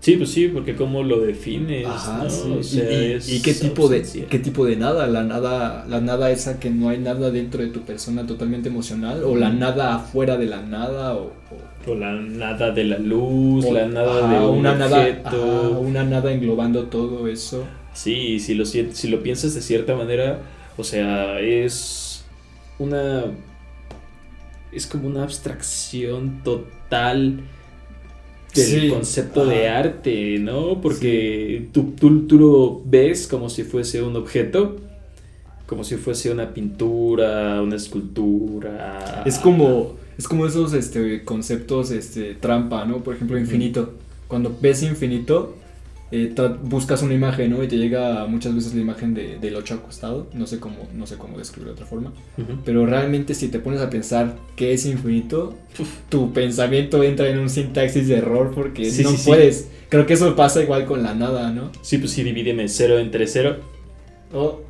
Sí, 0.05 0.17
pues 0.19 0.33
sí, 0.33 0.49
porque 0.49 0.77
cómo 0.77 1.03
lo 1.03 1.21
defines, 1.21 1.87
Ajá, 1.87 2.25
¿no? 2.25 2.29
sí. 2.29 2.55
O 2.59 2.63
sea, 2.63 2.93
y, 2.93 2.95
y- 3.07 3.13
es 3.13 3.33
y 3.33 3.41
qué 3.41 3.55
tipo 3.55 3.89
de 3.89 4.03
qué 4.29 4.39
tipo 4.39 4.67
de 4.67 4.77
nada, 4.77 5.07
la 5.07 5.23
nada, 5.23 5.87
la 5.89 6.03
nada 6.03 6.31
esa 6.31 6.61
que 6.61 6.69
no 6.69 6.91
hay 6.91 6.99
nada 6.99 7.31
dentro 7.31 7.63
de 7.63 7.69
tu 7.71 7.81
persona 7.81 8.27
totalmente 8.27 8.69
emocional 8.69 9.25
o 9.25 9.35
la 9.35 9.49
nada 9.49 9.95
afuera 9.95 10.37
de 10.37 10.45
la 10.45 10.61
nada 10.61 11.15
o, 11.15 11.33
o- 11.87 11.91
O 11.91 11.95
la 11.95 12.13
nada 12.13 12.71
de 12.71 12.85
la 12.85 12.99
luz, 12.99 13.65
o- 13.65 13.73
la 13.73 13.87
nada 13.87 14.27
ajá, 14.27 14.35
de 14.41 14.47
un 14.47 14.59
una 14.59 14.75
nada, 14.75 14.99
objeto. 14.99 15.29
ajá, 15.71 15.79
una 15.79 16.05
nada 16.05 16.33
englobando 16.35 16.83
todo 16.85 17.27
eso. 17.27 17.65
Sí, 17.95 18.41
si 18.41 18.53
lo, 18.55 18.67
si 18.67 19.09
lo 19.09 19.23
piensas 19.23 19.55
de 19.55 19.63
cierta 19.63 19.95
manera, 19.97 20.41
o 20.77 20.85
sea, 20.85 21.41
es 21.41 22.27
una... 22.79 23.25
Es 24.71 24.87
como 24.87 25.07
una 25.09 25.23
abstracción 25.23 26.43
total 26.43 27.41
del 28.55 28.83
Sí, 28.83 28.89
concepto 28.89 29.47
de 29.47 29.69
ajá. 29.69 29.79
arte, 29.79 30.39
¿no? 30.39 30.81
Porque 30.81 31.69
tú, 31.73 31.93
tú, 31.99 32.27
tú 32.27 32.39
lo 32.39 32.83
ves 32.85 33.27
como 33.27 33.51
si 33.51 33.65
fuese 33.65 34.03
un 34.03 34.17
objeto, 34.17 34.77
como 35.67 35.85
si 35.85 35.97
fuese 35.97 36.31
una 36.31 36.53
pintura, 36.55 37.61
una 37.63 37.77
escultura. 37.77 39.23
Es 39.27 39.39
como 39.39 39.97
es 40.19 40.29
como 40.29 40.47
esos 40.47 40.73
este 40.75 41.25
conceptos 41.25 41.91
este 41.91 42.35
trampa, 42.35 42.85
¿no? 42.85 43.03
Por 43.03 43.15
ejemplo, 43.17 43.39
infinito. 43.39 43.95
Cuando 44.29 44.57
ves 44.61 44.83
infinito 44.83 45.55
eh, 46.15 46.35
buscas 46.63 47.03
una 47.03 47.15
imagen, 47.15 47.51
¿no? 47.51 47.63
Y 47.63 47.69
te 47.69 47.77
llega 47.77 48.27
muchas 48.27 48.55
veces 48.55 48.75
la 48.75 48.81
imagen 48.81 49.15
de, 49.15 49.39
del 49.39 49.57
ocho 49.57 49.75
acostado, 49.75 50.29
no 50.33 50.47
sé 50.47 50.61
cómo, 50.61 50.89
no 50.95 51.07
sé 51.07 51.17
cómo 51.17 51.39
describirlo 51.39 51.73
de 51.73 51.75
otra 51.75 51.87
forma, 51.87 52.13
uh 52.39 52.41
-huh. 52.41 52.59
pero 52.65 52.87
realmente 52.87 53.35
si 53.35 53.49
te 53.49 53.59
pones 53.59 53.81
a 53.81 53.91
pensar 53.91 54.37
que 54.57 54.73
es 54.73 54.87
infinito, 54.87 55.55
tu 56.09 56.33
pensamiento 56.33 57.03
entra 57.03 57.29
en 57.29 57.39
un 57.39 57.51
sintaxis 57.51 58.09
de 58.09 58.19
error 58.19 58.53
porque 58.55 58.91
sí, 58.91 59.03
no 59.03 59.11
sí, 59.11 59.23
puedes. 59.27 59.57
Sí. 59.57 59.67
Creo 59.89 60.07
que 60.07 60.15
eso 60.15 60.35
pasa 60.35 60.63
igual 60.63 60.87
con 60.87 61.03
la 61.03 61.15
nada, 61.15 61.51
¿no? 61.51 61.71
Sí, 61.83 61.99
pues 61.99 62.13
sí, 62.13 62.23
divídeme 62.23 62.69
0 62.69 62.99
entre 62.99 63.27
0 63.27 63.74
Oh, 64.35 64.61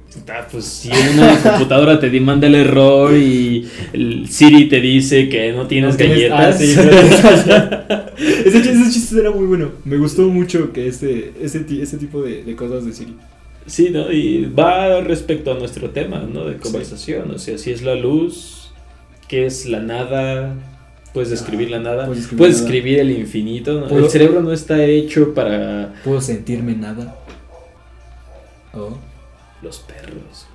pues 0.53 0.65
si 0.65 0.91
una 0.91 1.41
computadora 1.43 1.99
te 1.99 2.11
demanda 2.11 2.47
el 2.47 2.55
error 2.55 3.15
y 3.15 3.69
el 3.93 4.29
Siri 4.29 4.69
te 4.69 4.81
dice 4.81 5.29
que 5.29 5.53
no 5.53 5.67
tienes 5.67 5.97
galletas. 5.97 6.61
Ah, 6.77 8.07
ese, 8.19 8.63
chiste, 8.91 9.19
era 9.19 9.31
muy 9.31 9.47
bueno. 9.47 9.73
Me 9.85 9.97
gustó 9.97 10.23
mucho 10.23 10.73
que 10.73 10.87
este, 10.87 11.33
ese, 11.41 11.65
ese, 11.81 11.99
tipo 11.99 12.23
de, 12.23 12.55
cosas 12.55 12.87
de 12.87 12.93
Siri. 12.93 13.17
Sí, 13.67 13.91
¿no? 13.91 14.13
Y 14.13 14.47
va 14.47 15.01
respecto 15.01 15.53
a 15.53 15.59
nuestro 15.59 15.91
tema, 15.91 16.21
¿no? 16.21 16.45
De 16.45 16.59
conversación. 16.59 17.29
Sí. 17.31 17.35
O 17.35 17.39
sea, 17.39 17.59
si 17.59 17.71
es 17.73 17.83
la 17.83 17.95
luz, 17.95 18.71
que 19.27 19.47
es 19.47 19.67
la 19.67 19.81
nada, 19.81 20.55
Puedes 21.13 21.29
ah, 21.29 21.37
describir 21.37 21.71
la 21.71 21.79
nada. 21.79 22.07
Puedes 22.37 22.61
escribir, 22.61 22.99
el 22.99 23.13
infinito. 23.13 23.81
¿no? 23.89 23.99
El 23.99 24.11
cerebro 24.11 24.43
no 24.43 24.53
está 24.53 24.85
hecho 24.85 25.33
para. 25.33 25.95
Puedo 26.03 26.21
sentirme 26.21 26.75
nada. 26.75 27.17
Oh 28.73 28.99
los 29.65 29.79
perros. 29.81 30.47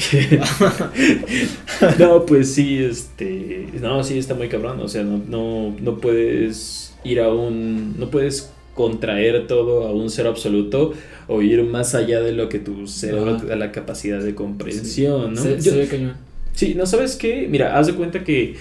güey. 0.00 0.38
no, 1.98 2.24
pues 2.26 2.52
sí, 2.54 2.78
este. 2.82 3.66
No, 3.80 4.02
sí, 4.02 4.18
está 4.18 4.34
muy 4.34 4.48
cabrón. 4.48 4.80
O 4.80 4.88
sea, 4.88 5.02
no, 5.02 5.18
no, 5.28 5.76
no 5.80 5.98
puedes 5.98 6.96
ir 7.04 7.20
a 7.20 7.28
un. 7.32 7.98
No 7.98 8.10
puedes 8.10 8.52
contraer 8.74 9.46
todo 9.46 9.86
a 9.86 9.92
un 9.92 10.08
cero 10.10 10.30
absoluto 10.30 10.92
o 11.28 11.42
ir 11.42 11.62
más 11.64 11.94
allá 11.94 12.20
de 12.20 12.32
lo 12.32 12.48
que 12.48 12.58
tu 12.60 12.86
cerebro 12.86 13.36
te 13.36 13.46
da 13.46 13.56
la 13.56 13.72
capacidad 13.72 14.20
de 14.22 14.34
comprensión, 14.34 15.34
¿no? 15.34 15.42
Se, 15.42 15.56
Yo- 15.56 15.72
se 15.72 15.76
ve 15.76 15.86
cañón. 15.88 16.14
Sí, 16.54 16.74
¿no 16.74 16.86
sabes 16.86 17.16
qué? 17.16 17.46
Mira, 17.48 17.78
haz 17.78 17.86
de 17.88 17.94
cuenta 17.94 18.24
que... 18.24 18.56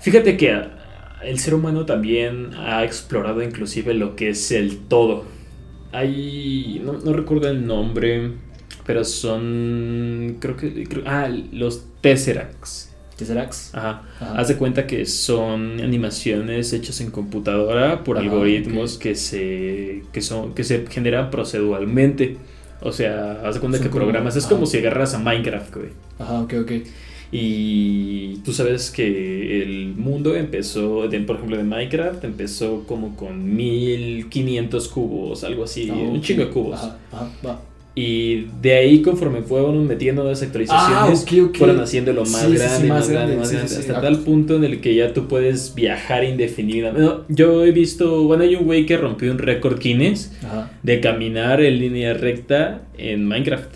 Fíjate 0.00 0.36
que 0.36 0.56
el 1.24 1.38
ser 1.38 1.54
humano 1.54 1.84
también 1.86 2.54
ha 2.54 2.84
explorado 2.84 3.42
inclusive 3.42 3.92
lo 3.94 4.16
que 4.16 4.30
es 4.30 4.50
el 4.52 4.78
todo. 4.88 5.24
Hay... 5.92 6.80
No, 6.84 6.94
no 6.94 7.12
recuerdo 7.12 7.48
el 7.48 7.66
nombre, 7.66 8.32
pero 8.86 9.04
son... 9.04 10.36
Creo 10.40 10.56
que... 10.56 10.84
creo- 10.84 11.04
ah, 11.06 11.28
los 11.52 11.84
Tesseracts. 12.00 12.92
Tesseract. 13.16 13.54
Ajá. 13.72 14.02
Ajá. 14.20 14.38
Haz 14.38 14.48
de 14.48 14.56
cuenta 14.56 14.86
que 14.86 15.06
son 15.06 15.80
animaciones 15.80 16.72
hechas 16.74 17.00
en 17.00 17.10
computadora 17.10 18.04
por 18.04 18.18
Ajá, 18.18 18.26
algoritmos 18.26 18.98
que 18.98 19.14
se 19.14 20.02
que 20.12 20.20
son 20.20 20.52
que 20.54 20.64
se 20.64 20.84
generan 20.86 21.30
proceduralmente. 21.30 22.36
O 22.82 22.92
sea, 22.92 23.40
haz 23.42 23.54
de 23.54 23.60
cuenta 23.60 23.78
Son 23.78 23.86
que 23.86 23.90
como- 23.90 24.04
programas, 24.04 24.36
es 24.36 24.44
como 24.46 24.66
si 24.66 24.76
agarras 24.76 25.14
a 25.14 25.18
Minecraft, 25.18 25.74
güey. 25.76 25.88
Ajá, 26.18 26.40
ok, 26.42 26.54
ok. 26.60 26.72
Y 27.32 28.36
tú 28.44 28.52
sabes 28.52 28.90
que 28.90 29.62
el 29.62 29.94
mundo 29.96 30.36
empezó, 30.36 31.08
de, 31.08 31.18
por 31.20 31.36
ejemplo, 31.36 31.56
de 31.56 31.64
Minecraft, 31.64 32.22
empezó 32.24 32.84
como 32.86 33.16
con 33.16 33.56
1500 33.56 34.88
cubos, 34.88 35.42
algo 35.42 35.64
así, 35.64 35.88
Ah, 35.90 35.94
un 35.94 36.20
chingo 36.20 36.44
de 36.44 36.50
cubos. 36.50 36.74
Ajá, 36.78 36.98
ajá, 37.12 37.30
va. 37.46 37.60
Y 37.98 38.48
de 38.60 38.74
ahí, 38.74 39.00
conforme 39.00 39.40
fueron 39.40 39.86
metiendo 39.86 40.22
las 40.22 40.42
actualizaciones, 40.42 41.24
Ah, 41.26 41.48
fueron 41.54 41.80
haciéndolo 41.80 42.26
más 42.26 42.42
Sí, 42.42 42.48
sí, 42.48 42.52
sí, 42.52 42.58
grande, 42.58 42.88
más 42.88 42.98
más 42.98 43.08
grande, 43.08 43.34
grande, 43.34 43.36
más 43.36 43.52
grande, 43.52 43.74
hasta 43.74 44.00
tal 44.02 44.18
punto 44.18 44.56
en 44.56 44.64
el 44.64 44.80
que 44.82 44.94
ya 44.94 45.14
tú 45.14 45.28
puedes 45.28 45.74
viajar 45.74 46.22
indefinidamente. 46.22 47.00
No, 47.00 47.24
yo 47.28 47.64
he 47.64 47.72
visto, 47.72 48.24
bueno, 48.24 48.42
hay 48.42 48.54
un 48.54 48.64
güey 48.66 48.84
que 48.84 48.98
rompió 48.98 49.32
un 49.32 49.38
récord 49.38 49.80
Guinness 49.80 50.30
Ajá. 50.44 50.70
de 50.82 51.00
caminar 51.00 51.62
en 51.62 51.78
línea 51.78 52.12
recta 52.12 52.82
en 52.98 53.26
Minecraft. 53.26 53.70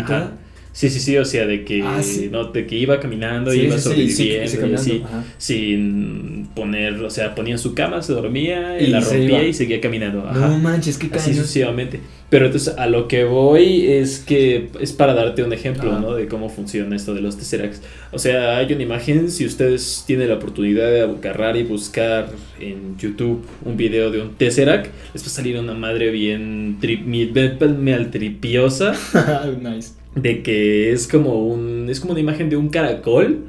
Ajá. 0.00 0.32
Sí, 0.72 0.88
sí, 0.88 1.00
sí, 1.00 1.16
o 1.18 1.24
sea, 1.24 1.46
de 1.46 1.64
que, 1.64 1.82
Ah, 1.82 2.02
sí. 2.02 2.28
no, 2.32 2.44
de 2.44 2.66
que 2.66 2.76
iba 2.76 2.98
caminando, 2.98 3.50
Sí, 3.52 3.60
iba 3.60 3.76
sí, 3.76 3.82
sobreviviendo 3.82 4.76
así, 4.76 5.02
sin 5.36 6.48
poner, 6.54 6.94
o 7.02 7.10
sea, 7.10 7.34
ponía 7.34 7.52
en 7.52 7.58
su 7.58 7.74
cama, 7.74 8.00
se 8.02 8.14
dormía, 8.14 8.80
y 8.80 8.84
Y 8.84 8.86
la 8.88 9.00
rompía 9.00 9.46
y 9.46 9.52
seguía 9.52 9.80
caminando. 9.80 10.26
Ajá. 10.26 10.48
No 10.48 10.58
manches, 10.58 10.96
qué 10.96 11.08
Así 11.12 11.34
sucesivamente. 11.34 12.00
Pero 12.30 12.46
entonces 12.46 12.74
a 12.78 12.86
lo 12.86 13.08
que 13.08 13.24
voy 13.24 13.86
es 13.86 14.18
que 14.20 14.70
es 14.80 14.94
para 14.94 15.12
darte 15.12 15.42
un 15.42 15.52
ejemplo, 15.52 15.90
Ajá. 15.92 16.00
¿no? 16.00 16.14
De 16.14 16.26
cómo 16.26 16.48
funciona 16.48 16.96
esto 16.96 17.12
de 17.12 17.20
los 17.20 17.36
Tesseracts. 17.36 17.82
O 18.10 18.18
sea, 18.18 18.56
hay 18.56 18.72
una 18.72 18.82
imagen, 18.82 19.30
si 19.30 19.44
ustedes 19.44 20.04
tienen 20.06 20.30
la 20.30 20.36
oportunidad 20.36 20.90
de 20.90 21.02
agarrar 21.02 21.58
y 21.58 21.64
buscar 21.64 22.30
en 22.58 22.96
YouTube 22.96 23.44
un 23.66 23.76
video 23.76 24.10
de 24.10 24.22
un 24.22 24.30
Tesseract, 24.36 24.86
les 25.12 25.22
va 25.22 25.26
a 25.26 25.30
salir 25.30 25.58
una 25.58 25.74
madre 25.74 26.10
bien 26.10 26.78
tri- 26.80 27.04
mi- 27.04 27.26
nice. 29.62 29.90
De 30.14 30.42
que 30.42 30.92
es 30.92 31.08
como 31.08 31.46
un 31.46 31.88
es 31.90 32.00
como 32.00 32.12
una 32.12 32.20
imagen 32.20 32.50
de 32.50 32.56
un 32.56 32.68
caracol 32.68 33.44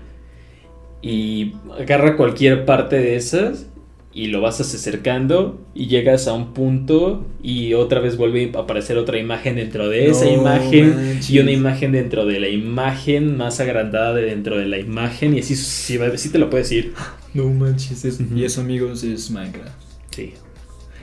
y 1.02 1.54
agarra 1.80 2.16
cualquier 2.16 2.66
parte 2.66 2.98
de 2.98 3.16
esas 3.16 3.68
y 4.16 4.28
lo 4.28 4.42
vas 4.42 4.62
acercando 4.62 5.60
y 5.74 5.88
llegas 5.88 6.28
a 6.28 6.34
un 6.34 6.54
punto 6.54 7.26
y 7.42 7.74
otra 7.74 8.00
vez 8.00 8.16
vuelve 8.16 8.52
a 8.54 8.60
aparecer 8.60 8.98
otra 8.98 9.18
imagen 9.18 9.56
dentro 9.56 9.90
de 9.90 10.08
esa 10.10 10.26
No 10.26 10.34
imagen 10.34 10.96
manches. 10.96 11.30
y 11.32 11.40
una 11.40 11.52
imagen 11.52 11.92
dentro 11.94 12.26
de 12.28 12.40
la 12.40 12.48
imagen 12.48 13.36
más 13.38 13.60
agrandada 13.60 14.14
de 14.14 14.22
dentro 14.26 14.58
de 14.58 14.68
la 14.68 14.78
imagen 14.78 15.36
y 15.36 15.40
así 15.40 15.56
sucesivamente 15.56 16.30
te 16.30 16.38
lo 16.38 16.50
puedes 16.50 16.72
ir 16.72 16.94
No 17.34 17.46
manches. 17.50 18.06
es-. 18.06 18.20
Y 18.34 18.46
eso, 18.46 18.62
amigos, 18.62 19.04
es 19.04 19.32
Minecraft. 19.32 19.72
sí 20.12 20.34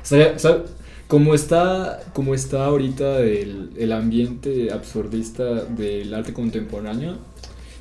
¿Sabe- 0.02 0.38
sabe- 0.38 0.62
Como 1.10 1.34
está, 1.34 2.00
como 2.14 2.34
está 2.34 2.66
ahorita 2.66 3.18
el, 3.20 3.70
el 3.76 3.90
ambiente 3.90 4.70
absurdista 4.72 5.64
del 5.64 6.14
arte 6.14 6.32
contemporáneo, 6.32 7.16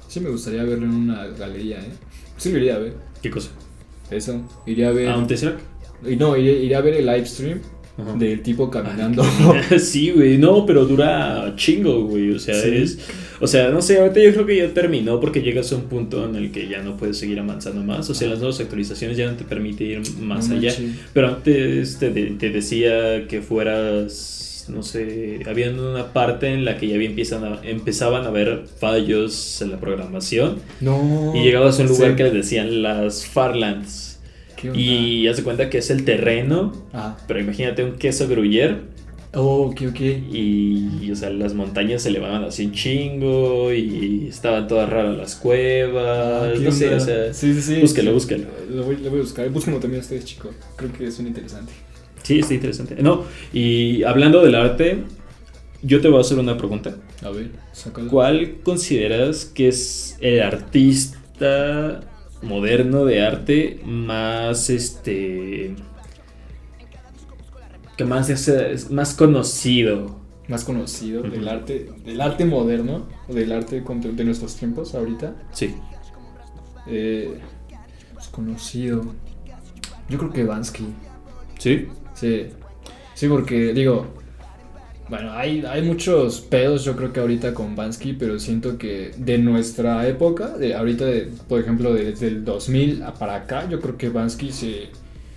sí 0.07 0.19
me 0.19 0.31
gustaría 0.31 0.63
verlo 0.63 0.85
en 0.85 0.95
una 0.95 1.27
galería, 1.27 1.77
¿eh? 1.77 1.91
Sí 2.37 2.51
lo 2.51 2.57
iría 2.57 2.77
a 2.77 2.79
ver. 2.79 2.93
qué 3.21 3.29
cosa 3.29 3.51
Eso. 4.09 4.41
Iría 4.65 4.89
a 4.89 4.93
ver. 4.93 5.09
ah 5.09 5.17
un 5.19 5.27
Tesseract 5.27 5.61
no, 6.17 6.35
iría, 6.37 6.53
iría 6.53 6.77
a 6.79 6.81
ver 6.81 6.95
el 6.95 7.05
live 7.05 7.25
stream 7.27 7.61
Ajá. 8.01 8.13
del 8.17 8.41
tipo 8.41 8.69
caminando. 8.69 9.23
Sí, 9.79 10.12
güey, 10.12 10.38
no, 10.38 10.65
pero 10.65 10.85
dura 10.85 11.53
chingo, 11.55 12.05
güey. 12.05 12.31
O 12.31 12.39
sea, 12.39 12.55
Sí. 12.55 12.69
es. 12.73 12.99
O 13.41 13.47
sea, 13.47 13.69
no 13.69 13.81
sé, 13.81 13.99
ahorita 13.99 14.19
yo 14.21 14.33
creo 14.33 14.45
que 14.45 14.57
ya 14.57 14.67
terminó 14.73 15.19
porque 15.21 15.41
llegas 15.41 15.71
a 15.71 15.75
un 15.77 15.83
punto 15.83 16.25
en 16.27 16.35
el 16.35 16.51
que 16.51 16.67
ya 16.67 16.81
no 16.83 16.97
puedes 16.97 17.17
seguir 17.17 17.39
avanzando 17.39 17.81
más. 17.83 18.09
O 18.09 18.13
sea, 18.13 18.27
las 18.27 18.39
nuevas 18.39 18.59
actualizaciones 18.59 19.15
ya 19.15 19.27
no 19.31 19.38
te 19.38 19.45
permite 19.45 19.85
ir 19.85 20.01
más 20.19 20.49
No 20.49 20.55
allá. 20.57 20.73
Pero 21.13 21.27
antes 21.29 21.97
te, 21.99 22.09
de- 22.09 22.31
te 22.31 22.49
decía 22.49 23.27
que 23.27 23.41
fueras. 23.41 24.35
No 24.69 24.83
sé, 24.83 25.39
había 25.47 25.71
una 25.71 26.13
parte 26.13 26.53
en 26.53 26.63
la 26.63 26.77
que 26.77 26.88
ya 26.88 26.93
había 26.95 27.09
empiezan 27.09 27.43
a- 27.43 27.59
empezaban 27.63 28.25
a 28.25 28.27
haber 28.27 28.65
fallos 28.79 29.62
en 29.63 29.71
la 29.71 29.79
programación. 29.79 30.57
No. 30.79 31.33
Y 31.35 31.41
llegabas 31.43 31.79
a 31.79 31.83
un 31.83 31.88
lugar 31.89 32.12
Sí. 32.12 32.17
que 32.17 32.23
les 32.25 32.33
decían 32.33 32.83
las 32.83 33.25
Farlands. 33.25 34.18
Y 34.73 35.27
haz 35.27 35.37
de 35.37 35.43
cuenta 35.43 35.69
que 35.69 35.77
es 35.79 35.89
el 35.89 36.03
terreno. 36.05 36.73
Ah. 36.93 37.17
Pero 37.27 37.39
imagínate 37.39 37.83
un 37.83 37.93
queso 37.97 38.27
gruyere. 38.27 38.77
Oh, 39.33 39.67
ok, 39.69 39.81
ok. 39.89 39.99
Y, 39.99 41.11
o 41.11 41.15
sea, 41.15 41.29
las 41.29 41.53
montañas 41.53 42.01
se 42.01 42.09
elevaban 42.09 42.43
así 42.45 42.65
un 42.65 42.71
chingo 42.73 43.71
y 43.71 44.27
estaban 44.27 44.67
todas 44.67 44.89
raras 44.89 45.15
las 45.17 45.35
cuevas. 45.35 46.53
¿Qué 46.57 46.59
no 46.65 46.71
sé, 46.71 46.95
o 46.95 46.99
sea, 46.99 47.31
Sí, 47.33 47.53
sí, 47.53 47.61
sí. 47.61 47.79
búsquelo, 47.79 48.11
búsquelo. 48.13 48.47
Lo 48.71 48.83
voy, 48.83 48.97
lo 48.97 49.09
voy 49.11 49.19
a 49.19 49.21
buscar. 49.21 49.47
Búsquenlo 49.49 49.79
también 49.79 50.01
ustedes, 50.01 50.25
chicos. 50.25 50.51
Creo 50.75 50.91
que 50.91 51.05
es 51.07 51.19
un 51.19 51.27
interesante. 51.27 51.71
Sí, 52.23 52.39
está 52.39 52.53
interesante. 52.55 52.95
No, 53.01 53.23
y 53.53 54.01
hablando 54.03 54.43
del 54.43 54.55
arte, 54.55 55.03
yo 55.83 56.01
te 56.01 56.07
voy 56.07 56.17
a 56.17 56.21
hacer 56.21 56.39
una 56.39 56.57
pregunta. 56.57 56.95
A 57.23 57.29
ver, 57.29 57.51
sácalo. 57.71 58.09
¿Cuál 58.09 58.55
consideras 58.63 59.45
que 59.45 59.67
es 59.67 60.17
el 60.21 60.41
artista 60.41 62.01
moderno 62.41 63.06
de 63.06 63.25
arte 63.25 63.82
más 63.86 64.69
este 64.69 65.75
que 67.99 68.06
más 68.06 68.30
es, 68.30 68.47
es 68.47 68.89
más 68.91 69.13
conocido? 69.13 70.19
Más 70.47 70.63
conocido 70.63 71.21
del 71.21 71.49
arte, 71.49 71.91
del 72.06 72.21
arte 72.21 72.45
moderno, 72.45 73.10
o 73.28 73.34
del 73.34 73.52
arte 73.52 73.82
de 73.82 74.23
nuestros 74.23 74.56
tiempos 74.56 74.95
ahorita. 74.95 75.36
Sí. 75.52 75.75
Eh, 76.88 77.39
más 78.15 78.30
conocido. 78.30 79.04
Yo 80.08 80.17
creo 80.17 80.32
que 80.32 80.45
Bansky. 80.45 80.86
¿Sí? 81.58 81.89
Sí. 82.13 82.47
Sí, 83.15 83.28
porque 83.28 83.73
digo. 83.73 84.08
Bueno, 85.09 85.31
hay, 85.33 85.63
hay 85.65 85.81
muchos 85.81 86.39
pedos 86.39 86.83
yo 86.85 86.95
creo 86.95 87.11
que 87.11 87.19
ahorita 87.19 87.53
con 87.55 87.75
Bansky, 87.75 88.13
pero 88.13 88.37
siento 88.39 88.77
que 88.77 89.11
de 89.17 89.39
nuestra 89.39 90.07
época, 90.07 90.49
de 90.57 90.75
ahorita, 90.75 91.05
de, 91.05 91.31
por 91.47 91.59
ejemplo, 91.59 91.93
de- 91.95 92.11
desde 92.11 92.27
el 92.27 92.45
2000 92.45 93.01
a 93.01 93.13
para 93.15 93.35
acá, 93.35 93.67
yo 93.67 93.79
creo 93.79 93.97
que 93.97 94.09
Bansky 94.09 94.51
se... 94.51 94.89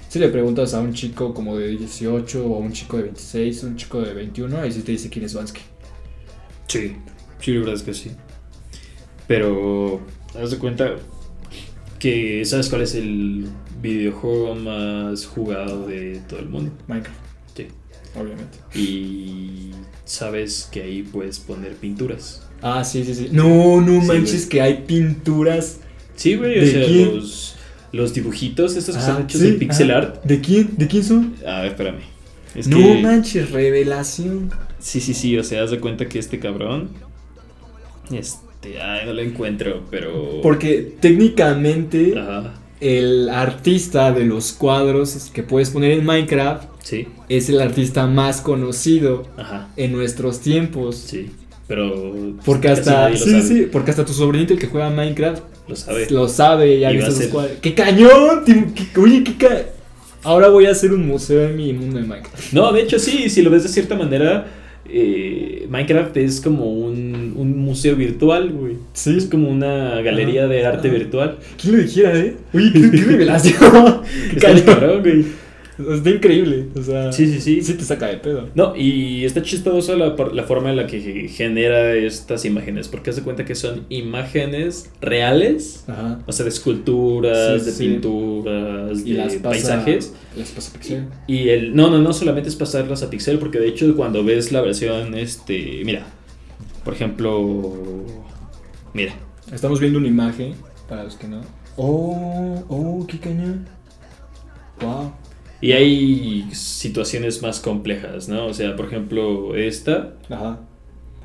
Si 0.09 0.19
le 0.19 0.29
preguntas 0.29 0.75
a 0.75 0.81
un 0.81 0.93
chico 0.93 1.33
como 1.33 1.57
de 1.57 1.69
18 1.69 2.47
o 2.47 2.57
a 2.57 2.59
un 2.59 2.73
chico 2.73 2.99
de 2.99 3.05
26, 3.05 3.63
un 3.65 3.77
chico 3.77 4.03
de 4.03 4.13
21, 4.13 4.59
ahí 4.59 4.71
sí 4.71 4.83
te 4.83 4.93
dice 4.93 5.09
quién 5.09 5.25
es 5.25 5.33
Bansky. 5.33 5.63
Sí, 6.69 6.97
sí, 7.41 7.53
la 7.55 7.61
verdad 7.61 7.75
es 7.77 7.83
que 7.83 7.95
sí. 7.95 8.11
Pero, 9.27 10.01
haz 10.41 10.51
de 10.51 10.59
cuenta 10.59 10.97
que, 11.99 12.45
¿sabes 12.45 12.69
cuál 12.69 12.83
es 12.83 12.95
el 12.95 13.47
videojuego 13.81 14.55
más 14.55 15.27
jugado 15.27 15.87
de 15.87 16.21
todo 16.29 16.41
el 16.41 16.49
mundo? 16.49 16.73
Minecraft. 16.89 17.32
Obviamente. 18.15 18.59
Y 18.75 19.71
sabes 20.05 20.69
que 20.71 20.83
ahí 20.83 21.03
puedes 21.03 21.39
poner 21.39 21.75
pinturas. 21.75 22.47
Ah, 22.61 22.85
sí, 22.85 23.05
sí, 23.05 23.15
sí. 23.15 23.29
No, 23.33 23.81
no 23.81 24.01
Sí, 24.01 24.07
manches 24.07 24.33
güey. 24.43 24.49
que 24.49 24.61
hay 24.63 24.75
pinturas. 24.87 25.79
Sí, 26.15 26.37
güey, 26.37 26.59
o 26.59 26.61
¿De 26.61 26.71
sea, 26.71 26.87
quién? 26.87 27.17
los, 27.17 27.57
los 27.93 28.15
dibujitos, 28.15 28.77
estos 28.77 28.95
que 28.97 29.01
Ah, 29.03 29.09
están 29.09 29.23
hechos 29.25 29.41
sí, 29.41 29.51
de 29.51 29.53
pixel 29.55 29.91
art. 29.91 30.23
¿De 30.25 30.41
quién? 30.41 30.71
¿De 30.77 30.87
quién 30.87 31.03
son? 31.05 31.35
A 31.47 31.61
ver, 31.63 31.73
espérame. 31.73 32.01
Es 32.55 32.69
no 32.69 32.77
que, 32.77 33.03
manches, 33.03 33.51
revelación. 33.51 34.51
Sí, 34.79 35.01
sí, 35.01 35.15
sí, 35.15 35.39
o 35.39 35.45
sea, 35.45 35.63
haz 35.65 35.71
de 35.71 35.81
cuenta 35.81 36.07
que 36.09 36.19
este 36.19 36.39
cabrón. 36.39 36.91
Este, 38.13 38.81
ay, 38.81 39.07
no 39.07 39.13
lo 39.15 39.23
encuentro, 39.23 39.83
pero. 39.91 40.41
Porque 40.43 40.95
técnicamente 41.01 42.15
Ajá, 42.19 42.55
el 42.81 43.29
artista 43.31 44.13
de 44.13 44.25
los 44.25 44.53
cuadros 44.53 45.31
que 45.33 45.43
puedes 45.43 45.71
poner 45.71 45.93
en 45.93 46.05
Minecraft 46.05 46.65
sí, 46.83 47.07
es 47.29 47.49
el 47.49 47.61
artista 47.61 48.07
más 48.07 48.41
conocido 48.41 49.27
ajá, 49.37 49.69
en 49.77 49.93
nuestros 49.93 50.41
tiempos. 50.41 50.97
sí. 50.97 51.31
Pero. 51.69 52.35
Porque 52.45 52.69
hasta, 52.69 53.17
sí, 53.17 53.41
sí, 53.41 53.69
porque 53.73 53.93
hasta 53.93 54.05
tu 54.05 54.13
sobrinito 54.13 54.53
el 54.53 54.59
que 54.59 54.67
juega 54.67 54.91
Minecraft 54.91 55.43
Lo 55.69 55.77
sabe. 55.77 56.07
lo 56.11 56.29
sabe 56.29 56.75
y 56.77 56.85
ha 56.85 56.93
Y 56.93 56.97
va 56.99 57.05
visto 57.07 57.07
a 57.07 57.09
esos 57.11 57.23
ser- 57.23 57.31
cuadros. 57.31 57.57
¡Qué 57.63 57.73
cañón! 57.75 58.45
¿Qué- 58.45 59.01
oye, 59.01 59.25
qué 59.25 59.37
ca... 59.37 59.49
Ahora 60.25 60.49
voy 60.49 60.67
a 60.67 60.73
hacer 60.73 60.93
un 60.93 61.07
museo 61.07 61.49
en 61.49 61.57
mi 61.57 61.73
mundo 61.73 61.97
de 61.99 62.05
Minecraft. 62.05 62.53
No, 62.53 62.73
de 62.73 62.83
hecho, 62.83 62.99
sí, 62.99 63.31
si 63.31 63.41
lo 63.43 63.49
ves 63.51 63.63
de 63.63 63.69
cierta 63.71 63.95
manera. 63.97 64.49
eh, 64.89 65.67
Minecraft 65.71 66.15
es 66.19 66.41
como 66.43 66.67
un, 66.73 67.33
un 67.37 67.57
museo 67.59 67.97
virtual, 67.97 68.51
güey. 68.53 68.75
Sí. 68.93 69.17
Es 69.17 69.27
como 69.27 69.49
una 69.49 70.01
galería 70.03 70.47
de 70.49 70.67
arte 70.67 70.91
virtual. 70.91 71.39
¿Quién 71.61 71.77
lo 71.77 71.83
dijera, 71.83 72.19
eh? 72.19 72.37
Oye, 72.53 72.71
qué, 72.73 72.91
qué 72.91 72.97
revelación. 73.07 74.03
qué 74.31 74.37
Está 74.47 74.65
cabrón, 74.75 75.01
güey. 75.03 75.25
Está 75.91 76.11
increíble. 76.11 76.69
O 76.77 76.83
sea, 76.83 77.13
Sí, 77.13 77.27
sí, 77.27 77.41
sí. 77.41 77.63
Sí 77.63 77.75
te 77.75 77.85
saca 77.85 78.07
de 78.07 78.17
pedo. 78.19 78.49
No, 78.55 78.75
y 78.77 79.25
está 79.25 79.43
chistoso 79.43 79.97
la, 79.97 80.15
la 80.33 80.43
forma 80.45 80.71
en 80.71 80.77
la 80.77 80.87
que 80.87 81.29
genera 81.29 81.95
estas 81.95 82.45
imágenes, 82.45 82.89
porque 82.89 83.11
hace 83.11 83.23
cuenta 83.23 83.45
que 83.45 83.55
son 83.55 83.85
imágenes 83.89 84.91
reales, 85.01 85.85
Ajá. 85.89 86.21
o 86.27 86.33
sea, 86.33 86.45
de 86.45 86.51
esculturas, 86.51 87.61
Sí, 87.63 87.67
de 87.67 87.73
sí. 87.73 87.89
pinturas, 87.89 89.01
Y 89.05 89.13
de 89.13 89.19
las 89.19 89.35
pasa, 89.35 89.49
paisajes. 89.51 90.15
Las 90.37 90.51
pasa 90.51 90.73
pixel. 90.73 91.07
Y 91.27 91.49
el, 91.51 91.75
no, 91.75 91.91
no, 91.91 91.99
no 91.99 92.13
solamente 92.13 92.49
es 92.49 92.57
pasarlas 92.57 93.03
a 93.03 93.11
pixel, 93.11 93.39
porque 93.39 93.59
de 93.59 93.69
hecho 93.69 93.95
cuando 93.97 94.25
ves 94.25 94.53
la 94.53 94.61
versión, 94.61 95.15
este, 95.15 95.83
mira, 95.85 96.07
por 96.85 96.95
ejemplo, 96.95 97.73
mira, 98.95 99.15
Estamos 99.53 99.81
viendo 99.81 99.99
una 99.99 100.09
imagen, 100.09 100.55
para 100.89 101.05
los 101.05 101.17
que 101.17 101.29
no. 101.29 101.43
Oh, 101.77 102.65
oh, 102.69 103.07
qué 103.07 103.19
cañón. 103.19 103.67
Wow. 104.81 105.13
Y 105.63 105.73
hay 105.73 106.49
situaciones 106.53 107.41
más 107.41 107.61
complejas, 107.61 108.29
¿no? 108.29 108.47
O 108.47 108.53
sea, 108.55 108.77
por 108.77 108.87
ejemplo, 108.87 109.57
esta, 109.57 110.15
Ajá. 110.29 110.61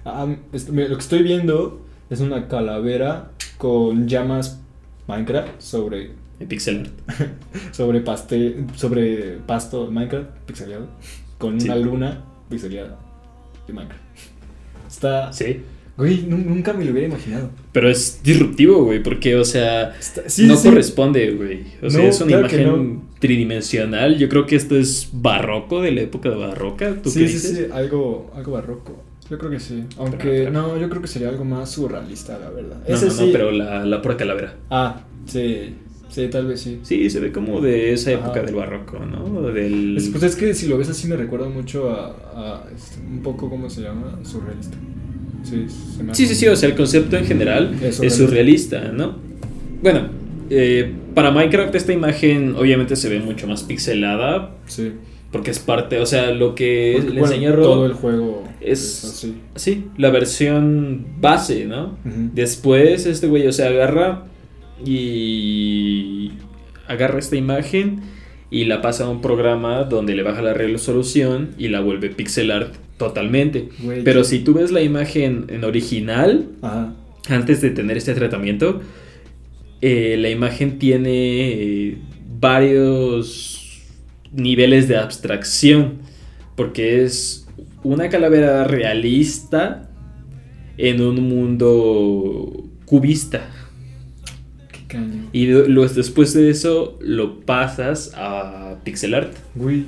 Ah, 0.06 0.26
es- 0.54 0.69
mira, 0.69 0.88
lo 0.88 0.95
que 0.95 1.02
estoy 1.02 1.21
viendo 1.23 1.82
es 2.10 2.21
una 2.21 2.47
calavera 2.47 3.32
con 3.58 4.08
llamas 4.08 4.62
Minecraft 5.08 5.60
sobre 5.60 6.12
en 6.39 6.47
pixel 6.47 6.82
art. 6.82 7.30
sobre 7.73 8.00
paste, 8.02 8.63
sobre 8.76 9.38
pasto 9.45 9.89
Minecraft 9.91 10.30
pixeleado 10.45 10.88
con 11.38 11.60
Sí. 11.60 11.67
una 11.67 11.76
luna 11.78 12.23
pixeleada 12.50 12.97
de 13.67 13.73
Minecraft. 13.73 14.02
Está, 14.88 15.34
Sí. 15.34 15.62
güey, 15.97 16.23
nu- 16.28 16.38
nunca 16.38 16.71
me 16.73 16.86
lo 16.86 16.91
hubiera 16.91 17.08
imaginado. 17.08 17.50
Pero 17.73 17.89
es 17.89 18.21
disruptivo, 18.23 18.84
güey, 18.86 19.02
porque, 19.04 19.36
o 19.36 19.43
sea, 19.43 19.95
Está- 20.00 20.30
sí, 20.30 20.45
no 20.47 20.56
sí. 20.56 20.69
corresponde, 20.69 21.32
güey. 21.32 21.63
O 21.82 21.89
sea, 21.89 22.08
es 22.08 22.21
una 22.21 22.28
claro 22.39 22.47
imagen 22.47 23.02
tridimensional. 23.19 24.17
Yo 24.17 24.30
creo 24.30 24.45
que 24.45 24.56
esto 24.56 24.75
es 24.77 25.10
barroco, 25.13 25.82
de 25.82 25.91
la 25.91 26.01
época 26.01 26.30
de 26.30 26.36
barroca. 26.36 26.95
¿Tú 27.01 27.10
sí, 27.10 27.19
qué 27.21 27.27
sí, 27.27 27.34
dices? 27.34 27.58
sí, 27.58 27.65
algo, 27.73 28.32
algo 28.36 28.51
barroco. 28.53 29.03
Yo 29.30 29.38
creo 29.38 29.51
que 29.51 29.60
sí. 29.60 29.84
Aunque, 29.97 30.17
Pero- 30.17 30.51
no, 30.51 30.77
yo 30.80 30.89
creo 30.89 31.01
que 31.01 31.08
sería 31.08 31.30
algo 31.30 31.43
más 31.43 31.71
surrealista, 31.71 32.39
la 32.39 32.49
verdad. 32.49 32.77
No, 32.88 32.95
Ese 32.95 33.08
no, 33.08 33.12
sí. 33.12 33.30
pero 33.32 33.51
la, 33.51 33.86
la 33.86 34.01
pura 34.01 34.15
calavera. 34.17 34.56
Ah, 34.69 35.01
sí. 35.25 35.75
Sí, 36.10 36.30
tal 36.30 36.47
vez 36.47 36.62
sí. 36.62 36.80
Sí, 36.84 37.10
se 37.10 37.19
ve 37.19 37.34
como 37.34 37.60
de 37.60 37.91
esa 37.91 38.13
época 38.13 38.32
Ajá. 38.32 38.43
del 38.43 38.56
barroco, 38.56 38.99
¿no? 38.99 39.41
Del... 39.51 39.97
Es, 39.97 40.08
pues 40.08 40.23
es 40.23 40.36
que 40.38 40.53
si 40.53 40.67
lo 40.67 40.77
ves 40.77 40.89
así 40.89 41.06
me 41.08 41.17
recuerda 41.17 41.49
mucho 41.49 41.89
a, 41.91 42.15
a, 42.34 42.63
este, 42.73 43.01
un 43.01 43.21
poco, 43.21 43.49
¿cómo 43.49 43.69
se 43.69 43.82
llama? 43.82 44.17
Surrealista. 44.23 44.77
Sí, 45.43 45.65
se 45.97 46.03
me 46.03 46.15
Sí, 46.15 46.25
sí, 46.25 46.36
sí, 46.36 46.47
o 46.47 46.56
sea, 46.56 46.69
el 46.69 46.75
concepto 46.75 47.17
en 47.17 47.25
general 47.25 47.75
Es 47.84 47.99
es 47.99 48.15
surrealista, 48.15 48.93
¿no? 48.93 49.17
Bueno, 49.84 50.08
eh, 50.49 50.93
para 51.13 51.31
Minecraft 51.31 51.73
esta 51.75 51.93
imagen 51.93 52.55
obviamente 52.55 52.95
se 52.95 53.10
ve 53.10 53.19
mucho 53.19 53.47
más 53.47 53.63
pixelada 53.63 54.55
Sí. 54.65 54.91
porque 55.31 55.51
es 55.51 55.60
parte, 55.60 55.99
o 55.99 56.05
sea, 56.05 56.31
lo 56.31 56.55
que 56.55 56.93
Porque, 56.97 57.13
le 57.13 57.19
bueno, 57.19 57.33
enseña 57.36 57.51
Rob 57.51 57.63
Todo 57.63 57.86
el 57.86 57.93
juego 57.93 58.43
es- 58.62 59.03
así. 59.05 59.36
Sí, 59.55 59.86
la 59.97 60.10
versión 60.10 61.05
base, 61.19 61.65
¿no? 61.65 61.97
Después 62.33 63.05
este 63.05 63.27
güey, 63.27 63.45
o 63.47 63.51
sea, 63.51 63.67
agarra 63.69 64.23
y 65.01 66.31
agarra 66.88 67.19
esta 67.19 67.36
imagen 67.36 68.01
y 68.49 68.65
la 68.65 68.81
pasa 68.81 69.05
a 69.05 69.10
un 69.10 69.21
programa 69.21 69.83
donde 69.83 70.15
le 70.15 70.23
baja 70.23 70.41
la 70.41 70.53
resolución 70.53 71.49
y 71.57 71.67
la 71.67 71.81
vuelve 71.81 72.10
pixel 72.10 72.51
art 72.51 72.73
totalmente. 72.97 73.69
Güey, 73.79 74.03
Pero 74.03 74.23
si 74.23 74.39
tú 74.39 74.53
ves 74.53 74.71
la 74.71 74.81
imagen 74.81 75.45
en 75.49 75.63
original, 75.65 76.45
Ajá. 76.62 76.93
antes 77.29 77.62
de 77.62 77.69
tener 77.71 77.97
este 77.97 78.13
tratamiento, 78.13 78.81
eh, 79.82 80.16
la 80.18 80.30
imagen 80.30 80.80
tiene 80.80 81.52
eh, 81.52 81.98
varios 82.40 83.82
niveles 84.32 84.88
de 84.88 84.98
abstracción, 84.98 86.00
porque 86.56 87.04
es 87.04 87.48
una 87.84 88.10
calavera 88.10 88.63
realista 88.66 89.90
en 90.78 91.02
un 91.02 91.28
mundo 91.30 92.66
cubista. 92.86 93.50
Qué 94.72 94.80
caño. 94.88 95.30
Y 95.32 95.48
lo- 95.48 95.88
después 95.88 96.34
de 96.34 96.50
eso 96.50 96.98
lo 97.02 97.40
pasas 97.42 98.12
a 98.16 98.78
pixel 98.84 99.13
art. 99.13 99.34
Güey, 99.56 99.86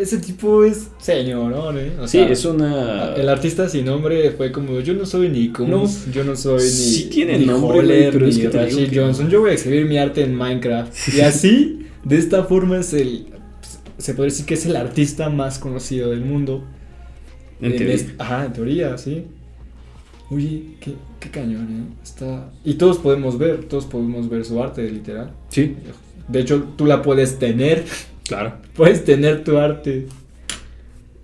ese 0.00 0.18
tipo 0.18 0.64
es 0.64 0.88
señorón, 0.98 1.78
¿eh? 1.78 1.92
O 2.00 2.06
Sí, 2.08 2.18
sea, 2.18 2.28
es 2.28 2.44
una... 2.44 3.14
El 3.14 3.28
artista 3.28 3.68
sin 3.68 3.84
nombre 3.84 4.30
fue 4.32 4.50
como, 4.50 4.80
yo 4.80 4.94
no 4.94 5.06
soy 5.06 5.28
ni 5.28 5.50
Coons, 5.50 6.10
yo 6.12 6.24
no 6.24 6.34
soy 6.34 6.62
ni, 6.62 6.68
Sí 6.68 7.08
tiene 7.12 7.38
ni 7.38 7.46
nombre, 7.46 7.78
Holler, 7.78 8.12
pero 8.12 8.26
es 8.26 8.38
que 8.38 8.48
Rashid 8.50 8.92
no. 8.92 9.02
Johnson. 9.04 9.30
Yo 9.30 9.40
voy 9.40 9.50
a 9.50 9.54
escribir 9.54 9.86
mi 9.86 9.98
arte 9.98 10.22
en 10.24 10.34
Minecraft. 10.34 10.92
Y 11.16 11.20
así, 11.20 11.86
de 12.04 12.18
esta 12.18 12.44
forma 12.44 12.78
es 12.78 12.92
el, 12.92 13.26
se 13.98 14.14
puede 14.14 14.30
decir 14.30 14.46
que 14.46 14.54
es 14.54 14.66
el 14.66 14.74
artista 14.76 15.28
más 15.30 15.58
conocido 15.58 16.10
del 16.10 16.22
mundo. 16.22 16.64
En 17.60 17.70
En 17.72 17.78
teoría. 17.78 17.94
est- 17.94 18.10
ajá, 18.20 18.46
en 18.46 18.52
teoría, 18.52 18.98
sí. 18.98 19.24
Oye, 20.30 20.62
qué, 20.80 20.94
qué 21.20 21.30
cañón, 21.30 21.68
¿eh? 21.92 21.94
Está... 22.02 22.50
Y 22.64 22.74
todos 22.74 22.98
podemos 22.98 23.38
ver, 23.38 23.64
todos 23.66 23.84
podemos 23.84 24.28
ver 24.28 24.44
su 24.44 24.60
arte, 24.62 24.90
literal. 24.90 25.30
Sí, 25.50 25.76
De 26.26 26.40
hecho, 26.40 26.64
tú 26.76 26.86
la 26.86 27.02
puedes 27.02 27.38
tener, 27.38 27.84
claro. 28.26 28.54
puedes 28.74 29.04
tener 29.04 29.44
tu 29.44 29.58
arte 29.58 30.06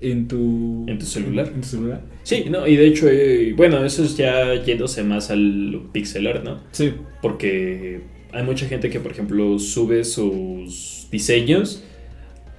en 0.01 0.29
tu... 0.29 0.85
En 0.87 0.99
tu 0.99 1.07
celular. 1.07 1.49
En 1.55 1.61
tu 1.61 1.67
celular. 1.67 2.03
Sí, 2.23 2.47
no, 2.51 2.67
y 2.67 2.77
de 2.77 2.87
hecho, 2.87 3.09
eh, 3.09 3.55
bueno, 3.57 3.85
eso 3.85 4.05
es 4.05 4.17
ya 4.17 4.55
yéndose 4.63 5.03
más 5.03 5.31
al 5.31 5.81
pixel 5.93 6.27
art, 6.27 6.45
¿no? 6.45 6.61
Sí. 6.73 6.93
Porque 7.23 8.01
hay 8.33 8.45
mucha 8.45 8.67
gente 8.67 8.91
que, 8.91 9.01
por 9.01 9.13
ejemplo, 9.13 9.59
sube 9.59 10.05
sus 10.05 11.09
diseños 11.11 11.83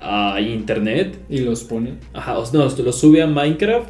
a 0.01 0.39
internet. 0.41 1.17
Y 1.29 1.39
los 1.39 1.63
pone. 1.63 1.93
Ajá, 2.13 2.39
o 2.39 2.53
no, 2.53 2.67
lo 2.67 2.91
sube 2.91 3.21
a 3.21 3.27
Minecraft 3.27 3.89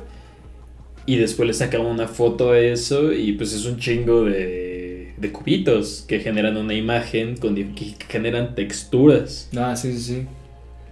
y 1.05 1.15
después 1.15 1.47
le 1.47 1.53
saca 1.53 1.79
una 1.79 2.07
foto 2.07 2.51
a 2.51 2.59
eso 2.59 3.11
y 3.13 3.31
pues 3.31 3.53
es 3.53 3.65
un 3.65 3.77
chingo 3.77 4.25
de, 4.25 5.13
de 5.17 5.31
cubitos 5.31 6.05
que 6.07 6.19
generan 6.19 6.55
una 6.57 6.75
imagen, 6.75 7.35
con, 7.37 7.55
que 7.55 7.95
generan 8.07 8.53
texturas. 8.53 9.49
Ah, 9.57 9.75
sí, 9.75 9.93
sí, 9.93 9.99
sí. 9.99 10.27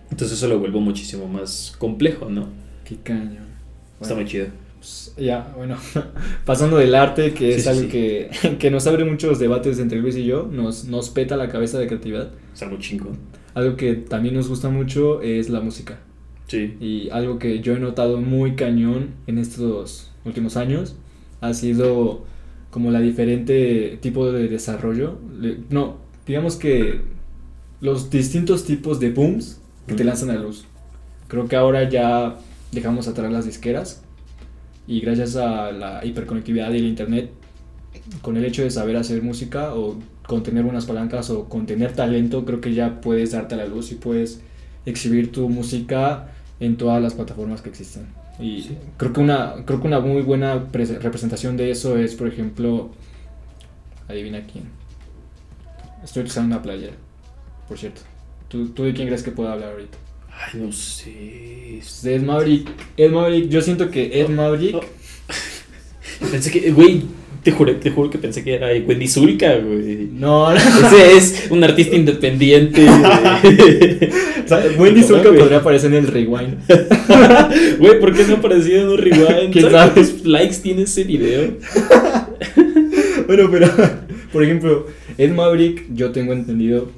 Entonces 0.10 0.38
eso 0.38 0.48
lo 0.48 0.60
vuelve 0.60 0.80
muchísimo 0.80 1.28
más 1.28 1.76
complejo, 1.78 2.30
¿no? 2.30 2.48
Qué 2.86 2.98
caño. 2.98 3.42
Está 4.00 4.16
muy 4.16 4.26
chido. 4.26 4.48
Pues, 4.78 5.14
ya, 5.18 5.54
bueno, 5.58 5.76
pasando 6.46 6.78
del 6.78 6.96
arte, 6.96 7.34
que 7.34 7.52
Sí, 7.54 7.58
es 7.58 7.64
sí, 7.64 7.70
algo 7.70 7.82
sí. 7.82 7.88
Que, 7.88 8.30
que 8.60 8.72
nos 8.72 8.88
abre 8.88 9.06
muchos 9.06 9.40
debates 9.40 9.80
entre 9.80 10.00
Luis 10.00 10.16
y 10.16 10.26
yo, 10.26 10.48
nos, 10.52 10.86
nos 10.86 11.10
peta 11.10 11.36
la 11.36 11.50
cabeza 11.50 11.80
de 11.80 11.88
creatividad. 11.88 12.32
Está 12.54 12.68
muy 12.68 12.80
chingón. 12.80 13.18
Algo 13.54 13.76
que 13.76 13.96
también 13.96 14.36
nos 14.36 14.48
gusta 14.48 14.70
mucho 14.70 15.22
es 15.22 15.50
la 15.50 15.62
música. 15.62 16.00
Sí. 16.48 16.78
Y 16.80 17.10
algo 17.10 17.40
que 17.40 17.60
yo 17.60 17.76
he 17.76 17.80
notado 17.80 18.22
muy 18.22 18.56
cañón 18.56 19.16
en 19.26 19.38
estos 19.38 20.12
últimos 20.24 20.56
años 20.56 20.96
ha 21.42 21.54
sido 21.54 22.26
como 22.70 22.92
la 22.92 23.02
diferente 23.02 23.98
tipo 24.02 24.32
de 24.32 24.48
desarrollo. 24.48 25.18
No, 25.70 25.98
digamos 26.26 26.56
que 26.56 27.02
los 27.82 28.10
distintos 28.10 28.66
tipos 28.66 29.00
de 29.00 29.12
booms 29.12 29.60
que 29.88 29.96
te 29.96 30.04
lanzan 30.04 30.30
a 30.30 30.34
la 30.36 30.42
luz. 30.42 30.66
Creo 31.28 31.48
que 31.48 31.56
ahora 31.56 31.90
ya 31.90 32.38
dejamos 32.72 33.08
atrás 33.08 33.32
las 33.32 33.46
disqueras 33.46 34.02
y 34.88 35.00
gracias 35.02 35.36
a 35.36 35.72
la 35.72 36.06
hiperconectividad 36.06 36.72
y 36.74 36.78
el 36.78 36.86
internet, 36.86 37.32
con 38.22 38.38
el 38.38 38.46
hecho 38.46 38.62
de 38.64 38.70
saber 38.72 38.96
hacer 38.98 39.22
música 39.22 39.74
o 39.74 39.98
con 40.28 40.44
tener 40.44 40.64
buenas 40.64 40.86
palancas 40.86 41.30
o 41.30 41.46
con 41.50 41.66
tener 41.66 41.94
talento, 41.94 42.46
creo 42.46 42.62
que 42.62 42.74
ya 42.74 43.02
puedes 43.02 43.32
darte 43.32 43.56
a 43.56 43.58
la 43.60 43.66
luz 43.66 43.92
y 43.92 43.96
puedes 43.96 44.42
exhibir 44.86 45.32
tu 45.32 45.50
música 45.50 46.28
en 46.60 46.78
todas 46.78 47.02
las 47.02 47.14
plataformas 47.14 47.62
que 47.62 47.70
existen. 47.70 48.08
Y 48.40 48.62
Sí. 48.62 48.78
creo, 48.98 49.14
que 49.14 49.20
una, 49.20 49.56
creo 49.66 49.82
que 49.82 49.88
una 49.88 50.00
muy 50.00 50.22
buena 50.22 50.72
pres- 50.72 51.00
representación 51.02 51.58
de 51.58 51.72
eso 51.72 51.98
es, 51.98 52.14
por 52.16 52.28
ejemplo, 52.28 52.92
adivina 54.08 54.46
quién. 54.46 54.66
Estoy 56.04 56.22
utilizando 56.22 56.56
una 56.56 56.62
playera, 56.64 56.94
por 57.68 57.78
cierto. 57.78 58.02
¿Tú, 58.48 58.70
¿Tú 58.70 58.84
de 58.84 58.94
quién 58.94 59.08
crees 59.08 59.24
que 59.24 59.32
puedo 59.32 59.50
hablar 59.50 59.72
ahorita? 59.72 59.98
Ay, 60.32 60.60
no 60.62 60.72
sé. 60.72 61.80
Pues 61.80 62.06
Ed 62.06 62.22
Maverick. 62.22 62.70
Ed 62.96 63.12
Maverick, 63.12 63.50
yo 63.50 63.62
siento 63.62 63.90
que 63.90 64.22
Ed 64.22 64.30
Maverick... 64.30 64.76
Oh. 64.76 64.84
Pensé 66.32 66.52
que, 66.52 66.72
güey, 66.72 67.04
te 67.44 67.52
juro, 67.52 67.76
te 67.78 67.92
juro 67.92 68.10
que 68.10 68.18
pensé 68.18 68.44
que 68.44 68.56
era 68.56 68.68
Wendy 68.68 69.08
Zulka, 69.08 69.56
güey. 69.56 70.10
No, 70.12 70.52
no. 70.52 70.58
Ese 70.58 71.16
es 71.16 71.48
un 71.50 71.64
artista 71.64 71.96
independiente. 71.96 72.86
O 74.48 74.50
sea, 74.50 74.64
Wendy 74.78 75.04
Zulka 75.04 75.30
podría 75.34 75.58
aparecer 75.58 75.94
en 75.94 76.06
el 76.06 76.08
rewind. 76.08 76.60
Güey, 77.80 78.00
¿por 78.00 78.16
qué 78.16 78.24
no 78.24 78.36
apareció 78.36 78.80
en 78.80 78.88
un 78.88 78.98
rewind? 78.98 79.52
¿Quién 79.52 79.66
¿Sabes 79.66 79.72
sabe? 79.72 79.92
cuántos 79.92 80.26
likes 80.26 80.56
tiene 80.64 80.84
ese 80.84 81.04
video? 81.04 81.58
Bueno, 83.28 83.50
pero, 83.52 83.70
por 84.32 84.44
ejemplo, 84.46 84.88
Ed 85.18 85.32
Maverick, 85.32 85.88
yo 85.94 86.12
tengo 86.12 86.32
entendido, 86.32 86.90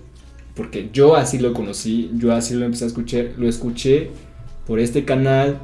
porque 0.60 0.90
yo 0.92 1.16
así 1.16 1.40
lo 1.40 1.54
conocí, 1.54 2.12
yo 2.16 2.34
así 2.34 2.54
lo 2.54 2.66
empecé 2.66 2.84
a 2.84 2.88
escuchar, 2.88 3.28
lo 3.38 3.48
escuché 3.48 4.10
por 4.68 4.78
este 4.82 5.06
canal 5.06 5.58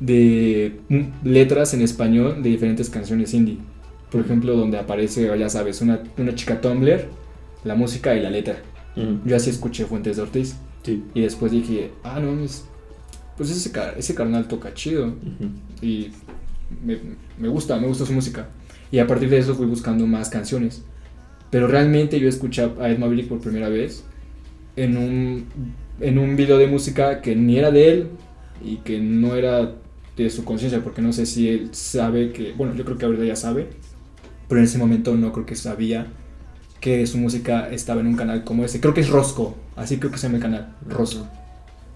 de 0.00 0.80
letras 1.22 1.74
en 1.74 1.82
español 1.82 2.42
de 2.42 2.48
diferentes 2.48 2.88
canciones 2.88 3.34
indie. 3.34 3.58
Por 4.10 4.22
ejemplo, 4.22 4.56
donde 4.56 4.78
aparece, 4.78 5.30
ya 5.38 5.50
sabes, 5.50 5.82
una, 5.82 6.02
una 6.16 6.34
chica 6.34 6.62
Tumblr, 6.62 7.08
la 7.64 7.74
música 7.74 8.14
y 8.16 8.20
la 8.22 8.30
letra. 8.30 8.56
Yo 9.26 9.36
así 9.36 9.50
escuché 9.50 9.84
Fuentes 9.84 10.16
de 10.16 10.22
Ortiz. 10.22 10.56
Sí. 10.82 11.04
Y 11.12 11.20
después 11.20 11.52
dije, 11.52 11.90
ah, 12.02 12.18
no, 12.18 12.42
es- 12.42 12.64
pues 13.36 13.50
ese, 13.50 13.70
ese 13.98 14.14
carnal 14.14 14.48
toca 14.48 14.72
chido. 14.72 15.08
Ujú. 15.08 15.50
Y 15.82 16.10
me, 16.82 16.98
me 17.38 17.48
gusta, 17.48 17.78
me 17.78 17.86
gusta 17.86 18.06
su 18.06 18.14
música. 18.14 18.48
Y 18.90 18.98
a 18.98 19.06
partir 19.06 19.28
de 19.28 19.36
eso 19.36 19.54
fui 19.54 19.66
buscando 19.66 20.06
más 20.06 20.30
canciones. 20.30 20.82
Pero 21.50 21.66
realmente 21.66 22.18
yo 22.18 22.30
escuché 22.30 22.62
a 22.80 22.88
Ed 22.88 22.96
Maverick 22.98 23.28
por 23.28 23.40
primera 23.40 23.68
vez 23.68 24.04
en 24.76 24.96
un, 24.96 25.46
en 26.00 26.18
un 26.18 26.36
video 26.36 26.58
de 26.58 26.66
música 26.66 27.20
que 27.20 27.36
ni 27.36 27.58
era 27.58 27.70
de 27.70 27.90
él 27.90 28.08
y 28.64 28.76
que 28.78 29.00
no 29.00 29.34
era 29.34 29.74
de 30.16 30.30
su 30.30 30.44
conciencia, 30.44 30.82
porque 30.82 31.02
no 31.02 31.12
sé 31.12 31.26
si 31.26 31.48
él 31.48 31.70
sabe 31.72 32.32
que, 32.32 32.52
bueno, 32.52 32.74
yo 32.74 32.84
creo 32.84 32.98
que 32.98 33.06
ahorita 33.06 33.24
ya 33.24 33.36
sabe, 33.36 33.68
pero 34.48 34.60
en 34.60 34.64
ese 34.64 34.78
momento 34.78 35.14
no 35.14 35.32
creo 35.32 35.46
que 35.46 35.56
sabía 35.56 36.06
que 36.80 37.06
su 37.06 37.18
música 37.18 37.68
estaba 37.70 38.00
en 38.00 38.08
un 38.08 38.16
canal 38.16 38.44
como 38.44 38.64
ese. 38.64 38.80
Creo 38.80 38.92
que 38.92 39.00
es 39.00 39.08
Rosco, 39.08 39.56
así 39.76 39.98
creo 39.98 40.10
que 40.10 40.18
se 40.18 40.26
llama 40.26 40.36
el 40.36 40.42
canal, 40.42 40.76
Rosco. 40.88 41.26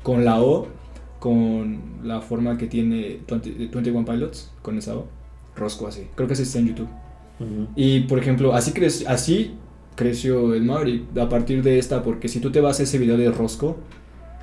Con 0.03 0.25
la 0.25 0.41
O, 0.41 0.69
con 1.19 1.81
la 2.05 2.21
forma 2.21 2.57
que 2.57 2.67
tiene 2.67 3.21
20 3.29 3.69
21 3.73 4.05
Pilots, 4.05 4.53
con 4.63 4.79
esa 4.79 4.97
O, 4.97 5.09
Rosco 5.57 5.89
así. 5.89 6.07
Creo 6.15 6.29
que 6.29 6.35
ese 6.35 6.45
está 6.45 6.59
en 6.61 6.69
YouTube. 6.69 6.89
Ujú. 7.41 7.69
Y 7.75 8.01
por 8.01 8.19
ejemplo, 8.19 8.55
así, 8.55 8.73
así 9.07 9.55
creció 9.97 10.55
el 10.55 10.63
Maverick 10.63 11.19
a 11.19 11.29
partir 11.29 11.63
de 11.63 11.79
esta, 11.79 12.03
porque 12.03 12.29
si 12.29 12.39
tú 12.39 12.53
te 12.53 12.61
vas 12.61 12.79
a 12.79 12.85
ese 12.85 12.99
video 12.99 13.17
de 13.17 13.31
Rosco, 13.31 13.79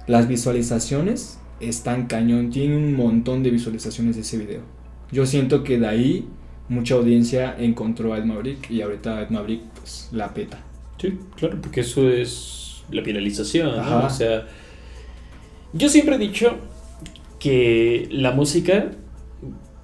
las 0.08 0.28
visualizaciones 0.28 1.39
están 1.62 2.08
cañón, 2.08 2.50
tiene 2.50 2.76
un 2.76 2.96
montón 2.96 3.42
de 3.44 3.52
visualizaciones 3.52 4.16
de 4.16 4.24
ese 4.24 4.38
video. 4.38 4.62
Yo 5.12 5.26
siento 5.26 5.63
que 5.63 5.80
de 5.80 5.88
ahí 5.88 6.28
mucha 6.68 6.96
audiencia 6.96 7.56
encontró 7.58 8.13
a 8.13 8.18
Ed 8.18 8.26
Maverick 8.26 8.70
y 8.70 8.82
ahorita 8.82 9.22
Ed 9.22 9.30
Maverick 9.30 9.62
pues 9.80 10.10
la 10.12 10.34
peta. 10.34 10.60
Sí, 11.00 11.18
claro, 11.38 11.60
porque 11.62 11.82
eso 11.82 12.10
es 12.10 12.84
la 12.92 13.02
viralización, 13.02 13.76
¿no? 13.78 14.06
O 14.06 14.10
sea, 14.10 14.48
yo 15.74 15.88
siempre 15.88 16.16
he 16.16 16.20
dicho 16.20 16.58
que 17.39 18.08
la 18.12 18.32
música 18.32 18.92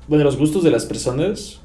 Bueno, 0.07 0.23
los 0.23 0.37
gustos 0.37 0.63
de 0.63 0.71
las 0.71 0.85
personas 0.85 1.61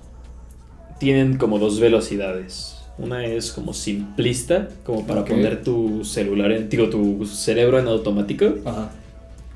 tienen 0.98 1.38
como 1.38 1.58
dos 1.58 1.80
velocidades. 1.80 2.73
Una 2.96 3.24
es 3.26 3.50
como 3.52 3.74
simplista, 3.74 4.68
como 4.84 5.06
para 5.06 5.22
Ok. 5.22 5.30
poner 5.30 5.62
tu 5.64 6.04
celular, 6.04 6.52
en, 6.52 6.68
digo, 6.68 6.88
tu 6.88 7.26
cerebro 7.26 7.78
en 7.78 7.88
automático. 7.88 8.54
Ajá. 8.64 8.90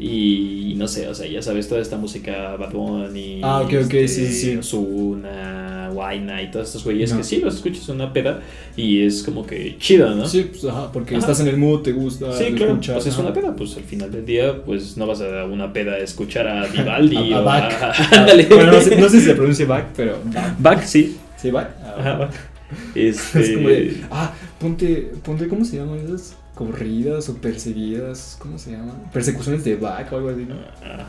Y 0.01 0.75
no 0.77 0.87
sé, 0.87 1.09
o 1.09 1.15
sea, 1.15 1.27
ya 1.27 1.43
sabes, 1.43 1.69
toda 1.69 1.81
esta 1.81 1.97
música 1.97 2.55
Bad 2.57 2.73
Bunny, 2.73 3.41
Ah, 3.43 3.63
ok, 3.63 3.73
ok, 3.87 3.91
sí, 3.91 4.09
sí, 4.09 4.33
sí. 4.33 4.57
Ozuna, 4.57 5.91
Wayna 5.93 6.41
y 6.43 6.53
todos 6.53 6.69
estos 6.69 6.85
güeyes 6.85 7.11
Ajá. 7.11 7.19
que 7.21 7.25
sí 7.25 7.39
los 7.39 7.57
escuchas 7.57 7.89
en 7.89 7.97
una 7.97 8.13
peda 8.13 8.41
y 8.77 9.03
es 9.03 9.25
como 9.25 9.45
que 9.45 9.77
chido, 9.79 10.15
¿no? 10.15 10.25
Sí, 10.27 10.49
pues 10.51 10.65
ajá, 10.67 10.93
porque 10.93 11.17
Ajá. 11.17 11.21
estás 11.21 11.41
en 11.41 11.49
el 11.49 11.57
mood, 11.57 11.83
te 11.83 11.91
gusta. 11.93 12.33
Sí, 12.33 12.45
claro, 12.55 12.73
escuchas, 12.75 12.95
pues 12.95 13.07
es 13.09 13.15
ajá. 13.15 13.23
una 13.23 13.33
peda, 13.33 13.57
pues 13.57 13.77
al 13.77 13.83
final 13.83 14.13
del 14.13 14.25
día, 14.25 14.63
pues 14.65 14.97
no 14.97 15.07
vas 15.09 15.21
a 15.21 15.45
una 15.47 15.73
peda 15.73 15.95
a 15.95 15.99
escuchar 15.99 16.47
a 16.47 16.67
Vivaldi 16.73 17.33
A, 17.33 17.39
a 17.39 17.41
o 17.41 17.45
Bach. 17.45 17.73
a- 17.83 17.93
Ándale. 18.21 18.45
Bueno, 18.47 18.73
no 18.73 18.81
sé, 18.81 18.97
no 19.01 19.09
sé 19.09 19.19
si 19.21 19.27
se 19.27 19.35
pronuncia 19.35 19.67
Bach, 19.67 19.87
pero. 19.97 20.19
Bach, 20.61 20.83
sí. 20.85 21.17
¿Sí, 21.37 21.51
Bach? 21.51 21.69
Ah, 21.83 21.95
Ajá, 21.99 22.13
Bach. 22.19 22.35
Este... 22.95 23.41
Es 23.41 23.51
como 23.57 23.69
de, 23.69 24.05
ah, 24.11 24.35
ponte, 24.61 25.13
ponte, 25.25 25.49
¿cómo 25.49 25.65
se 25.65 25.77
llaman 25.77 25.99
esas? 26.01 26.37
Corridas 26.55 27.29
o 27.29 27.37
perseguidas, 27.37 28.37
¿cómo 28.41 28.59
se 28.59 28.73
llaman? 28.73 29.05
Persecuciones 29.13 29.65
de 29.65 29.77
Bach 29.77 30.13
o 30.13 30.17
algo 30.17 30.31
así, 30.31 30.45
¿no? 30.45 30.57
ah, 30.83 31.07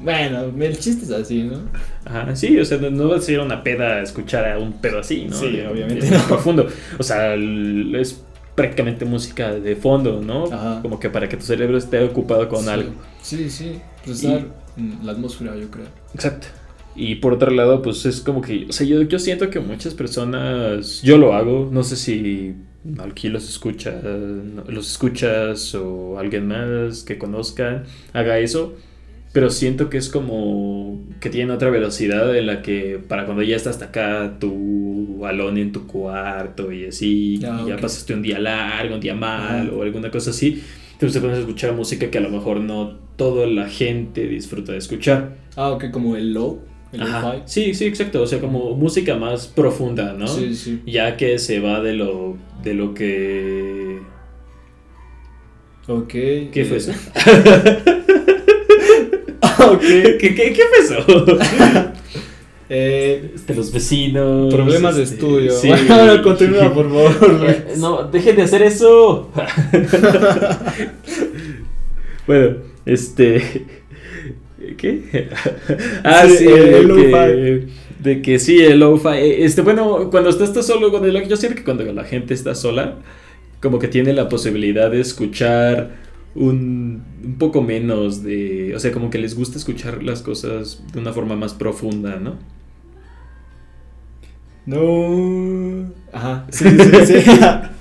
Bueno, 0.00 0.50
el 0.64 0.78
chiste 0.78 1.04
es 1.04 1.10
así, 1.10 1.42
¿no? 1.42 1.58
Ajá, 2.04 2.34
sí, 2.34 2.58
o 2.58 2.64
sea, 2.64 2.78
no, 2.78 3.08
vas 3.08 3.28
a 3.28 3.36
a 3.36 3.42
una 3.42 3.62
peda 3.62 4.00
escuchar 4.02 4.50
a 4.50 4.58
un 4.58 4.72
pedo 4.80 5.00
así, 5.00 5.26
¿no? 5.26 5.36
Sí, 5.36 5.60
obviamente 5.60 6.10
no. 6.10 6.18
profundo. 6.26 6.66
O 6.98 7.02
sea, 7.02 7.34
es 7.34 8.22
prácticamente 8.54 9.04
música 9.04 9.52
de 9.52 9.76
fondo, 9.76 10.22
¿no? 10.22 10.46
Ajá. 10.50 10.80
Como 10.82 10.98
que 10.98 11.10
para 11.10 11.28
que 11.28 11.36
tu 11.36 11.44
cerebro 11.44 11.76
esté 11.76 12.02
ocupado 12.02 12.48
con 12.48 12.64
Sí. 12.64 12.70
algo. 12.70 12.92
Sí, 13.22 13.50
sí. 13.50 13.78
Pues 14.04 14.22
Y- 14.24 14.44
la 15.02 15.12
atmósfera, 15.12 15.54
yo 15.56 15.70
creo. 15.70 15.86
Exacto. 16.14 16.46
Y 16.96 17.16
por 17.16 17.34
otro 17.34 17.50
lado, 17.50 17.82
pues 17.82 18.06
es 18.06 18.20
como 18.20 18.40
que, 18.40 18.66
o 18.68 18.72
sea, 18.72 18.86
yo, 18.86 19.02
yo 19.02 19.18
siento 19.18 19.50
que 19.50 19.60
muchas 19.60 19.94
personas, 19.94 21.02
yo 21.02 21.18
lo 21.18 21.34
hago, 21.34 21.68
no 21.70 21.82
sé 21.82 21.96
si 21.96 22.54
aquí 22.98 23.28
los 23.28 23.48
escuchas, 23.48 24.02
los 24.68 24.90
escuchas 24.90 25.74
o 25.74 26.18
alguien 26.18 26.46
más 26.48 27.02
que 27.02 27.18
conozcan 27.18 27.84
haga 28.12 28.38
eso, 28.38 28.74
pero 29.32 29.50
siento 29.50 29.90
que 29.90 29.98
es 29.98 30.08
como 30.08 31.04
que 31.20 31.28
tienen 31.28 31.50
otra 31.50 31.68
velocidad 31.68 32.34
en 32.36 32.46
la 32.46 32.62
que 32.62 32.98
para 33.06 33.26
cuando 33.26 33.42
ya 33.42 33.56
estás 33.56 33.74
hasta 33.74 33.86
acá 33.86 34.38
tu 34.38 35.18
balón 35.20 35.58
en 35.58 35.72
tu 35.72 35.86
cuarto 35.86 36.72
y 36.72 36.86
así, 36.86 37.40
Ah, 37.44 37.60
y 37.64 37.68
ya 37.68 37.74
ok. 37.74 37.80
pasaste 37.82 38.14
un 38.14 38.22
día 38.22 38.38
largo, 38.38 38.94
un 38.94 39.00
día 39.00 39.14
mal 39.14 39.68
o 39.70 39.82
alguna 39.82 40.10
cosa 40.10 40.30
así, 40.30 40.62
entonces 40.92 41.12
te 41.14 41.20
pones 41.20 41.36
a 41.36 41.40
escuchar 41.40 41.74
música 41.74 42.10
que 42.10 42.16
a 42.18 42.22
lo 42.22 42.30
mejor 42.30 42.60
no 42.60 42.96
toda 43.16 43.46
la 43.46 43.68
gente 43.68 44.26
disfruta 44.26 44.72
de 44.72 44.78
escuchar. 44.78 45.36
Ah, 45.56 45.70
ok, 45.70 45.90
como 45.90 46.16
el 46.16 46.32
low, 46.32 46.60
el 47.00 47.02
Ajá. 47.02 47.42
Sí, 47.46 47.74
sí, 47.74 47.86
exacto. 47.86 48.22
O 48.22 48.26
sea, 48.26 48.40
como 48.40 48.74
música 48.74 49.14
más 49.16 49.46
profunda, 49.46 50.12
¿no? 50.12 50.26
Sí, 50.28 50.54
sí. 50.54 50.82
Ya 50.86 51.16
que 51.16 51.38
se 51.38 51.60
va 51.60 51.80
de 51.80 51.94
lo, 51.94 52.36
de 52.62 52.74
lo 52.74 52.94
que... 52.94 54.00
Ok. 55.88 56.08
¿Qué 56.08 56.66
fue 56.68 56.76
eh, 56.76 56.78
eso? 56.78 56.92
Ah, 59.42 59.70
ok. 59.72 59.80
¿Qué, 60.18 60.18
qué, 60.18 60.34
qué 60.34 60.62
fue 60.68 60.78
eso? 60.84 61.92
Eh, 62.68 63.32
De 63.46 63.54
los 63.54 63.70
vecinos. 63.72 64.52
problemas 64.52 64.96
de 64.96 65.04
este, 65.04 65.14
estudio. 65.14 65.52
Sí. 65.52 65.68
Bueno, 65.68 66.20
continúa, 66.20 66.74
por 66.74 66.88
favor. 66.88 67.46
Eh, 67.48 67.74
No, 67.76 68.02
dejen 68.02 68.34
de 68.34 68.42
hacer 68.42 68.62
eso. 68.62 69.30
bueno, 72.26 72.56
este... 72.84 73.66
¿Qué? 74.76 75.28
Ah, 76.04 76.24
Sí, 76.28 76.36
sí, 76.38 76.44
el- 76.46 76.74
el 76.74 76.94
que, 76.94 77.68
de 78.02 78.22
que 78.22 78.38
sí, 78.38 78.58
el 78.62 78.80
lo-fi. 78.80 79.08
eh, 79.18 79.44
Este, 79.44 79.62
bueno, 79.62 80.10
cuando 80.10 80.30
estás 80.30 80.66
solo, 80.66 80.90
cuando 80.90 81.08
la- 81.08 81.24
yo 81.24 81.36
siento 81.36 81.56
que 81.58 81.64
cuando 81.64 81.84
la 81.92 82.04
gente 82.04 82.34
está 82.34 82.54
sola, 82.54 82.96
como 83.60 83.78
que 83.78 83.88
tiene 83.88 84.12
la 84.12 84.28
posibilidad 84.28 84.90
de 84.90 85.00
escuchar 85.00 85.90
un, 86.34 87.02
un 87.24 87.38
poco 87.38 87.62
menos 87.62 88.22
de... 88.22 88.74
O 88.76 88.78
sea, 88.80 88.92
como 88.92 89.10
que 89.10 89.18
les 89.18 89.34
gusta 89.36 89.58
escuchar 89.58 90.02
las 90.02 90.22
cosas 90.22 90.82
de 90.92 91.00
una 91.00 91.12
forma 91.12 91.36
más 91.36 91.54
profunda, 91.54 92.16
¿no? 92.16 92.36
No. 94.64 95.92
Ajá. 96.12 96.46
Sí, 96.50 96.64
sí, 96.68 97.06
sí. 97.06 97.14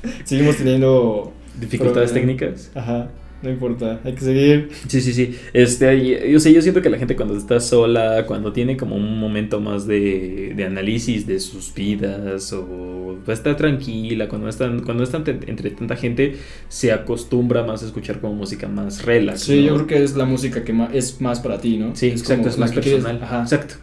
Seguimos 0.25 0.57
teniendo. 0.57 1.33
Dificultades 1.59 2.11
técnicas. 2.13 2.71
Ajá. 2.75 3.09
No 3.45 3.51
importa. 3.51 4.01
Hay 4.03 4.13
que 4.13 4.21
seguir. 4.21 4.69
Sí, 4.87 4.99
sí, 5.01 5.13
sí. 5.13 5.35
Este, 5.53 6.29
yo 6.31 6.39
sé, 6.39 6.51
yo 6.51 6.61
siento 6.61 6.81
que 6.81 6.89
la 6.89 6.97
gente 6.97 7.15
cuando 7.15 7.37
está 7.37 7.59
sola, 7.59 8.25
cuando 8.25 8.51
tiene 8.51 8.75
como 8.75 8.95
un 8.95 9.19
momento 9.19 9.59
más 9.61 9.85
de, 9.85 10.53
de 10.55 10.65
análisis 10.65 11.27
de 11.27 11.39
sus 11.39 11.73
vidas 11.73 12.51
o 12.53 13.17
a 13.27 13.31
estar 13.31 13.55
tranquila, 13.55 14.27
cuando 14.27 14.49
están, 14.49 14.81
cuando 14.81 15.03
están 15.03 15.23
entre 15.47 15.69
tanta 15.71 15.95
gente, 15.95 16.35
se 16.69 16.91
acostumbra 16.91 17.63
más 17.63 17.83
a 17.83 17.85
escuchar 17.85 18.19
como 18.19 18.33
música 18.33 18.67
más 18.67 19.05
relax. 19.05 19.41
Sí, 19.41 19.61
¿no? 19.61 19.67
yo 19.67 19.73
creo 19.75 19.87
que 19.87 20.03
es 20.03 20.15
la 20.15 20.25
música 20.25 20.63
que 20.63 20.73
ma- 20.73 20.89
es 20.93 21.21
más 21.21 21.39
para 21.39 21.59
ti, 21.61 21.77
¿no? 21.77 21.95
Sí, 21.95 22.07
es 22.07 22.21
exacto, 22.21 22.41
como 22.43 22.49
es 22.49 22.57
más 22.57 22.71
quieres- 22.71 22.93
personal. 22.93 23.19
Ajá. 23.23 23.41
Exacto. 23.43 23.75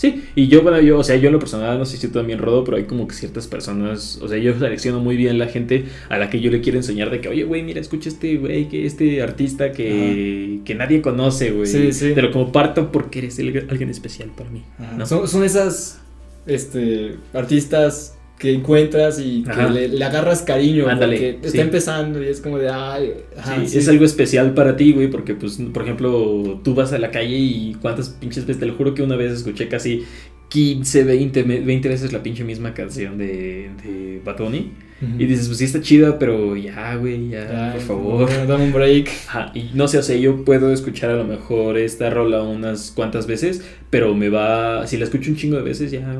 Sí, 0.00 0.24
y 0.34 0.48
yo, 0.48 0.62
bueno, 0.62 0.80
yo, 0.80 0.98
o 0.98 1.04
sea, 1.04 1.16
yo 1.16 1.26
en 1.26 1.34
lo 1.34 1.38
personal, 1.38 1.78
no 1.78 1.84
sé 1.84 1.98
si 1.98 2.08
también 2.08 2.38
rodo, 2.38 2.64
pero 2.64 2.78
hay 2.78 2.84
como 2.84 3.06
que 3.06 3.14
ciertas 3.14 3.46
personas, 3.46 4.18
o 4.22 4.28
sea, 4.28 4.38
yo 4.38 4.58
selecciono 4.58 4.98
muy 4.98 5.14
bien 5.14 5.38
la 5.38 5.46
gente 5.46 5.84
a 6.08 6.16
la 6.16 6.30
que 6.30 6.40
yo 6.40 6.50
le 6.50 6.62
quiero 6.62 6.78
enseñar 6.78 7.10
de 7.10 7.20
que, 7.20 7.28
oye, 7.28 7.44
güey, 7.44 7.62
mira, 7.62 7.82
escucha 7.82 8.08
este, 8.08 8.36
güey, 8.38 8.66
que 8.70 8.86
este 8.86 9.20
artista 9.20 9.72
que, 9.72 10.60
que 10.64 10.74
nadie 10.74 11.02
conoce, 11.02 11.50
güey. 11.50 11.66
Sí, 11.66 11.92
sí. 11.92 12.14
Te 12.14 12.22
lo 12.22 12.30
comparto 12.30 12.90
porque 12.90 13.18
eres 13.18 13.38
el- 13.40 13.66
alguien 13.68 13.90
especial 13.90 14.30
para 14.34 14.48
mí. 14.48 14.64
Son, 15.04 15.28
son 15.28 15.44
esas 15.44 16.00
este, 16.46 17.16
artistas 17.34 18.16
que 18.40 18.52
encuentras 18.54 19.20
y 19.20 19.44
que 19.44 19.70
le, 19.70 19.88
le 19.88 20.04
agarras 20.04 20.42
cariño 20.42 20.88
Ándale, 20.88 21.16
porque 21.16 21.38
sí. 21.42 21.46
está 21.48 21.60
empezando 21.62 22.22
y 22.22 22.26
es 22.28 22.40
como 22.40 22.58
de 22.58 22.70
ay, 22.70 23.12
ajá, 23.36 23.60
Sí, 23.60 23.66
sí. 23.68 23.78
Es 23.78 23.88
algo 23.88 24.04
especial 24.04 24.54
para 24.54 24.76
ti, 24.76 24.92
güey, 24.92 25.08
porque, 25.10 25.34
pues, 25.34 25.58
por 25.72 25.82
ejemplo, 25.82 26.58
tú 26.64 26.74
vas 26.74 26.92
a 26.94 26.98
la 26.98 27.10
calle 27.10 27.36
y 27.36 27.76
cuántas 27.82 28.08
pinches 28.08 28.46
veces, 28.46 28.58
te 28.60 28.66
lo 28.66 28.74
juro 28.74 28.94
que 28.94 29.02
una 29.02 29.16
vez 29.16 29.32
escuché 29.32 29.68
casi 29.68 30.04
15, 30.48 31.04
20, 31.04 31.44
me- 31.44 31.60
20 31.60 31.88
veces 31.88 32.12
la 32.12 32.22
pinche 32.22 32.42
misma 32.42 32.74
canción 32.74 33.18
de, 33.18 33.70
de 33.84 34.20
Bad 34.24 34.38
Bunny. 34.38 34.72
Ujú. 35.02 35.12
Y 35.18 35.26
dices, 35.26 35.46
pues 35.46 35.58
sí 35.58 35.64
está 35.64 35.80
chida, 35.80 36.18
pero 36.18 36.56
ya, 36.56 36.94
güey, 36.96 37.28
ya, 37.30 37.72
Ay, 37.72 37.78
por 37.78 37.86
favor. 37.86 38.26
bueno, 38.26 38.46
dame 38.46 38.64
un 38.64 38.72
break. 38.72 39.08
Ajá, 39.28 39.52
y 39.54 39.70
no 39.74 39.86
sé, 39.88 39.96
o 39.98 40.02
sea, 40.02 40.16
yo 40.16 40.44
puedo 40.44 40.72
escuchar 40.72 41.10
a 41.10 41.16
lo 41.16 41.24
mejor 41.24 41.78
esta 41.78 42.10
rola 42.10 42.42
unas 42.42 42.90
cuantas 42.90 43.26
veces, 43.26 43.62
pero 43.90 44.14
me 44.14 44.28
va, 44.28 44.86
si 44.86 44.96
la 44.98 45.04
escucho 45.04 45.30
un 45.30 45.36
chingo 45.36 45.56
de 45.56 45.62
veces, 45.62 45.90
ya, 45.90 46.18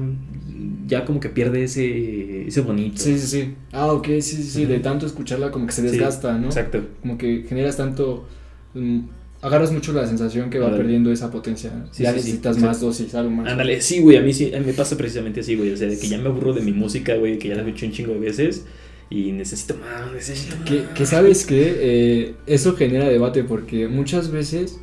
ya 0.90 1.04
como 1.06 1.20
que 1.20 1.30
pierde 1.30 1.64
ese, 1.64 2.46
ese 2.46 2.60
bonito. 2.60 3.00
Sí, 3.00 3.18
sí, 3.18 3.26
sí. 3.26 3.54
Ah, 3.72 3.86
ok, 3.92 4.06
sí, 4.06 4.20
sí, 4.20 4.42
sí. 4.42 4.64
De 4.66 4.80
tanto 4.80 5.06
escucharla 5.06 5.50
como 5.50 5.66
que 5.66 5.72
se 5.72 5.80
Sí, 5.82 5.88
desgasta, 5.88 6.36
¿no? 6.36 6.46
Exacto. 6.48 6.82
Como 7.00 7.16
que 7.16 7.44
generas 7.48 7.76
tanto. 7.78 8.26
mm, 8.74 9.00
agarras 9.42 9.72
mucho 9.72 9.94
la 9.94 10.06
sensación 10.06 10.50
que 10.50 10.58
va 10.58 10.70
perdiendo 10.76 11.10
esa 11.10 11.30
potencia. 11.30 11.70
Sí, 11.92 12.02
ya 12.02 12.10
sí, 12.10 12.16
necesitas 12.16 12.58
más 12.58 12.80
dosis, 12.82 13.14
algo 13.14 13.30
más. 13.30 13.48
Ándale, 13.50 13.80
sí, 13.80 14.00
güey, 14.00 14.18
a 14.18 14.20
mí 14.20 14.34
sí, 14.34 14.52
a 14.54 14.58
mí 14.60 14.66
me 14.66 14.74
pasa 14.74 14.98
precisamente 14.98 15.40
así, 15.40 15.56
güey, 15.56 15.72
o 15.72 15.76
sea, 15.78 15.88
de 15.88 15.98
que 15.98 16.08
ya 16.08 16.18
me 16.18 16.26
aburro 16.28 16.52
de 16.52 16.60
mi 16.60 16.72
música, 16.72 17.14
güey, 17.14 17.38
que 17.38 17.48
ya 17.48 17.54
la 17.54 17.62
escuché 17.62 17.86
un 17.86 17.92
chingo 17.92 18.12
de 18.12 18.18
veces 18.20 18.66
y 19.08 19.32
necesito 19.32 19.76
más, 19.76 20.12
necesito 20.12 20.56
más. 20.56 20.68
Que, 20.68 20.84
que 20.94 21.06
sabes 21.06 21.46
que 21.46 21.74
eh, 21.80 22.34
eso 22.46 22.76
genera 22.76 23.08
debate 23.08 23.42
porque 23.44 23.88
muchas 23.88 24.30
veces 24.30 24.78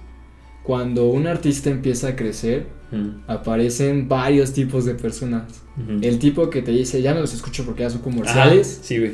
cuando 0.68 1.08
un 1.08 1.26
artista 1.28 1.70
empieza 1.72 2.10
a 2.10 2.16
crecer 2.18 2.76
Mm, 2.90 3.24
aparecen 3.28 4.08
varios 4.08 4.54
tipos 4.54 4.86
de 4.86 4.94
personas. 4.96 5.44
El 6.02 6.20
tipo 6.20 6.50
que 6.50 6.62
te 6.62 6.72
dice 6.72 7.02
ya 7.02 7.14
no 7.14 7.20
los 7.20 7.34
escucho 7.34 7.66
porque 7.66 7.82
ya 7.84 7.90
son 7.90 8.00
comerciales. 8.02 8.80
Sí, 8.82 8.98
güey. 8.98 9.12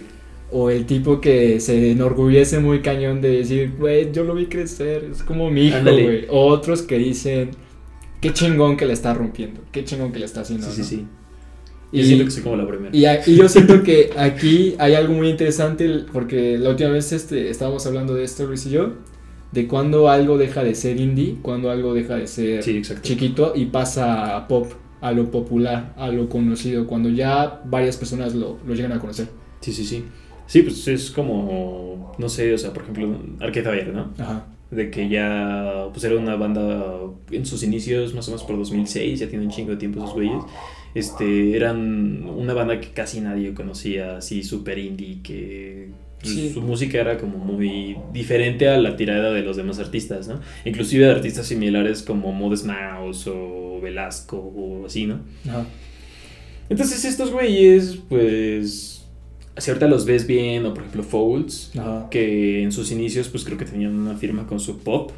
O 0.51 0.69
el 0.69 0.85
tipo 0.85 1.19
que 1.19 1.59
se 1.59 1.89
enorgullece 1.89 2.59
muy 2.59 2.81
cañón 2.83 3.19
de 3.19 3.29
decir, 3.29 3.73
güey, 3.79 4.11
yo 4.13 4.25
lo 4.25 4.35
vi 4.35 4.45
crecer, 4.45 5.09
es 5.11 5.23
como 5.23 5.49
mi 5.49 5.69
hijo, 5.69 5.77
güey. 5.81 6.27
O 6.29 6.45
otros 6.49 6.83
que 6.83 6.99
dicen, 6.99 7.49
qué 8.21 8.31
chingón 8.31 8.77
que 8.77 8.85
le 8.85 8.93
está 8.93 9.11
rompiendo, 9.15 9.61
qué 9.71 9.83
chingón 9.83 10.11
que 10.11 10.19
le 10.19 10.25
está 10.25 10.41
haciendo. 10.41 10.67
Sí, 10.67 10.83
sí, 10.83 10.97
¿no? 10.97 11.01
sí. 11.01 11.07
Y, 11.93 11.97
Yo 12.01 12.05
siento 12.05 12.25
que 12.25 12.31
soy 12.31 12.43
como 12.43 12.55
la 12.57 12.67
primera. 12.67 12.95
y, 12.95 13.05
a- 13.05 13.27
y 13.27 13.35
yo 13.35 13.49
siento 13.49 13.81
que 13.81 14.11
aquí 14.15 14.75
hay 14.77 14.93
algo 14.93 15.13
muy 15.13 15.29
interesante, 15.29 15.89
porque 16.13 16.59
la 16.59 16.69
última 16.69 16.91
vez 16.91 17.11
este, 17.11 17.49
estábamos 17.49 17.87
hablando 17.87 18.13
de 18.13 18.23
esto, 18.23 18.45
Luis 18.45 18.65
y 18.67 18.69
yo, 18.69 18.93
de 19.53 19.67
cuando 19.67 20.09
algo 20.09 20.37
deja 20.37 20.63
de 20.63 20.73
ser 20.73 20.99
indie, 20.99 21.37
cuando 21.41 21.69
algo 21.69 21.93
deja 21.93 22.15
de 22.15 22.27
ser 22.27 22.63
Sí, 22.63 22.81
chiquito 23.01 23.53
y 23.55 23.65
pasa 23.65 24.35
a 24.35 24.47
pop, 24.47 24.71
a 24.99 25.11
lo 25.11 25.29
popular, 25.29 25.93
a 25.97 26.09
lo 26.09 26.27
conocido, 26.27 26.87
cuando 26.87 27.09
ya 27.09 27.61
varias 27.65 27.97
personas 27.97 28.33
lo, 28.33 28.57
lo 28.65 28.73
llegan 28.73 28.93
a 28.93 28.99
conocer. 28.99 29.27
Sí, 29.61 29.71
sí, 29.71 29.85
sí. 29.85 30.03
Sí, 30.47 30.61
pues 30.63 30.87
es 30.87 31.11
como, 31.11 32.13
no 32.17 32.29
sé, 32.29 32.53
o 32.53 32.57
sea, 32.57 32.73
por 32.73 32.83
ejemplo, 32.83 33.17
Arcade 33.39 33.63
Fire, 33.63 33.93
¿no? 33.93 34.11
Ajá. 34.17 34.47
De 34.71 34.89
que 34.89 35.07
ya, 35.07 35.87
pues 35.91 36.03
era 36.03 36.15
una 36.15 36.35
banda 36.35 36.99
en 37.31 37.45
sus 37.45 37.63
inicios, 37.63 38.13
más 38.13 38.27
o 38.27 38.31
menos 38.31 38.43
por 38.43 38.57
2006, 38.57 39.19
ya 39.19 39.29
tiene 39.29 39.45
un 39.45 39.51
chingo 39.51 39.71
de 39.71 39.77
tiempo 39.77 39.99
esos 39.99 40.13
güeyes. 40.13 40.43
Este, 40.95 41.55
eran 41.55 42.23
una 42.27 42.53
banda 42.53 42.79
que 42.79 42.89
casi 42.89 43.21
nadie 43.21 43.53
conocía, 43.53 44.17
así 44.17 44.43
súper 44.43 44.79
indie, 44.79 45.21
que, 45.21 45.89
Sí. 46.23 46.51
su 46.53 46.61
música 46.61 46.99
era 46.99 47.17
como 47.17 47.37
muy 47.37 47.97
diferente 48.13 48.67
a 48.69 48.77
la 48.77 48.95
tirada 48.95 49.31
de 49.33 49.41
los 49.41 49.57
demás 49.57 49.79
artistas, 49.79 50.27
¿no? 50.27 50.39
Inclusive 50.65 51.05
de 51.05 51.11
artistas 51.11 51.47
similares 51.47 52.01
como 52.01 52.31
Modest 52.31 52.65
Mouse 52.65 53.27
o 53.27 53.79
Velasco 53.81 54.37
o 54.37 54.85
así, 54.85 55.05
¿no? 55.05 55.19
Ajá. 55.47 55.65
Entonces 56.69 57.03
estos 57.05 57.31
güeyes, 57.31 57.97
pues, 58.09 59.05
si 59.57 59.69
ahorita 59.69 59.87
los 59.87 60.05
ves 60.05 60.25
bien, 60.25 60.65
o 60.65 60.73
por 60.73 60.83
ejemplo 60.83 61.03
Folds, 61.03 61.71
Ajá. 61.77 62.07
que 62.09 62.63
en 62.63 62.71
sus 62.71 62.91
inicios 62.91 63.27
pues 63.29 63.43
creo 63.43 63.57
que 63.57 63.65
tenían 63.65 63.93
una 63.93 64.15
firma 64.15 64.47
con 64.47 64.59
su 64.59 64.79
pop. 64.79 65.11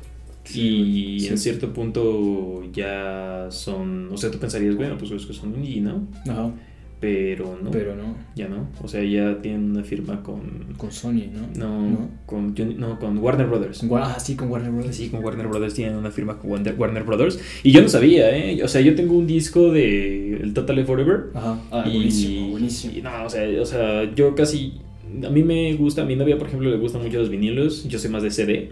y 0.53 1.19
sí. 1.21 1.27
en 1.29 1.37
cierto 1.39 1.73
punto 1.73 2.63
ya 2.71 3.47
son, 3.49 4.09
o 4.11 4.17
sea, 4.17 4.29
tú 4.29 4.37
pensarías, 4.37 4.75
bueno, 4.75 4.95
pues 4.97 5.09
es 5.11 5.25
que 5.25 5.33
son 5.33 5.55
indie, 5.55 5.81
¿no? 5.81 6.07
Ajá. 6.27 6.51
Pero 6.99 7.57
no, 7.61 7.71
Pero 7.71 7.93
no. 7.95 8.15
ya 8.35 8.47
no. 8.47 8.69
O 8.81 8.87
sea, 8.87 9.03
ya 9.03 9.41
tienen 9.41 9.71
una 9.71 9.83
firma 9.83 10.23
con, 10.23 10.73
Con 10.77 10.91
Sony, 10.91 11.27
¿no? 11.31 11.47
no, 11.55 11.89
¿No? 11.89 12.09
con, 12.25 12.55
no, 12.77 12.99
con 12.99 13.17
Warner 13.17 13.47
Brothers. 13.47 13.79
Con 13.79 14.01
ah, 14.01 14.17
sí, 14.17 14.35
con 14.35 14.49
Warner 14.49 14.71
Bros. 14.71 14.95
Sí, 14.95 15.09
con 15.09 15.23
Warner 15.23 15.47
Brothers 15.47 15.73
tienen 15.73 15.95
una 15.97 16.09
firma 16.09 16.37
con 16.39 16.49
Warner, 16.51 17.03
Brothers. 17.03 17.39
Y 17.63 17.71
yo 17.71 17.81
no 17.81 17.89
sabía, 17.89 18.35
¿eh? 18.35 18.63
O 18.63 18.67
sea, 18.67 18.81
yo 18.81 18.95
tengo 18.95 19.15
un 19.15 19.27
disco 19.27 19.71
de 19.71 20.37
el 20.37 20.53
Totally 20.53 20.83
Forever. 20.85 21.31
Ajá. 21.33 21.59
Ah, 21.69 21.83
y, 21.85 21.95
buenísimo, 21.95 22.47
buenísimo. 22.49 22.93
y 22.97 23.01
no, 23.01 23.25
o 23.25 23.29
sea, 23.29 23.61
o 23.61 23.65
sea, 23.65 24.13
yo 24.15 24.33
casi. 24.33 24.79
A 25.23 25.29
mí 25.29 25.43
me 25.43 25.73
gusta, 25.75 26.01
a 26.01 26.05
mi 26.05 26.15
novia, 26.15 26.37
por 26.37 26.47
ejemplo, 26.47 26.69
le 26.69 26.77
gustan 26.77 27.03
mucho 27.03 27.19
los 27.19 27.29
vinilos. 27.29 27.87
Yo 27.87 27.99
soy 27.99 28.09
más 28.09 28.23
de 28.23 28.31
CD. 28.31 28.71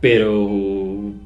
Pero, 0.00 0.79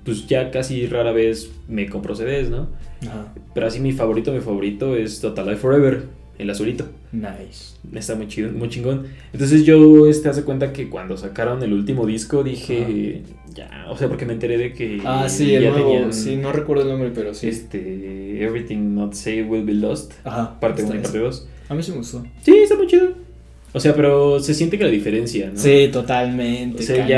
pues 0.04 0.26
ya 0.26 0.50
casi 0.50 0.86
rara 0.86 1.12
vez 1.12 1.50
me 1.68 1.88
compro 1.88 2.14
CDs, 2.14 2.50
¿no? 2.50 2.68
Ajá. 3.02 3.32
Pero 3.54 3.66
así 3.66 3.80
mi 3.80 3.92
favorito, 3.92 4.32
mi 4.32 4.40
favorito 4.40 4.96
es 4.96 5.20
Total 5.20 5.46
Life 5.46 5.58
Forever, 5.58 6.04
el 6.38 6.50
azulito. 6.50 6.86
Nice. 7.12 7.76
Está 7.94 8.14
muy 8.16 8.26
chido, 8.28 8.50
muy 8.52 8.68
chingón. 8.68 9.06
Entonces 9.32 9.64
yo 9.64 10.06
este 10.08 10.28
hace 10.28 10.42
cuenta 10.42 10.72
que 10.72 10.88
cuando 10.88 11.16
sacaron 11.16 11.62
el 11.62 11.72
último 11.72 12.06
disco 12.06 12.42
dije, 12.42 13.22
ya, 13.54 13.86
o 13.88 13.96
sea, 13.96 14.08
porque 14.08 14.26
me 14.26 14.32
enteré 14.32 14.58
de 14.58 14.72
que 14.72 15.00
Ah, 15.04 15.28
sí, 15.28 15.54
el 15.54 15.70
nuevo. 15.70 15.90
tenían 15.92 16.12
Sí, 16.12 16.36
no 16.36 16.50
recuerdo 16.52 16.82
el 16.82 16.88
nombre, 16.90 17.12
pero 17.14 17.32
sí. 17.34 17.48
este 17.48 18.42
Everything 18.44 18.94
Not 18.94 19.14
Say 19.14 19.42
Will 19.42 19.64
Be 19.64 19.74
Lost, 19.74 20.12
Ajá. 20.24 20.58
parte 20.58 20.82
está 20.82 20.92
1 20.94 21.00
y 21.00 21.02
parte 21.04 21.18
ese. 21.18 21.24
2. 21.26 21.48
A 21.68 21.74
mí 21.74 21.82
sí 21.82 21.92
me 21.92 21.98
gustó. 21.98 22.24
Sí, 22.42 22.52
está 22.56 22.74
muy 22.76 22.86
chido. 22.88 23.10
O 23.76 23.80
sea, 23.80 23.92
pero 23.94 24.38
se 24.38 24.54
siente 24.54 24.78
que 24.78 24.84
la 24.84 24.90
diferencia, 24.90 25.50
¿no? 25.52 25.58
Sí, 25.58 25.86
O 25.88 25.90
totalmente. 25.90 26.82
sea, 26.84 26.98
cañón. 27.06 27.08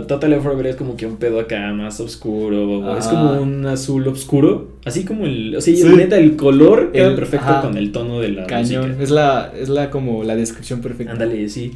ya 0.00 0.06
Total 0.06 0.40
Forever 0.40 0.66
es 0.68 0.76
como 0.76 0.96
que 0.96 1.04
un 1.06 1.18
pedo 1.18 1.38
acá 1.38 1.70
más 1.74 2.00
oscuro, 2.00 2.96
es 2.96 3.06
Ajá. 3.06 3.10
como 3.14 3.42
un 3.42 3.66
azul 3.66 4.08
oscuro, 4.08 4.72
así 4.86 5.04
como 5.04 5.26
el, 5.26 5.54
o 5.54 5.60
sea, 5.60 5.76
Sí. 5.76 5.84
neta 5.94 6.16
el 6.16 6.36
color 6.36 6.92
queda 6.92 7.08
El- 7.08 7.14
perfecto 7.14 7.46
ajá. 7.46 7.60
con 7.60 7.76
el 7.76 7.92
tono 7.92 8.20
de 8.20 8.30
la 8.30 8.46
Cañón. 8.46 8.86
música. 8.86 9.02
Es 9.02 9.10
la, 9.10 9.52
es 9.60 9.68
la 9.68 9.90
como 9.90 10.24
la 10.24 10.34
descripción 10.34 10.80
perfecta. 10.80 11.12
Ándale, 11.12 11.46
sí. 11.50 11.72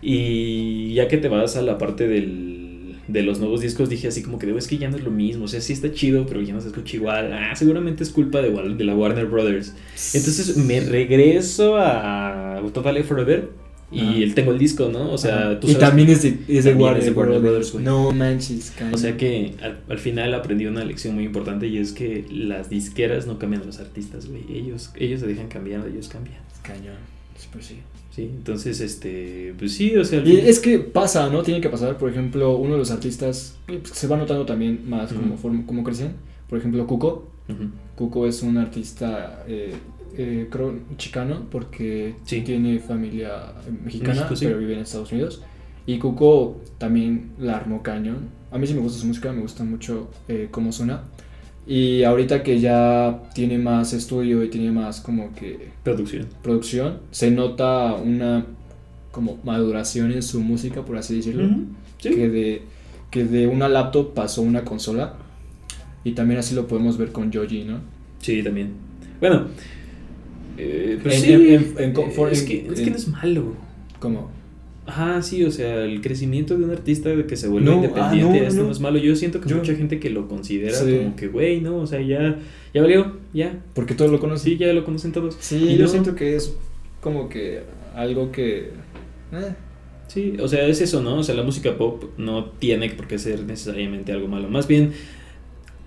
Y 0.00 0.94
ya 0.94 1.08
que 1.08 1.16
te 1.16 1.28
vas 1.28 1.56
a 1.56 1.62
la 1.62 1.78
parte 1.78 2.06
del, 2.06 2.94
de 3.08 3.22
los 3.22 3.40
nuevos 3.40 3.60
discos, 3.60 3.88
dije 3.88 4.06
así 4.08 4.22
como 4.22 4.38
que 4.38 4.46
"Digo, 4.46 4.58
es 4.58 4.68
que 4.68 4.78
ya 4.78 4.88
no 4.88 4.96
es 4.96 5.02
lo 5.02 5.10
mismo. 5.10 5.44
O 5.46 5.48
sea, 5.48 5.60
sí 5.60 5.72
está 5.72 5.92
chido, 5.92 6.24
pero 6.26 6.40
ya 6.40 6.54
no 6.54 6.60
se 6.60 6.68
escucha 6.68 6.96
igual. 6.96 7.32
Ah, 7.32 7.54
seguramente 7.56 8.04
es 8.04 8.10
culpa 8.10 8.40
de, 8.40 8.50
de 8.50 8.84
la 8.84 8.94
Warner 8.94 9.26
Brothers. 9.26 9.74
Entonces 10.14 10.56
me 10.56 10.78
regreso 10.80 11.76
a 11.76 12.45
Total 12.72 13.02
Forever 13.04 13.48
y 13.92 14.22
él 14.24 14.34
tengo 14.34 14.50
el 14.50 14.58
disco, 14.58 14.88
¿no? 14.92 15.12
O 15.12 15.18
sea, 15.18 15.60
tú 15.60 15.68
y 15.68 15.72
sabes- 15.74 15.88
también 15.88 16.08
es 16.08 16.22
de, 16.22 16.30
es 16.48 16.64
de 16.64 16.70
También 16.70 16.78
Warner, 16.80 16.98
es 16.98 17.04
de 17.06 17.12
Warner 17.12 17.40
Brothers. 17.40 17.72
Güey. 17.72 17.84
No 17.84 18.10
manches, 18.10 18.72
cañón. 18.76 18.94
O 18.94 18.98
sea 18.98 19.16
que 19.16 19.54
al, 19.62 19.78
al 19.88 19.98
final 19.98 20.34
aprendí 20.34 20.66
una 20.66 20.84
lección 20.84 21.14
muy 21.14 21.24
importante 21.24 21.68
y 21.68 21.78
es 21.78 21.92
que 21.92 22.24
las 22.30 22.68
disqueras 22.68 23.26
no 23.28 23.38
cambian 23.38 23.62
a 23.62 23.64
los 23.64 23.78
artistas, 23.78 24.26
güey. 24.28 24.42
Ellos, 24.52 24.90
ellos 24.96 25.20
se 25.20 25.26
dejan 25.28 25.46
cambiar, 25.48 25.86
ellos 25.86 26.08
cambian. 26.08 26.38
Cañón. 26.62 26.96
Pues 27.52 27.66
sí. 27.66 27.76
Sí, 28.10 28.22
entonces, 28.22 28.80
este, 28.80 29.54
pues 29.58 29.72
sí, 29.74 29.94
o 29.96 30.04
sea, 30.04 30.20
Y 30.24 30.36
es 30.38 30.58
que 30.58 30.78
pasa, 30.78 31.28
¿no? 31.28 31.42
Tiene 31.42 31.60
que 31.60 31.68
pasar. 31.68 31.96
Por 31.98 32.10
ejemplo, 32.10 32.56
uno 32.56 32.72
de 32.72 32.78
los 32.78 32.90
artistas 32.90 33.56
pues, 33.66 33.82
se 33.92 34.06
va 34.08 34.16
notando 34.16 34.46
también 34.46 34.88
más 34.88 35.12
como, 35.12 35.36
como 35.66 35.84
crecen. 35.84 36.12
Por 36.48 36.58
ejemplo, 36.58 36.86
Cuco. 36.86 37.28
Cuco 37.94 38.26
es 38.26 38.42
un 38.42 38.56
artista, 38.58 39.44
eh, 39.46 39.74
eh, 40.16 40.48
creo, 40.50 40.74
chicano, 40.96 41.46
porque 41.50 42.14
Sí. 42.24 42.40
tiene 42.42 42.78
familia 42.78 43.52
eh, 43.66 43.70
mexicana, 43.84 44.14
México, 44.14 44.36
sí. 44.36 44.46
pero 44.46 44.58
vive 44.58 44.74
en 44.74 44.80
Estados 44.80 45.12
Unidos. 45.12 45.42
Y 45.86 45.98
Cuco 45.98 46.60
también 46.78 47.30
la 47.38 47.56
armó 47.56 47.82
cañón. 47.82 48.28
A 48.50 48.58
mí 48.58 48.66
sí 48.66 48.74
me 48.74 48.80
gusta 48.80 48.98
su 48.98 49.06
música, 49.06 49.32
me 49.32 49.42
gusta 49.42 49.62
mucho 49.64 50.10
eh, 50.28 50.48
cómo 50.50 50.72
suena. 50.72 51.02
Y 51.66 52.02
ahorita 52.04 52.42
que 52.42 52.60
ya 52.60 53.22
tiene 53.34 53.58
más 53.58 53.92
estudio 53.92 54.42
y 54.44 54.48
tiene 54.50 54.70
más 54.70 55.00
como 55.00 55.32
que 55.34 55.70
producción. 55.82 56.26
producción, 56.42 56.98
se 57.10 57.30
nota 57.30 57.94
una 57.94 58.46
como 59.10 59.38
maduración 59.44 60.12
en 60.12 60.22
su 60.22 60.40
música, 60.40 60.84
por 60.84 60.96
así 60.96 61.16
decirlo. 61.16 61.44
Ujú, 61.46 61.64
sí. 61.98 62.10
Que, 62.10 62.28
de, 62.28 62.62
que 63.10 63.24
de 63.24 63.46
una 63.46 63.68
laptop 63.68 64.12
pasó 64.14 64.42
a 64.42 64.44
una 64.44 64.64
consola. 64.64 65.14
Y 66.04 66.12
también 66.12 66.38
así 66.38 66.54
lo 66.54 66.68
podemos 66.68 66.98
ver 66.98 67.10
con 67.12 67.32
Joji, 67.32 67.64
¿no? 67.64 67.80
Sí, 68.20 68.42
también. 68.42 68.74
Bueno, 69.20 69.46
eh, 70.58 70.98
En- 71.04 71.10
sí, 71.12 71.32
en- 71.32 71.74
en- 71.78 71.94
en- 71.96 72.12
for- 72.12 72.30
es, 72.32 72.42
en- 72.42 72.48
que, 72.48 72.66
es 72.72 72.80
que 72.80 72.90
no 72.90 72.96
es 72.96 73.08
malo. 73.08 73.54
Como, 73.98 74.30
Ajá, 74.88 75.20
sí, 75.20 75.42
o 75.42 75.50
sea, 75.50 75.82
el 75.84 76.00
crecimiento 76.00 76.56
de 76.56 76.64
un 76.64 76.70
artista 76.70 77.08
de 77.08 77.26
que 77.26 77.36
se 77.36 77.48
vuelve 77.48 77.66
No, 77.68 77.72
ah, 77.72 77.76
independiente, 77.76 78.40
no, 78.40 78.46
esto 78.46 78.60
no. 78.60 78.66
no. 78.66 78.72
es 78.72 78.78
malo. 78.78 78.98
Yo 78.98 79.16
siento 79.16 79.40
que 79.40 79.48
Yo- 79.48 79.56
mucha 79.56 79.74
gente 79.74 79.98
que 79.98 80.10
lo 80.10 80.28
considera 80.28 80.72
Sí. 80.78 80.96
como 80.98 81.16
que, 81.16 81.26
güey, 81.26 81.60
no, 81.60 81.78
o 81.78 81.86
sea, 81.88 82.00
ya, 82.00 82.38
ya 82.72 82.82
valió, 82.82 83.16
ya. 83.34 83.58
porque 83.74 83.94
todos 83.94 84.12
lo 84.12 84.20
conocen. 84.20 84.52
Sí, 84.52 84.58
ya 84.58 84.72
lo 84.72 84.84
conocen 84.84 85.10
todos. 85.10 85.36
Sí, 85.40 85.56
Y 85.70 85.76
yo 85.76 85.88
siento 85.88 86.14
que 86.14 86.36
es 86.36 86.54
como 87.00 87.28
que 87.28 87.62
algo 87.96 88.30
que... 88.30 88.70
eh, 89.32 89.54
Sí, 90.06 90.34
o 90.40 90.46
sea, 90.46 90.64
es 90.68 90.80
eso, 90.80 91.02
¿no? 91.02 91.16
O 91.18 91.22
sea, 91.24 91.34
la 91.34 91.42
música 91.42 91.76
pop 91.76 92.04
no 92.16 92.44
tiene 92.44 92.88
por 92.90 93.08
qué 93.08 93.18
ser 93.18 93.42
necesariamente 93.42 94.12
algo 94.12 94.28
malo. 94.28 94.48
Más 94.48 94.68
bien, 94.68 94.92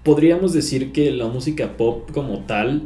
podríamos 0.03 0.53
decir 0.53 0.91
que 0.91 1.11
la 1.11 1.27
música 1.27 1.77
pop 1.77 2.11
como 2.11 2.39
tal 2.45 2.83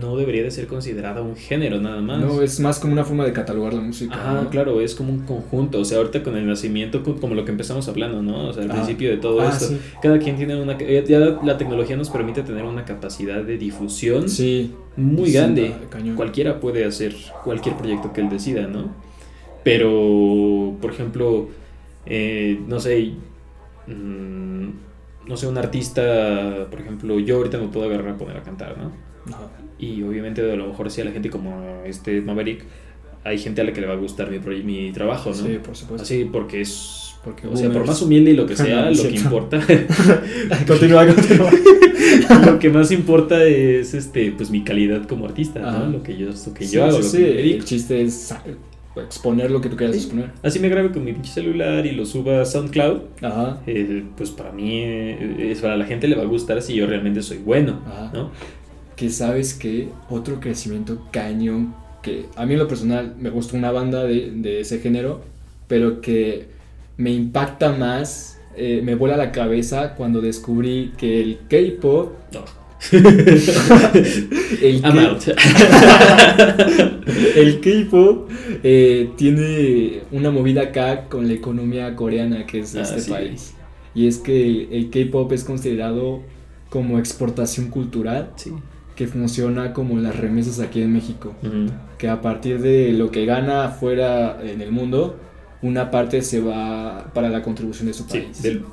no 0.00 0.16
debería 0.16 0.42
de 0.42 0.50
ser 0.50 0.66
considerada 0.66 1.22
un 1.22 1.36
género 1.36 1.80
nada 1.80 2.00
más. 2.00 2.20
no, 2.20 2.42
es 2.42 2.58
más 2.60 2.78
como 2.78 2.92
una 2.92 3.04
forma 3.04 3.24
de 3.24 3.32
catalogar 3.32 3.72
la 3.74 3.80
música. 3.80 4.16
¿no? 4.42 4.50
claro, 4.50 4.80
es 4.80 4.94
como 4.94 5.12
un 5.12 5.20
conjunto. 5.20 5.80
O 5.80 5.84
sea, 5.84 5.98
ahorita 5.98 6.22
con 6.22 6.36
el 6.36 6.46
nacimiento, 6.46 7.02
co- 7.02 7.16
como 7.16 7.34
lo 7.34 7.44
que 7.44 7.50
empezamos 7.52 7.88
hablando, 7.88 8.22
¿no? 8.22 8.48
O 8.48 8.52
sea, 8.52 8.64
al 8.64 8.70
Ah. 8.70 8.74
principio 8.74 9.10
de 9.10 9.16
todo 9.18 9.40
Ah, 9.40 9.48
esto, 9.50 9.66
sí. 9.66 9.78
cada 10.02 10.18
quien 10.18 10.36
tiene 10.36 10.60
una. 10.60 10.76
Ya 10.78 11.02
ya 11.04 11.18
la 11.42 11.56
tecnología 11.58 11.96
nos 11.96 12.10
permite 12.10 12.42
tener 12.42 12.64
una 12.64 12.84
capacidad 12.84 13.42
de 13.42 13.56
difusión 13.58 14.28
Sí. 14.28 14.72
muy 14.96 15.26
Sí, 15.30 15.32
grande. 15.34 15.74
ah, 15.74 15.86
cañón. 15.90 16.16
Cualquiera 16.16 16.60
puede 16.60 16.84
hacer 16.84 17.14
cualquier 17.44 17.76
proyecto 17.76 18.12
que 18.12 18.20
él 18.20 18.28
decida, 18.28 18.66
¿no? 18.66 18.90
Pero, 19.64 20.76
por 20.80 20.90
ejemplo, 20.92 21.48
eh, 22.06 22.58
no 22.66 22.80
sé, 22.80 23.12
mm, 23.86 24.68
no 25.26 25.36
sé, 25.36 25.46
un 25.46 25.58
artista, 25.58 26.66
por 26.70 26.80
ejemplo, 26.80 27.18
yo 27.20 27.36
ahorita 27.36 27.58
me 27.58 27.68
puedo 27.68 27.86
agarrar 27.86 28.14
a 28.14 28.16
poner 28.16 28.36
a 28.38 28.42
cantar, 28.42 28.76
¿no? 28.78 28.92
Ajá. 29.34 29.48
Y 29.78 30.02
obviamente 30.02 30.40
a 30.50 30.56
lo 30.56 30.66
mejor 30.68 30.90
sí 30.90 31.00
a 31.00 31.04
la 31.04 31.12
gente 31.12 31.30
como 31.30 31.82
este 31.84 32.20
Maverick, 32.20 32.64
hay 33.24 33.38
gente 33.38 33.60
a 33.60 33.64
la 33.64 33.72
que 33.72 33.80
le 33.80 33.86
va 33.86 33.94
a 33.94 33.96
a 33.96 34.26
mi, 34.26 34.62
mi 34.62 34.92
trabajo, 34.92 35.30
¿no? 35.30 35.36
Sí, 35.36 35.58
por 35.64 35.76
supuesto. 35.76 36.02
Así 36.02 36.24
porque 36.30 36.60
es... 36.62 37.04
Porque 37.24 37.46
o 37.48 37.56
sea, 37.56 37.70
por 37.70 37.84
más 37.84 38.00
humilde 38.00 38.30
y 38.30 38.34
lo 38.34 38.46
que 38.46 38.56
sea, 38.56 38.76
No, 38.76 38.84
lo 38.86 38.90
es 38.92 39.00
que 39.02 39.08
cierto. 39.10 39.24
importa, 39.26 39.60
continúa, 40.66 41.06
continúa. 41.06 41.50
lo 42.46 42.58
que 42.58 42.70
más 42.70 42.90
importa 42.92 43.44
es 43.44 43.92
este, 43.94 44.32
pues 44.32 44.50
mi 44.50 44.62
calidad 44.62 45.04
como 45.06 45.26
artista, 45.26 45.68
Ajá. 45.68 45.80
¿no? 45.80 45.90
Lo 45.98 46.02
que 46.02 46.16
yo, 46.16 46.28
lo 46.28 46.54
que 46.54 46.64
Sí, 46.66 46.76
yo 46.76 46.84
hago, 46.84 46.96
sí, 46.96 47.02
lo 47.02 47.08
sí, 47.08 47.16
que 47.18 47.24
dedico. 47.34 47.56
El 47.58 47.64
chiste 47.64 48.02
es 48.02 48.34
exponer 48.96 49.50
lo 49.50 49.60
que 49.60 49.68
tú 49.68 49.76
quieras 49.76 49.96
Sí. 49.96 50.02
exponer. 50.02 50.30
Así 50.42 50.58
me 50.60 50.68
grabe 50.68 50.90
con 50.90 51.04
mi 51.04 51.12
pinche 51.12 51.32
celular 51.32 51.84
y 51.86 51.92
lo 51.92 52.06
suba 52.06 52.40
a 52.40 52.44
SoundCloud, 52.44 53.00
Ajá. 53.22 53.60
eh, 53.66 54.04
pues 54.16 54.30
para 54.30 54.52
mí, 54.52 54.80
eh, 54.82 55.50
es, 55.52 55.60
para 55.60 55.76
la 55.76 55.84
gente 55.86 56.08
le 56.08 56.16
va 56.16 56.22
a 56.22 56.26
gustar 56.26 56.62
si 56.62 56.74
yo 56.74 56.86
realmente 56.86 57.22
soy 57.22 57.38
bueno, 57.38 57.80
Ajá. 57.86 58.10
¿no? 58.14 58.30
Que 58.98 59.08
sabes 59.10 59.54
que 59.54 59.88
otro 60.10 60.40
crecimiento 60.40 61.06
cañón 61.12 61.72
que 62.02 62.26
a 62.36 62.44
mí 62.46 62.52
en 62.54 62.58
lo 62.58 62.66
personal 62.68 63.14
me 63.18 63.30
gusta 63.30 63.56
una 63.56 63.70
banda 63.72 64.02
de, 64.04 64.30
de 64.32 64.60
ese 64.60 64.80
género, 64.80 65.22
pero 65.68 66.00
que 66.00 66.48
me 66.96 67.10
impacta 67.12 67.70
más, 67.72 68.38
eh, 68.56 68.80
me 68.84 68.94
vuela 68.96 69.16
la 69.16 69.30
cabeza 69.32 69.94
cuando 69.94 70.20
descubrí 70.20 70.92
que 70.98 71.20
el 71.20 71.38
K-pop, 71.48 72.12
No. 72.34 72.44
el 72.92 74.80
I'm 74.84 74.94
K- 74.94 75.08
out. 75.08 75.28
el 77.36 77.60
K-pop 77.60 78.30
eh, 78.62 79.10
tiene 79.16 80.00
una 80.12 80.30
movida 80.30 80.62
acá 80.62 81.04
con 81.08 81.26
la 81.28 81.34
economía 81.34 81.94
coreana 81.96 82.46
que 82.46 82.60
es 82.60 82.72
de 82.72 82.80
Ah, 82.80 82.82
este 82.84 83.00
sí. 83.00 83.10
país. 83.10 83.54
Y 83.94 84.06
es 84.06 84.18
que 84.18 84.68
el 84.70 84.90
K-pop 84.90 85.32
es 85.32 85.44
considerado 85.44 86.22
como 86.70 86.98
exportación 86.98 87.68
cultural 87.68 88.30
Sí. 88.36 88.52
Que 88.98 89.06
funciona 89.06 89.72
como 89.72 89.96
las 89.98 90.16
remesas 90.16 90.58
aquí 90.58 90.82
en 90.82 90.92
México. 90.92 91.32
Que 91.98 92.08
a 92.08 92.20
partir 92.20 92.60
de 92.60 92.92
lo 92.92 93.12
que 93.12 93.26
gana 93.26 93.64
afuera 93.66 94.38
en 94.42 94.60
el 94.60 94.72
mundo, 94.72 95.16
una 95.62 95.92
parte 95.92 96.20
se 96.22 96.40
va 96.40 97.12
para 97.14 97.28
la 97.28 97.42
contribución 97.42 97.86
de 97.86 97.94
su 97.94 98.02
Sí, 98.02 98.18
país. 98.18 98.42
del 98.42 98.64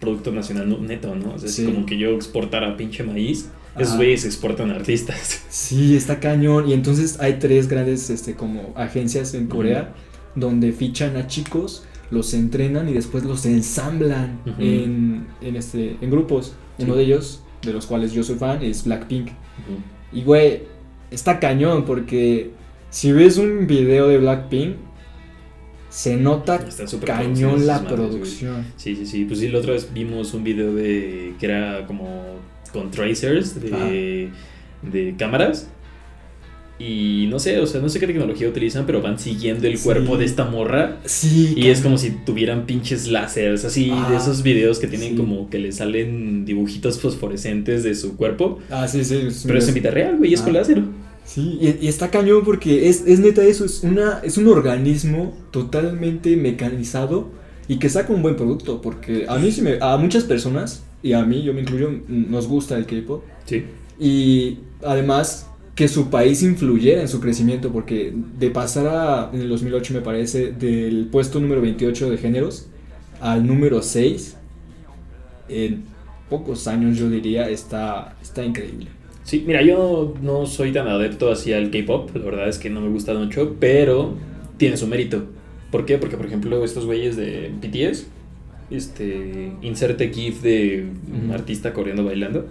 Producto 0.00 0.32
Nacional 0.32 0.76
neto, 0.84 1.14
¿no? 1.14 1.34
O 1.34 1.38
sea, 1.38 1.48
Sí. 1.48 1.62
es 1.62 1.68
como 1.72 1.86
que 1.86 1.96
yo 1.96 2.10
exportara 2.10 2.76
pinche 2.76 3.04
maíz, 3.04 3.48
esos 3.78 3.96
güeyes 3.96 4.24
exportan 4.24 4.72
artistas. 4.72 5.44
Sí, 5.50 5.94
está 5.94 6.18
cañón. 6.18 6.68
Y 6.68 6.72
entonces 6.72 7.20
hay 7.20 7.34
tres 7.34 7.68
grandes 7.68 8.10
este, 8.10 8.34
como 8.34 8.72
agencias 8.76 9.34
en 9.34 9.46
Corea. 9.46 9.94
donde 10.34 10.72
fichan 10.72 11.16
a 11.16 11.26
chicos, 11.28 11.84
los 12.10 12.34
entrenan 12.34 12.88
y 12.88 12.92
después 12.92 13.22
los 13.24 13.46
ensamblan 13.46 14.40
en, 14.58 15.26
en, 15.40 15.54
este, 15.56 15.96
en 16.00 16.10
grupos. 16.10 16.54
Uno 16.78 16.96
de 16.96 17.04
ellos, 17.04 17.42
de 17.62 17.72
los 17.72 17.86
cuales 17.86 18.12
yo 18.12 18.22
soy 18.22 18.36
fan, 18.36 18.62
es 18.62 18.84
Blackpink. 18.84 19.28
Y 20.12 20.22
güey, 20.22 20.62
está 21.10 21.38
cañón 21.38 21.84
porque 21.84 22.50
si 22.90 23.12
ves 23.12 23.36
un 23.38 23.66
video 23.66 24.08
de 24.08 24.18
Blackpink, 24.18 24.76
se 25.88 26.16
nota 26.16 26.70
súper 26.86 27.08
cañón 27.08 27.66
la 27.66 27.78
güey. 27.78 27.94
producción. 27.94 28.64
Sí, 28.76 28.94
sí, 28.94 29.06
sí. 29.06 29.24
Pues 29.24 29.40
sí, 29.40 29.48
la 29.48 29.58
otra 29.58 29.72
vez 29.72 29.92
vimos 29.92 30.34
un 30.34 30.44
video 30.44 30.72
de 30.74 31.34
que 31.38 31.46
era 31.46 31.86
como 31.86 32.36
con 32.72 32.90
tracers 32.90 33.60
de, 33.60 34.30
de 34.82 35.14
cámaras. 35.18 35.68
Y 36.80 37.26
no 37.28 37.38
sé, 37.38 37.60
o 37.60 37.66
sea, 37.66 37.80
no 37.82 37.90
sé 37.90 38.00
qué 38.00 38.06
tecnología 38.06 38.48
utilizan, 38.48 38.86
pero 38.86 39.02
van 39.02 39.18
siguiendo 39.18 39.66
el 39.66 39.76
Sí. 39.76 39.84
cuerpo 39.84 40.16
de 40.16 40.24
esta 40.24 40.46
morra. 40.46 40.98
Sí. 41.04 41.52
Y 41.54 41.66
es 41.68 41.82
como 41.82 41.98
si 41.98 42.10
tuvieran 42.10 42.64
pinches 42.64 43.06
láseres, 43.08 43.66
así, 43.66 43.90
Ah, 43.92 44.08
de 44.10 44.16
esos 44.16 44.42
videos 44.42 44.78
que 44.78 44.86
tienen 44.86 45.10
sí. 45.10 45.16
como 45.16 45.50
que 45.50 45.58
le 45.58 45.72
salen 45.72 46.46
dibujitos 46.46 46.98
fosforescentes 46.98 47.84
de 47.84 47.94
su 47.94 48.16
cuerpo. 48.16 48.60
Ah, 48.70 48.88
sí, 48.88 49.04
sí. 49.04 49.28
Pero 49.46 49.58
es 49.58 49.68
en 49.68 49.74
vida 49.74 49.90
real, 49.90 50.16
güey, 50.16 50.32
es 50.32 50.40
con 50.40 50.56
Ah. 50.56 50.60
láser. 50.60 50.82
Sí, 51.26 51.58
y, 51.60 51.84
y 51.84 51.88
está 51.88 52.10
cañón 52.10 52.42
porque 52.44 52.88
es, 52.88 53.04
es 53.06 53.20
neta 53.20 53.44
eso, 53.44 53.64
es, 53.66 53.84
una, 53.84 54.20
es 54.24 54.38
un 54.38 54.48
organismo 54.48 55.36
totalmente 55.52 56.34
mecanizado 56.36 57.28
y 57.68 57.78
que 57.78 57.88
saca 57.90 58.12
un 58.12 58.22
buen 58.22 58.36
producto. 58.36 58.80
Porque 58.80 59.26
a 59.28 59.38
mí 59.38 59.52
sí 59.52 59.60
me, 59.60 59.76
a 59.80 59.96
muchas 59.98 60.24
personas, 60.24 60.82
y 61.02 61.12
a 61.12 61.22
mí, 61.24 61.42
yo 61.42 61.52
me 61.54 61.60
incluyo, 61.60 61.90
nos 62.08 62.48
gusta 62.48 62.76
el 62.78 62.86
K-pop. 62.86 63.22
Sí. 63.44 63.64
Y 64.00 64.58
además 64.82 65.46
que 65.80 65.88
su 65.88 66.10
país 66.10 66.42
influyera 66.42 67.00
en 67.00 67.08
su 67.08 67.20
crecimiento, 67.20 67.72
porque 67.72 68.12
de 68.38 68.50
pasar 68.50 68.86
a, 68.86 69.30
en 69.32 69.40
el 69.40 69.48
2008 69.48 69.94
me 69.94 70.02
parece, 70.02 70.52
del 70.52 71.08
puesto 71.10 71.40
número 71.40 71.62
28 71.62 72.10
de 72.10 72.18
géneros 72.18 72.68
al 73.18 73.46
número 73.46 73.80
6, 73.80 74.36
en 75.48 75.84
pocos 76.28 76.68
años 76.68 76.98
yo 76.98 77.08
diría, 77.08 77.48
está, 77.48 78.14
está 78.20 78.44
increíble. 78.44 78.88
Sí, 79.24 79.42
mira, 79.46 79.62
yo 79.62 80.12
no 80.20 80.44
soy 80.44 80.70
tan 80.70 80.86
adepto 80.86 81.32
hacia 81.32 81.56
el 81.56 81.70
K-pop, 81.70 82.14
la 82.14 82.26
verdad 82.26 82.50
es 82.50 82.58
que 82.58 82.68
no 82.68 82.82
me 82.82 82.90
gusta 82.90 83.14
mucho, 83.14 83.56
pero 83.58 84.16
tiene 84.58 84.76
su 84.76 84.86
mérito. 84.86 85.28
¿Por 85.70 85.86
qué? 85.86 85.96
Porque, 85.96 86.18
por 86.18 86.26
ejemplo, 86.26 86.62
estos 86.62 86.84
güeyes 86.84 87.16
de 87.16 87.50
BTS, 87.58 88.06
este, 88.70 89.54
inserte 89.62 90.10
GIF 90.10 90.42
de 90.42 90.88
un 91.10 91.30
artista 91.30 91.72
corriendo 91.72 92.04
bailando. 92.04 92.48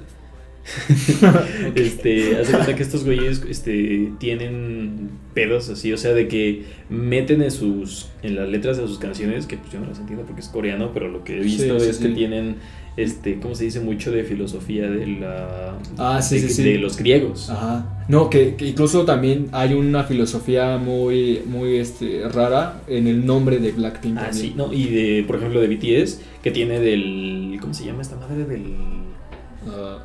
este, 1.75 2.37
hace 2.37 2.51
cuenta 2.51 2.75
que 2.75 2.83
estos 2.83 3.05
güeyes 3.05 3.43
este, 3.49 4.11
tienen 4.19 5.09
pedos 5.33 5.69
así, 5.69 5.93
o 5.93 5.97
sea, 5.97 6.13
de 6.13 6.27
que 6.27 6.65
meten 6.89 7.41
en 7.41 7.51
sus 7.51 8.09
en 8.21 8.35
las 8.35 8.49
letras 8.49 8.77
de 8.77 8.87
sus 8.87 8.99
canciones, 8.99 9.45
que 9.45 9.57
pues 9.57 9.71
yo 9.71 9.79
no 9.79 9.87
las 9.87 9.99
entiendo 9.99 10.25
porque 10.25 10.41
es 10.41 10.47
coreano, 10.47 10.91
pero 10.93 11.07
lo 11.07 11.23
que 11.23 11.37
he 11.37 11.39
visto 11.39 11.63
Sí, 11.79 11.85
sí, 11.85 11.89
es 11.89 11.97
que 11.99 12.09
tienen, 12.09 12.55
este, 12.97 13.39
¿cómo 13.39 13.55
se 13.55 13.65
dice? 13.65 13.79
Mucho 13.79 14.11
de 14.11 14.23
filosofía 14.23 14.89
de 14.89 15.07
la 15.07 15.77
Ah, 15.97 16.21
sí, 16.21 16.39
de, 16.39 16.47
sí, 16.47 16.53
sí. 16.55 16.63
de 16.63 16.77
los 16.77 16.97
griegos. 16.97 17.49
Ajá. 17.49 18.05
No, 18.09 18.29
que, 18.29 18.55
que 18.55 18.67
incluso 18.67 19.05
también 19.05 19.47
hay 19.51 19.73
una 19.73 20.03
filosofía 20.03 20.77
muy, 20.77 21.41
muy 21.45 21.77
este, 21.77 22.27
rara 22.27 22.81
en 22.87 23.07
el 23.07 23.25
nombre 23.25 23.59
de 23.59 23.71
Blackpink. 23.71 24.17
Ah, 24.17 24.25
también. 24.25 24.43
sí, 24.43 24.53
no, 24.55 24.73
y 24.73 24.85
de, 24.85 25.23
por 25.25 25.37
ejemplo, 25.37 25.61
de 25.61 25.67
BTS, 25.67 26.19
que 26.43 26.51
tiene 26.51 26.79
del, 26.79 27.57
¿cómo 27.61 27.73
se 27.73 27.85
llama 27.85 28.01
esta 28.01 28.15
madre? 28.15 28.45
Del, 28.45 28.63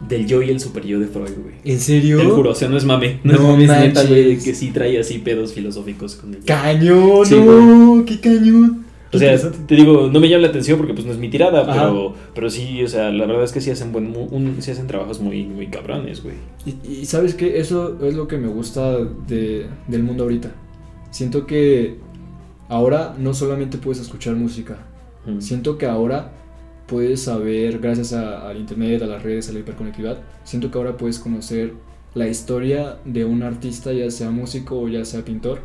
Del 0.08 0.26
yo 0.26 0.42
y 0.42 0.50
el 0.50 0.60
super 0.60 0.84
yo 0.84 0.98
de 1.00 1.06
Freud, 1.06 1.30
güey. 1.42 1.54
¿En 1.64 1.80
serio? 1.80 2.18
Te 2.18 2.24
juro, 2.26 2.50
o 2.50 2.54
sea, 2.54 2.68
no 2.68 2.76
es 2.76 2.84
mame, 2.84 3.20
no, 3.24 3.32
No 3.34 3.58
es 3.58 3.68
mame, 3.68 3.88
neta, 3.88 4.04
güey, 4.04 4.38
que 4.38 4.54
sí 4.54 4.70
trae 4.70 4.98
así 4.98 5.18
pedos 5.18 5.52
filosóficos 5.52 6.16
con 6.16 6.34
el 6.34 6.40
yo. 6.40 6.46
¡Cañón! 6.46 7.26
Sí, 7.26 7.34
¡No! 7.36 8.04
¡Qué 8.06 8.20
cañón! 8.20 8.84
O 9.12 9.18
sea, 9.18 9.38
te 9.66 9.76
digo, 9.76 10.10
no 10.12 10.18
me 10.18 10.28
llama 10.28 10.42
la 10.42 10.48
atención 10.48 10.76
porque 10.76 10.92
pues 10.92 11.06
no 11.06 11.12
es 11.12 11.18
mi 11.18 11.30
tirada, 11.30 11.60
Ajá. 11.62 11.72
pero, 11.72 12.14
pero 12.34 12.50
sí, 12.50 12.82
o 12.82 12.88
sea, 12.88 13.12
la 13.12 13.26
verdad 13.26 13.44
es 13.44 13.52
que 13.52 13.60
sí 13.60 13.70
hacen 13.70 13.92
buen, 13.92 14.12
un, 14.16 14.56
sí 14.58 14.72
hacen 14.72 14.88
trabajos 14.88 15.20
muy, 15.20 15.44
muy 15.44 15.68
cabrones, 15.68 16.20
güey. 16.24 16.34
Y, 16.66 17.02
y 17.02 17.06
sabes 17.06 17.34
qué, 17.34 17.60
eso 17.60 17.96
es 18.04 18.14
lo 18.14 18.26
que 18.26 18.38
me 18.38 18.48
gusta 18.48 18.96
de, 19.28 19.66
del 19.86 20.02
mundo 20.02 20.24
ahorita. 20.24 20.50
Siento 21.12 21.46
que 21.46 21.98
ahora 22.68 23.14
no 23.16 23.34
solamente 23.34 23.78
puedes 23.78 24.00
escuchar 24.02 24.34
música, 24.34 24.78
Mm. 25.26 25.40
siento 25.40 25.78
que 25.78 25.86
ahora 25.86 26.32
puedes 26.86 27.22
saber, 27.22 27.78
gracias 27.78 28.12
a- 28.12 28.48
al 28.48 28.58
internet, 28.58 29.02
a 29.02 29.06
las 29.06 29.22
redes, 29.22 29.48
a 29.48 29.52
la 29.52 29.60
hiperconectividad, 29.60 30.18
siento 30.44 30.70
que 30.70 30.78
ahora 30.78 30.96
puedes 30.96 31.18
conocer 31.18 31.72
la 32.14 32.28
historia 32.28 32.98
de 33.04 33.24
un 33.24 33.42
artista, 33.42 33.92
ya 33.92 34.10
sea 34.10 34.30
músico 34.30 34.78
o 34.80 34.88
ya 34.88 35.04
sea 35.04 35.24
pintor. 35.24 35.60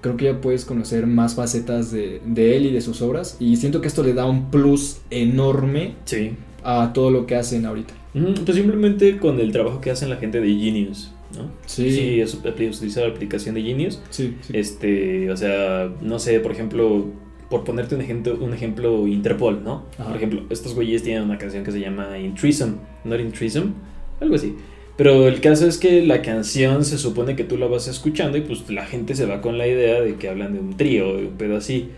Creo 0.00 0.16
que 0.16 0.24
ya 0.26 0.40
puedes 0.40 0.64
conocer 0.64 1.06
más 1.06 1.34
facetas 1.34 1.92
de, 1.92 2.20
de 2.24 2.56
él 2.56 2.66
y 2.66 2.70
de 2.72 2.80
sus 2.80 3.02
obras. 3.02 3.36
Y 3.38 3.56
siento 3.56 3.80
que 3.82 3.88
esto 3.88 4.02
le 4.02 4.14
da 4.14 4.24
un 4.24 4.50
plus 4.50 4.98
enorme 5.10 5.94
Sí. 6.06 6.32
a 6.64 6.92
todo 6.94 7.10
lo 7.10 7.26
que 7.26 7.36
hacen 7.36 7.66
ahorita. 7.66 7.92
Ujú, 8.14 8.32
Pues 8.44 8.56
simplemente 8.56 9.18
con 9.18 9.38
el 9.40 9.52
trabajo 9.52 9.80
que 9.80 9.90
hacen 9.90 10.08
la 10.10 10.16
gente 10.16 10.40
de 10.40 10.48
Genius, 10.48 11.12
¿no? 11.36 11.50
Sí. 11.66 11.90
Sí, 11.92 12.20
es 12.20 12.34
utilizar 12.34 13.04
la 13.06 13.10
aplicación 13.10 13.54
de 13.54 13.62
Genius. 13.62 14.00
Sí, 14.10 14.36
sí. 14.40 14.52
Este, 14.56 15.30
o 15.30 15.36
sea, 15.36 15.92
no 16.00 16.18
sé, 16.18 16.40
por 16.40 16.50
ejemplo, 16.52 17.04
por 17.50 17.64
ponerte 17.64 17.96
un 17.96 18.00
ejemplo, 18.00 18.38
un 18.40 18.54
ejemplo 18.54 19.06
Interpol, 19.06 19.62
¿no? 19.62 19.84
Ajá. 19.98 20.06
Por 20.06 20.16
ejemplo, 20.16 20.42
estos 20.48 20.74
güeyes 20.74 21.02
tienen 21.02 21.24
una 21.24 21.36
canción 21.36 21.64
que 21.64 21.72
se 21.72 21.80
llama 21.80 22.18
In 22.18 22.34
Threesome, 22.34 22.76
Not 23.04 23.20
In 23.20 23.32
Threesome, 23.32 23.72
algo 24.20 24.36
así. 24.36 24.54
Pero 24.96 25.26
el 25.26 25.40
caso 25.40 25.66
es 25.66 25.78
que 25.78 26.04
la 26.06 26.22
canción 26.22 26.84
se 26.84 26.96
supone 26.96 27.34
que 27.34 27.44
tú 27.44 27.56
la 27.56 27.66
vas 27.66 27.88
escuchando 27.88 28.38
y 28.38 28.42
pues 28.42 28.70
la 28.70 28.86
gente 28.86 29.14
se 29.14 29.26
va 29.26 29.40
con 29.40 29.58
la 29.58 29.66
idea 29.66 30.00
de 30.00 30.16
que 30.16 30.28
hablan 30.28 30.52
de 30.52 30.60
un 30.60 30.76
trío, 30.76 31.16
de 31.16 31.26
un 31.26 31.38
pedo 31.38 31.56
así. 31.56 31.88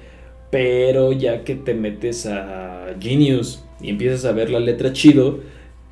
Pero 0.50 1.12
ya 1.12 1.44
que 1.44 1.54
te 1.54 1.74
metes 1.74 2.26
a 2.26 2.94
Genius 3.00 3.64
y 3.80 3.90
empiezas 3.90 4.24
a 4.24 4.32
ver 4.32 4.50
la 4.50 4.60
letra 4.60 4.92
chido, 4.92 5.40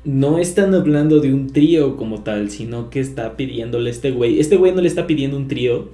no 0.05 0.39
están 0.39 0.73
hablando 0.73 1.19
de 1.19 1.33
un 1.33 1.51
trío 1.51 1.97
como 1.97 2.23
tal, 2.23 2.49
sino 2.49 2.89
que 2.89 2.99
está 2.99 3.35
pidiéndole 3.35 3.89
a 3.89 3.93
este 3.93 4.11
güey. 4.11 4.39
Este 4.39 4.55
güey 4.55 4.71
no 4.71 4.81
le 4.81 4.87
está 4.87 5.05
pidiendo 5.05 5.37
un 5.37 5.47
trío 5.47 5.89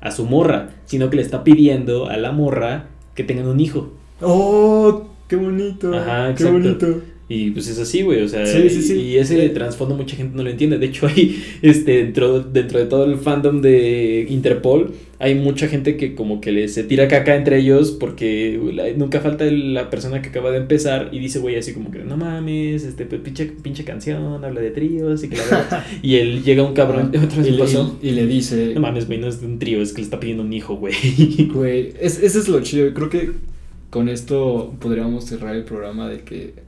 a 0.00 0.10
su 0.10 0.26
morra, 0.26 0.70
sino 0.84 1.08
que 1.10 1.16
le 1.16 1.22
está 1.22 1.44
pidiendo 1.44 2.08
a 2.08 2.16
la 2.16 2.32
morra 2.32 2.88
que 3.16 3.24
tengan 3.24 3.48
un 3.48 3.58
hijo. 3.58 3.88
¡Oh! 4.20 5.08
¡Qué 5.26 5.34
bonito! 5.34 5.92
Ajá, 5.92 6.34
¡Qué 6.34 6.44
bonito! 6.44 7.02
Y 7.28 7.50
pues 7.50 7.66
es 7.66 7.78
así, 7.80 8.02
güey, 8.02 8.22
o 8.22 8.28
sea, 8.28 8.46
Sí, 8.46 8.70
sí, 8.70 8.82
sí. 8.82 9.00
y 9.00 9.16
ese 9.16 9.48
trasfondo 9.48 9.96
mucha 9.96 10.14
gente 10.14 10.36
no 10.36 10.44
lo 10.44 10.50
entiende. 10.50 10.78
De 10.78 10.86
hecho, 10.86 11.08
hay, 11.08 11.42
este, 11.60 11.96
dentro, 12.04 12.38
dentro 12.40 12.78
de 12.78 12.86
todo 12.86 13.04
el 13.04 13.16
fandom 13.18 13.60
de 13.62 14.28
Interpol, 14.30 14.92
hay 15.18 15.34
mucha 15.34 15.66
gente 15.66 15.96
que 15.96 16.14
como 16.14 16.40
que 16.40 16.52
le 16.52 16.68
se 16.68 16.84
tira 16.84 17.08
caca 17.08 17.34
entre 17.34 17.58
ellos 17.58 17.90
porque 17.90 18.60
la- 18.72 18.92
nunca 18.92 19.20
falta 19.20 19.44
la 19.46 19.90
persona 19.90 20.22
que 20.22 20.28
acaba 20.28 20.52
de 20.52 20.58
empezar 20.58 21.08
y 21.10 21.18
dice, 21.18 21.40
güey, 21.40 21.56
así 21.56 21.72
como 21.72 21.90
que, 21.90 21.98
no 22.04 22.16
mames, 22.16 22.84
este, 22.84 23.06
pues, 23.06 23.20
pinche, 23.22 23.46
pinche 23.60 23.82
canción, 23.82 24.44
habla 24.44 24.60
de 24.60 24.70
tríos 24.70 25.24
y 25.24 25.28
que 25.28 25.36
la 25.36 25.84
y 26.02 26.14
él 26.16 26.44
llega 26.44 26.62
un 26.62 26.74
cabrón, 26.74 27.10
le, 27.12 28.08
y 28.08 28.10
le 28.12 28.26
dice... 28.28 28.72
No 28.74 28.80
mames, 28.82 29.08
güey, 29.08 29.18
no 29.18 29.26
es 29.26 29.40
de 29.40 29.48
un 29.48 29.58
trío, 29.58 29.82
es 29.82 29.92
que 29.92 29.98
le 30.00 30.04
está 30.04 30.20
pidiendo 30.20 30.44
un 30.44 30.52
hijo, 30.52 30.76
güey. 30.76 30.94
Güey, 31.52 31.92
es, 32.00 32.22
ese 32.22 32.38
es 32.38 32.46
lo 32.46 32.60
chido. 32.62 32.94
Creo 32.94 33.08
que 33.10 33.30
con 33.90 34.08
esto 34.08 34.74
podríamos 34.80 35.24
cerrar 35.24 35.56
el 35.56 35.64
programa 35.64 36.08
de 36.08 36.20
que 36.20 36.65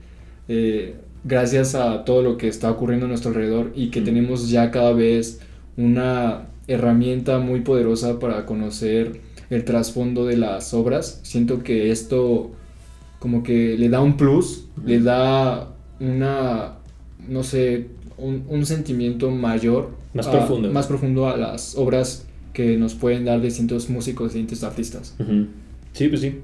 eh, 0.48 0.96
gracias 1.24 1.74
a 1.74 2.04
todo 2.04 2.22
lo 2.22 2.36
que 2.36 2.48
está 2.48 2.70
ocurriendo 2.70 3.06
a 3.06 3.08
nuestro 3.08 3.30
alrededor 3.30 3.72
y 3.74 3.90
que 3.90 4.00
Mm. 4.00 4.04
tenemos 4.04 4.50
ya 4.50 4.70
cada 4.70 4.92
vez 4.92 5.40
una 5.76 6.46
herramienta 6.66 7.38
muy 7.38 7.60
poderosa 7.60 8.18
para 8.18 8.44
conocer 8.46 9.20
el 9.50 9.64
trasfondo 9.64 10.26
de 10.26 10.36
las 10.36 10.74
obras, 10.74 11.20
siento 11.22 11.62
que 11.62 11.90
esto 11.90 12.50
como 13.18 13.42
que 13.42 13.76
le 13.78 13.88
da 13.88 14.00
un 14.00 14.16
plus, 14.16 14.66
le 14.84 15.00
da 15.00 15.70
una, 15.98 16.74
no 17.28 17.42
sé, 17.42 17.86
un, 18.18 18.44
un 18.48 18.64
sentimiento 18.66 19.30
mayor. 19.30 19.90
Más 20.14 20.26
a- 20.26 20.30
profundo. 20.32 20.70
Más 20.70 20.86
profundo 20.86 21.28
a 21.28 21.36
las 21.36 21.76
obras 21.76 22.26
que 22.52 22.76
nos 22.76 22.94
pueden 22.94 23.24
dar 23.24 23.40
distintos 23.40 23.88
músicos, 23.88 24.34
distintos 24.34 24.62
artistas. 24.64 25.14
Sí, 25.94 26.08
pues 26.08 26.20
sí. 26.20 26.36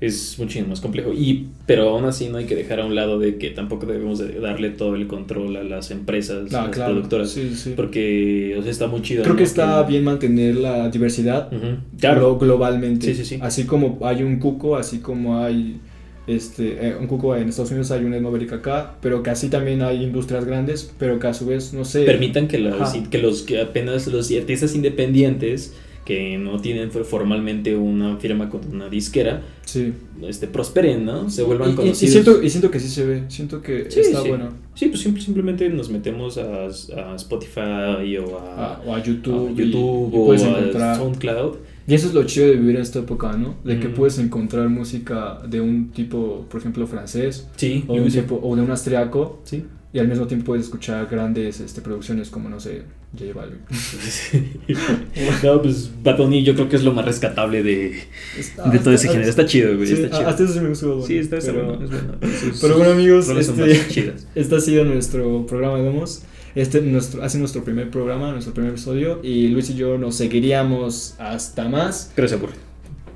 Es 0.00 0.38
muchísimo 0.38 0.68
más 0.68 0.80
complejo. 0.80 1.12
Y, 1.12 1.48
pero 1.66 1.90
aún 1.90 2.06
así 2.06 2.28
no 2.30 2.38
hay 2.38 2.46
que 2.46 2.54
dejar 2.56 2.80
a 2.80 2.86
un 2.86 2.94
lado 2.94 3.18
de 3.18 3.36
que 3.36 3.50
tampoco 3.50 3.84
debemos 3.84 4.18
de 4.18 4.40
darle 4.40 4.70
todo 4.70 4.94
el 4.94 5.06
control 5.06 5.56
a 5.56 5.62
las 5.62 5.90
empresas, 5.90 6.52
a 6.54 6.60
Ah, 6.62 6.66
las 6.68 6.74
claro. 6.74 6.92
productoras. 6.94 7.30
Sí, 7.30 7.52
sí. 7.54 7.74
Porque, 7.76 8.56
o 8.58 8.62
sea, 8.62 8.70
está 8.70 8.86
muy 8.86 9.02
chido. 9.02 9.22
Creo 9.22 9.34
¿no? 9.34 9.38
que 9.38 9.44
está 9.44 9.82
bien 9.82 10.04
mantener 10.04 10.56
la 10.56 10.88
diversidad 10.88 11.50
glo- 11.52 11.78
Claro. 12.00 12.38
globalmente. 12.38 13.06
Sí, 13.06 13.14
sí, 13.14 13.24
sí. 13.24 13.38
Así 13.42 13.64
como 13.64 13.98
hay 14.02 14.22
un 14.22 14.38
cuco, 14.38 14.76
así 14.76 15.00
como 15.00 15.38
hay 15.38 15.78
este 16.26 16.88
eh, 16.88 16.96
un 16.98 17.06
cuco 17.06 17.34
en 17.36 17.48
Estados 17.48 17.70
Unidos, 17.72 17.90
hay 17.90 18.04
un 18.04 18.14
Etmoberic 18.14 18.52
acá, 18.52 18.94
pero 19.02 19.22
que 19.22 19.30
así 19.30 19.48
también 19.48 19.82
hay 19.82 20.02
industrias 20.02 20.44
grandes, 20.44 20.90
pero 20.98 21.18
que 21.18 21.26
a 21.26 21.34
su 21.34 21.44
vez, 21.46 21.74
no 21.74 21.84
sé. 21.84 22.04
Permitan 22.04 22.46
que, 22.48 22.58
las- 22.58 22.80
Ajá. 22.80 23.10
que 23.10 23.18
los 23.18 23.42
que 23.42 23.60
apenas 23.60 24.06
los 24.06 24.30
artistas 24.32 24.74
independientes 24.74 25.74
que 26.10 26.38
no 26.38 26.58
tienen 26.60 26.90
formalmente 26.90 27.76
una 27.76 28.16
firma 28.16 28.48
con 28.48 28.60
una 28.72 28.88
disquera, 28.88 29.42
Sí. 29.64 29.92
este, 30.22 30.48
prosperen, 30.48 31.04
¿no? 31.04 31.30
Se 31.30 31.44
vuelvan 31.44 31.68
Y- 31.68 31.70
y, 31.70 31.74
y 31.74 31.76
conocidos. 31.76 32.12
siento, 32.12 32.42
y 32.42 32.50
siento 32.50 32.70
que 32.72 32.80
sí 32.80 32.88
se 32.88 33.06
ve, 33.06 33.22
siento 33.28 33.62
que 33.62 33.88
Sí, 33.90 34.00
está 34.00 34.22
sí. 34.22 34.28
bueno. 34.28 34.48
Sí, 34.74 34.86
pues 34.88 35.00
sim- 35.02 35.16
simplemente 35.18 35.68
nos 35.68 35.88
metemos 35.90 36.36
a, 36.38 36.64
a 36.66 37.14
Spotify 37.16 38.16
o 38.18 38.38
a, 38.38 38.82
o 38.84 38.94
a 38.94 39.02
YouTube, 39.02 39.54
YouTube 39.54 40.10
o 40.14 40.26
puedes 40.26 40.42
a 40.42 40.48
encontrar. 40.58 40.96
SoundCloud 40.96 41.54
Y 41.86 41.94
eso 41.94 42.06
es 42.08 42.14
lo 42.14 42.22
chido 42.24 42.46
de 42.46 42.56
vivir 42.56 42.76
en 42.76 42.82
esta 42.82 42.98
época, 43.00 43.32
¿no? 43.36 43.54
De 43.64 43.78
que 43.80 43.88
Mm. 43.88 43.94
puedes 43.94 44.18
encontrar 44.18 44.68
música 44.68 45.40
de 45.48 45.60
un 45.60 45.90
tipo, 45.90 46.46
por 46.50 46.60
ejemplo, 46.60 46.86
francés, 46.86 47.48
Sí, 47.56 47.84
o, 47.88 47.94
de 47.94 48.00
un 48.00 48.10
tipo- 48.10 48.40
o 48.42 48.54
de 48.56 48.62
un 48.62 48.70
austriaco, 48.70 49.40
Sí. 49.44 49.64
Y 49.92 49.98
al 49.98 50.06
mismo 50.08 50.26
tiempo 50.26 50.46
puedes 50.46 50.66
escuchar 50.66 51.06
grandes 51.10 51.60
este, 51.60 51.80
producciones 51.80 52.30
como, 52.30 52.48
no 52.48 52.60
sé, 52.60 52.82
J 53.18 53.32
Balvin. 53.34 53.58
no, 55.42 55.62
pues 55.62 55.90
Bad 56.02 56.16
Bunny 56.18 56.44
yo 56.44 56.54
creo 56.54 56.68
que 56.68 56.76
es 56.76 56.84
lo 56.84 56.92
más 56.92 57.04
rescatable 57.04 57.62
de, 57.62 58.00
Está- 58.38 58.68
de 58.68 58.78
todo 58.78 58.92
ese 58.94 59.06
está- 59.06 59.12
género. 59.12 59.28
Está 59.30 59.46
chido, 59.46 59.74
güey. 59.76 59.86
sí, 59.88 59.94
está 59.94 60.16
chido. 60.16 60.28
Hasta 60.28 60.44
eso 60.44 60.52
sí 60.52 60.60
me 60.60 60.68
gustó. 60.68 60.88
Bad 60.88 60.94
Bunny, 60.96 61.06
Sí, 61.08 61.18
está, 61.18 61.38
pero- 61.44 61.66
bueno, 61.66 61.84
es 61.84 61.90
bueno. 61.90 62.14
Sus- 62.40 62.60
Pero 62.60 62.76
bueno, 62.76 62.92
amigos, 62.92 63.28
este-. 63.28 64.14
Este 64.34 64.54
ha 64.56 64.60
sido 64.60 64.84
nuestro 64.84 65.46
programa 65.46 65.78
de 65.78 65.84
Demos. 65.84 66.22
Este 66.54 66.80
nuestro, 66.80 67.22
hace 67.22 67.38
nuestro 67.38 67.62
primer 67.64 67.90
programa, 67.90 68.32
nuestro 68.32 68.52
primer 68.54 68.72
episodio. 68.72 69.20
Y 69.22 69.48
Luis 69.48 69.70
y 69.70 69.74
yo 69.74 69.98
nos 69.98 70.16
seguiríamos 70.16 71.14
hasta 71.18 71.68
más. 71.68 72.12
Se 72.14 72.34
aburre. 72.34 72.54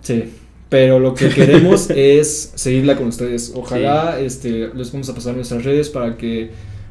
Sí. 0.02 0.24
Pero 0.68 0.98
lo 0.98 1.14
que 1.14 1.28
queremos 1.28 1.90
es 1.94 2.52
seguirla 2.54 2.96
con 2.96 3.08
ustedes. 3.08 3.52
Ojalá 3.54 4.18
este, 4.20 4.70
les 4.74 4.92
vamos 4.92 5.08
a 5.08 5.14
pasar 5.14 5.34
nuestras 5.34 5.64
redes 5.64 5.88
para 5.90 6.16
que. 6.16 6.50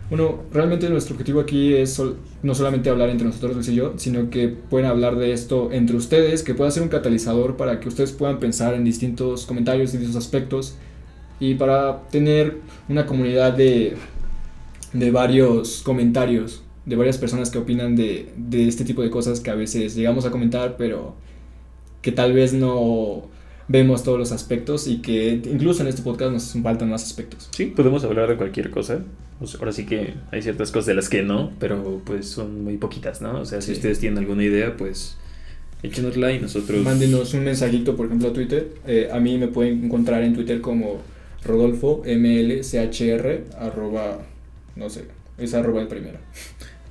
Bueno, 0.09 0.41
realmente 0.51 0.89
nuestro 0.89 1.15
objetivo 1.15 1.39
aquí 1.39 1.73
es 1.73 1.93
sol- 1.93 2.17
no 2.43 2.53
solamente 2.53 2.89
hablar 2.89 3.09
entre 3.09 3.25
nosotros, 3.25 3.55
Luis 3.55 3.69
y 3.69 3.75
yo, 3.75 3.93
sino 3.97 4.29
que 4.29 4.47
pueden 4.47 4.85
hablar 4.87 5.15
de 5.15 5.31
esto 5.31 5.69
entre 5.71 5.95
ustedes, 5.95 6.43
que 6.43 6.53
pueda 6.53 6.69
ser 6.69 6.83
un 6.83 6.89
catalizador 6.89 7.57
para 7.57 7.79
que 7.79 7.87
ustedes 7.87 8.11
puedan 8.11 8.39
pensar 8.39 8.75
en 8.75 8.83
distintos 8.83 9.45
comentarios, 9.47 9.91
distintos 9.91 10.17
aspectos, 10.17 10.75
y 11.39 11.55
para 11.55 12.03
tener 12.11 12.57
una 12.89 13.05
comunidad 13.07 13.53
de, 13.53 13.95
de 14.91 15.09
varios 15.11 15.81
comentarios, 15.81 16.61
de 16.85 16.95
varias 16.95 17.17
personas 17.17 17.49
que 17.49 17.57
opinan 17.57 17.95
de, 17.95 18.29
de 18.37 18.67
este 18.67 18.83
tipo 18.85 19.01
de 19.01 19.09
cosas 19.09 19.39
que 19.39 19.49
a 19.49 19.55
veces 19.55 19.95
llegamos 19.95 20.25
a 20.25 20.31
comentar, 20.31 20.75
pero 20.77 21.15
que 22.01 22.11
tal 22.11 22.33
vez 22.33 22.53
no 22.53 23.29
vemos 23.67 24.03
todos 24.03 24.19
los 24.19 24.31
aspectos 24.31 24.87
y 24.87 24.97
que 25.01 25.41
incluso 25.45 25.81
en 25.81 25.87
este 25.87 26.01
podcast 26.01 26.31
nos 26.33 26.53
faltan 26.63 26.89
más 26.89 27.03
aspectos. 27.03 27.49
Sí, 27.51 27.67
podemos 27.67 28.03
hablar 28.03 28.29
de 28.29 28.35
cualquier 28.37 28.69
cosa. 28.69 28.99
O 29.41 29.47
sea, 29.47 29.59
ahora 29.59 29.71
sí 29.71 29.85
que 29.85 30.13
hay 30.31 30.41
ciertas 30.41 30.71
cosas 30.71 30.85
de 30.87 30.93
las 30.93 31.09
que 31.09 31.23
no, 31.23 31.51
pero 31.59 32.01
pues 32.05 32.27
son 32.29 32.63
muy 32.63 32.77
poquitas, 32.77 33.21
¿no? 33.21 33.39
O 33.41 33.45
sea, 33.45 33.61
si 33.61 33.67
Sí. 33.67 33.73
ustedes 33.73 33.99
tienen 33.99 34.19
alguna 34.19 34.43
idea, 34.43 34.75
pues 34.77 35.17
échenosla 35.81 36.31
y 36.31 36.39
nosotros... 36.39 36.81
Mándenos 36.83 37.33
un 37.33 37.43
mensajito, 37.43 37.95
por 37.97 38.05
ejemplo, 38.05 38.29
a 38.29 38.33
Twitter. 38.33 38.69
Eh, 38.87 39.09
a 39.11 39.19
mí 39.19 39.37
me 39.37 39.47
pueden 39.49 39.83
encontrar 39.85 40.23
en 40.23 40.33
Twitter 40.33 40.61
como 40.61 41.01
Rodolfo 41.43 42.03
MLCHR, 42.05 43.43
arroba, 43.59 44.19
no 44.75 44.89
sé, 44.89 45.05
es 45.37 45.53
arroba 45.53 45.81
el 45.81 45.87
primero. 45.87 46.19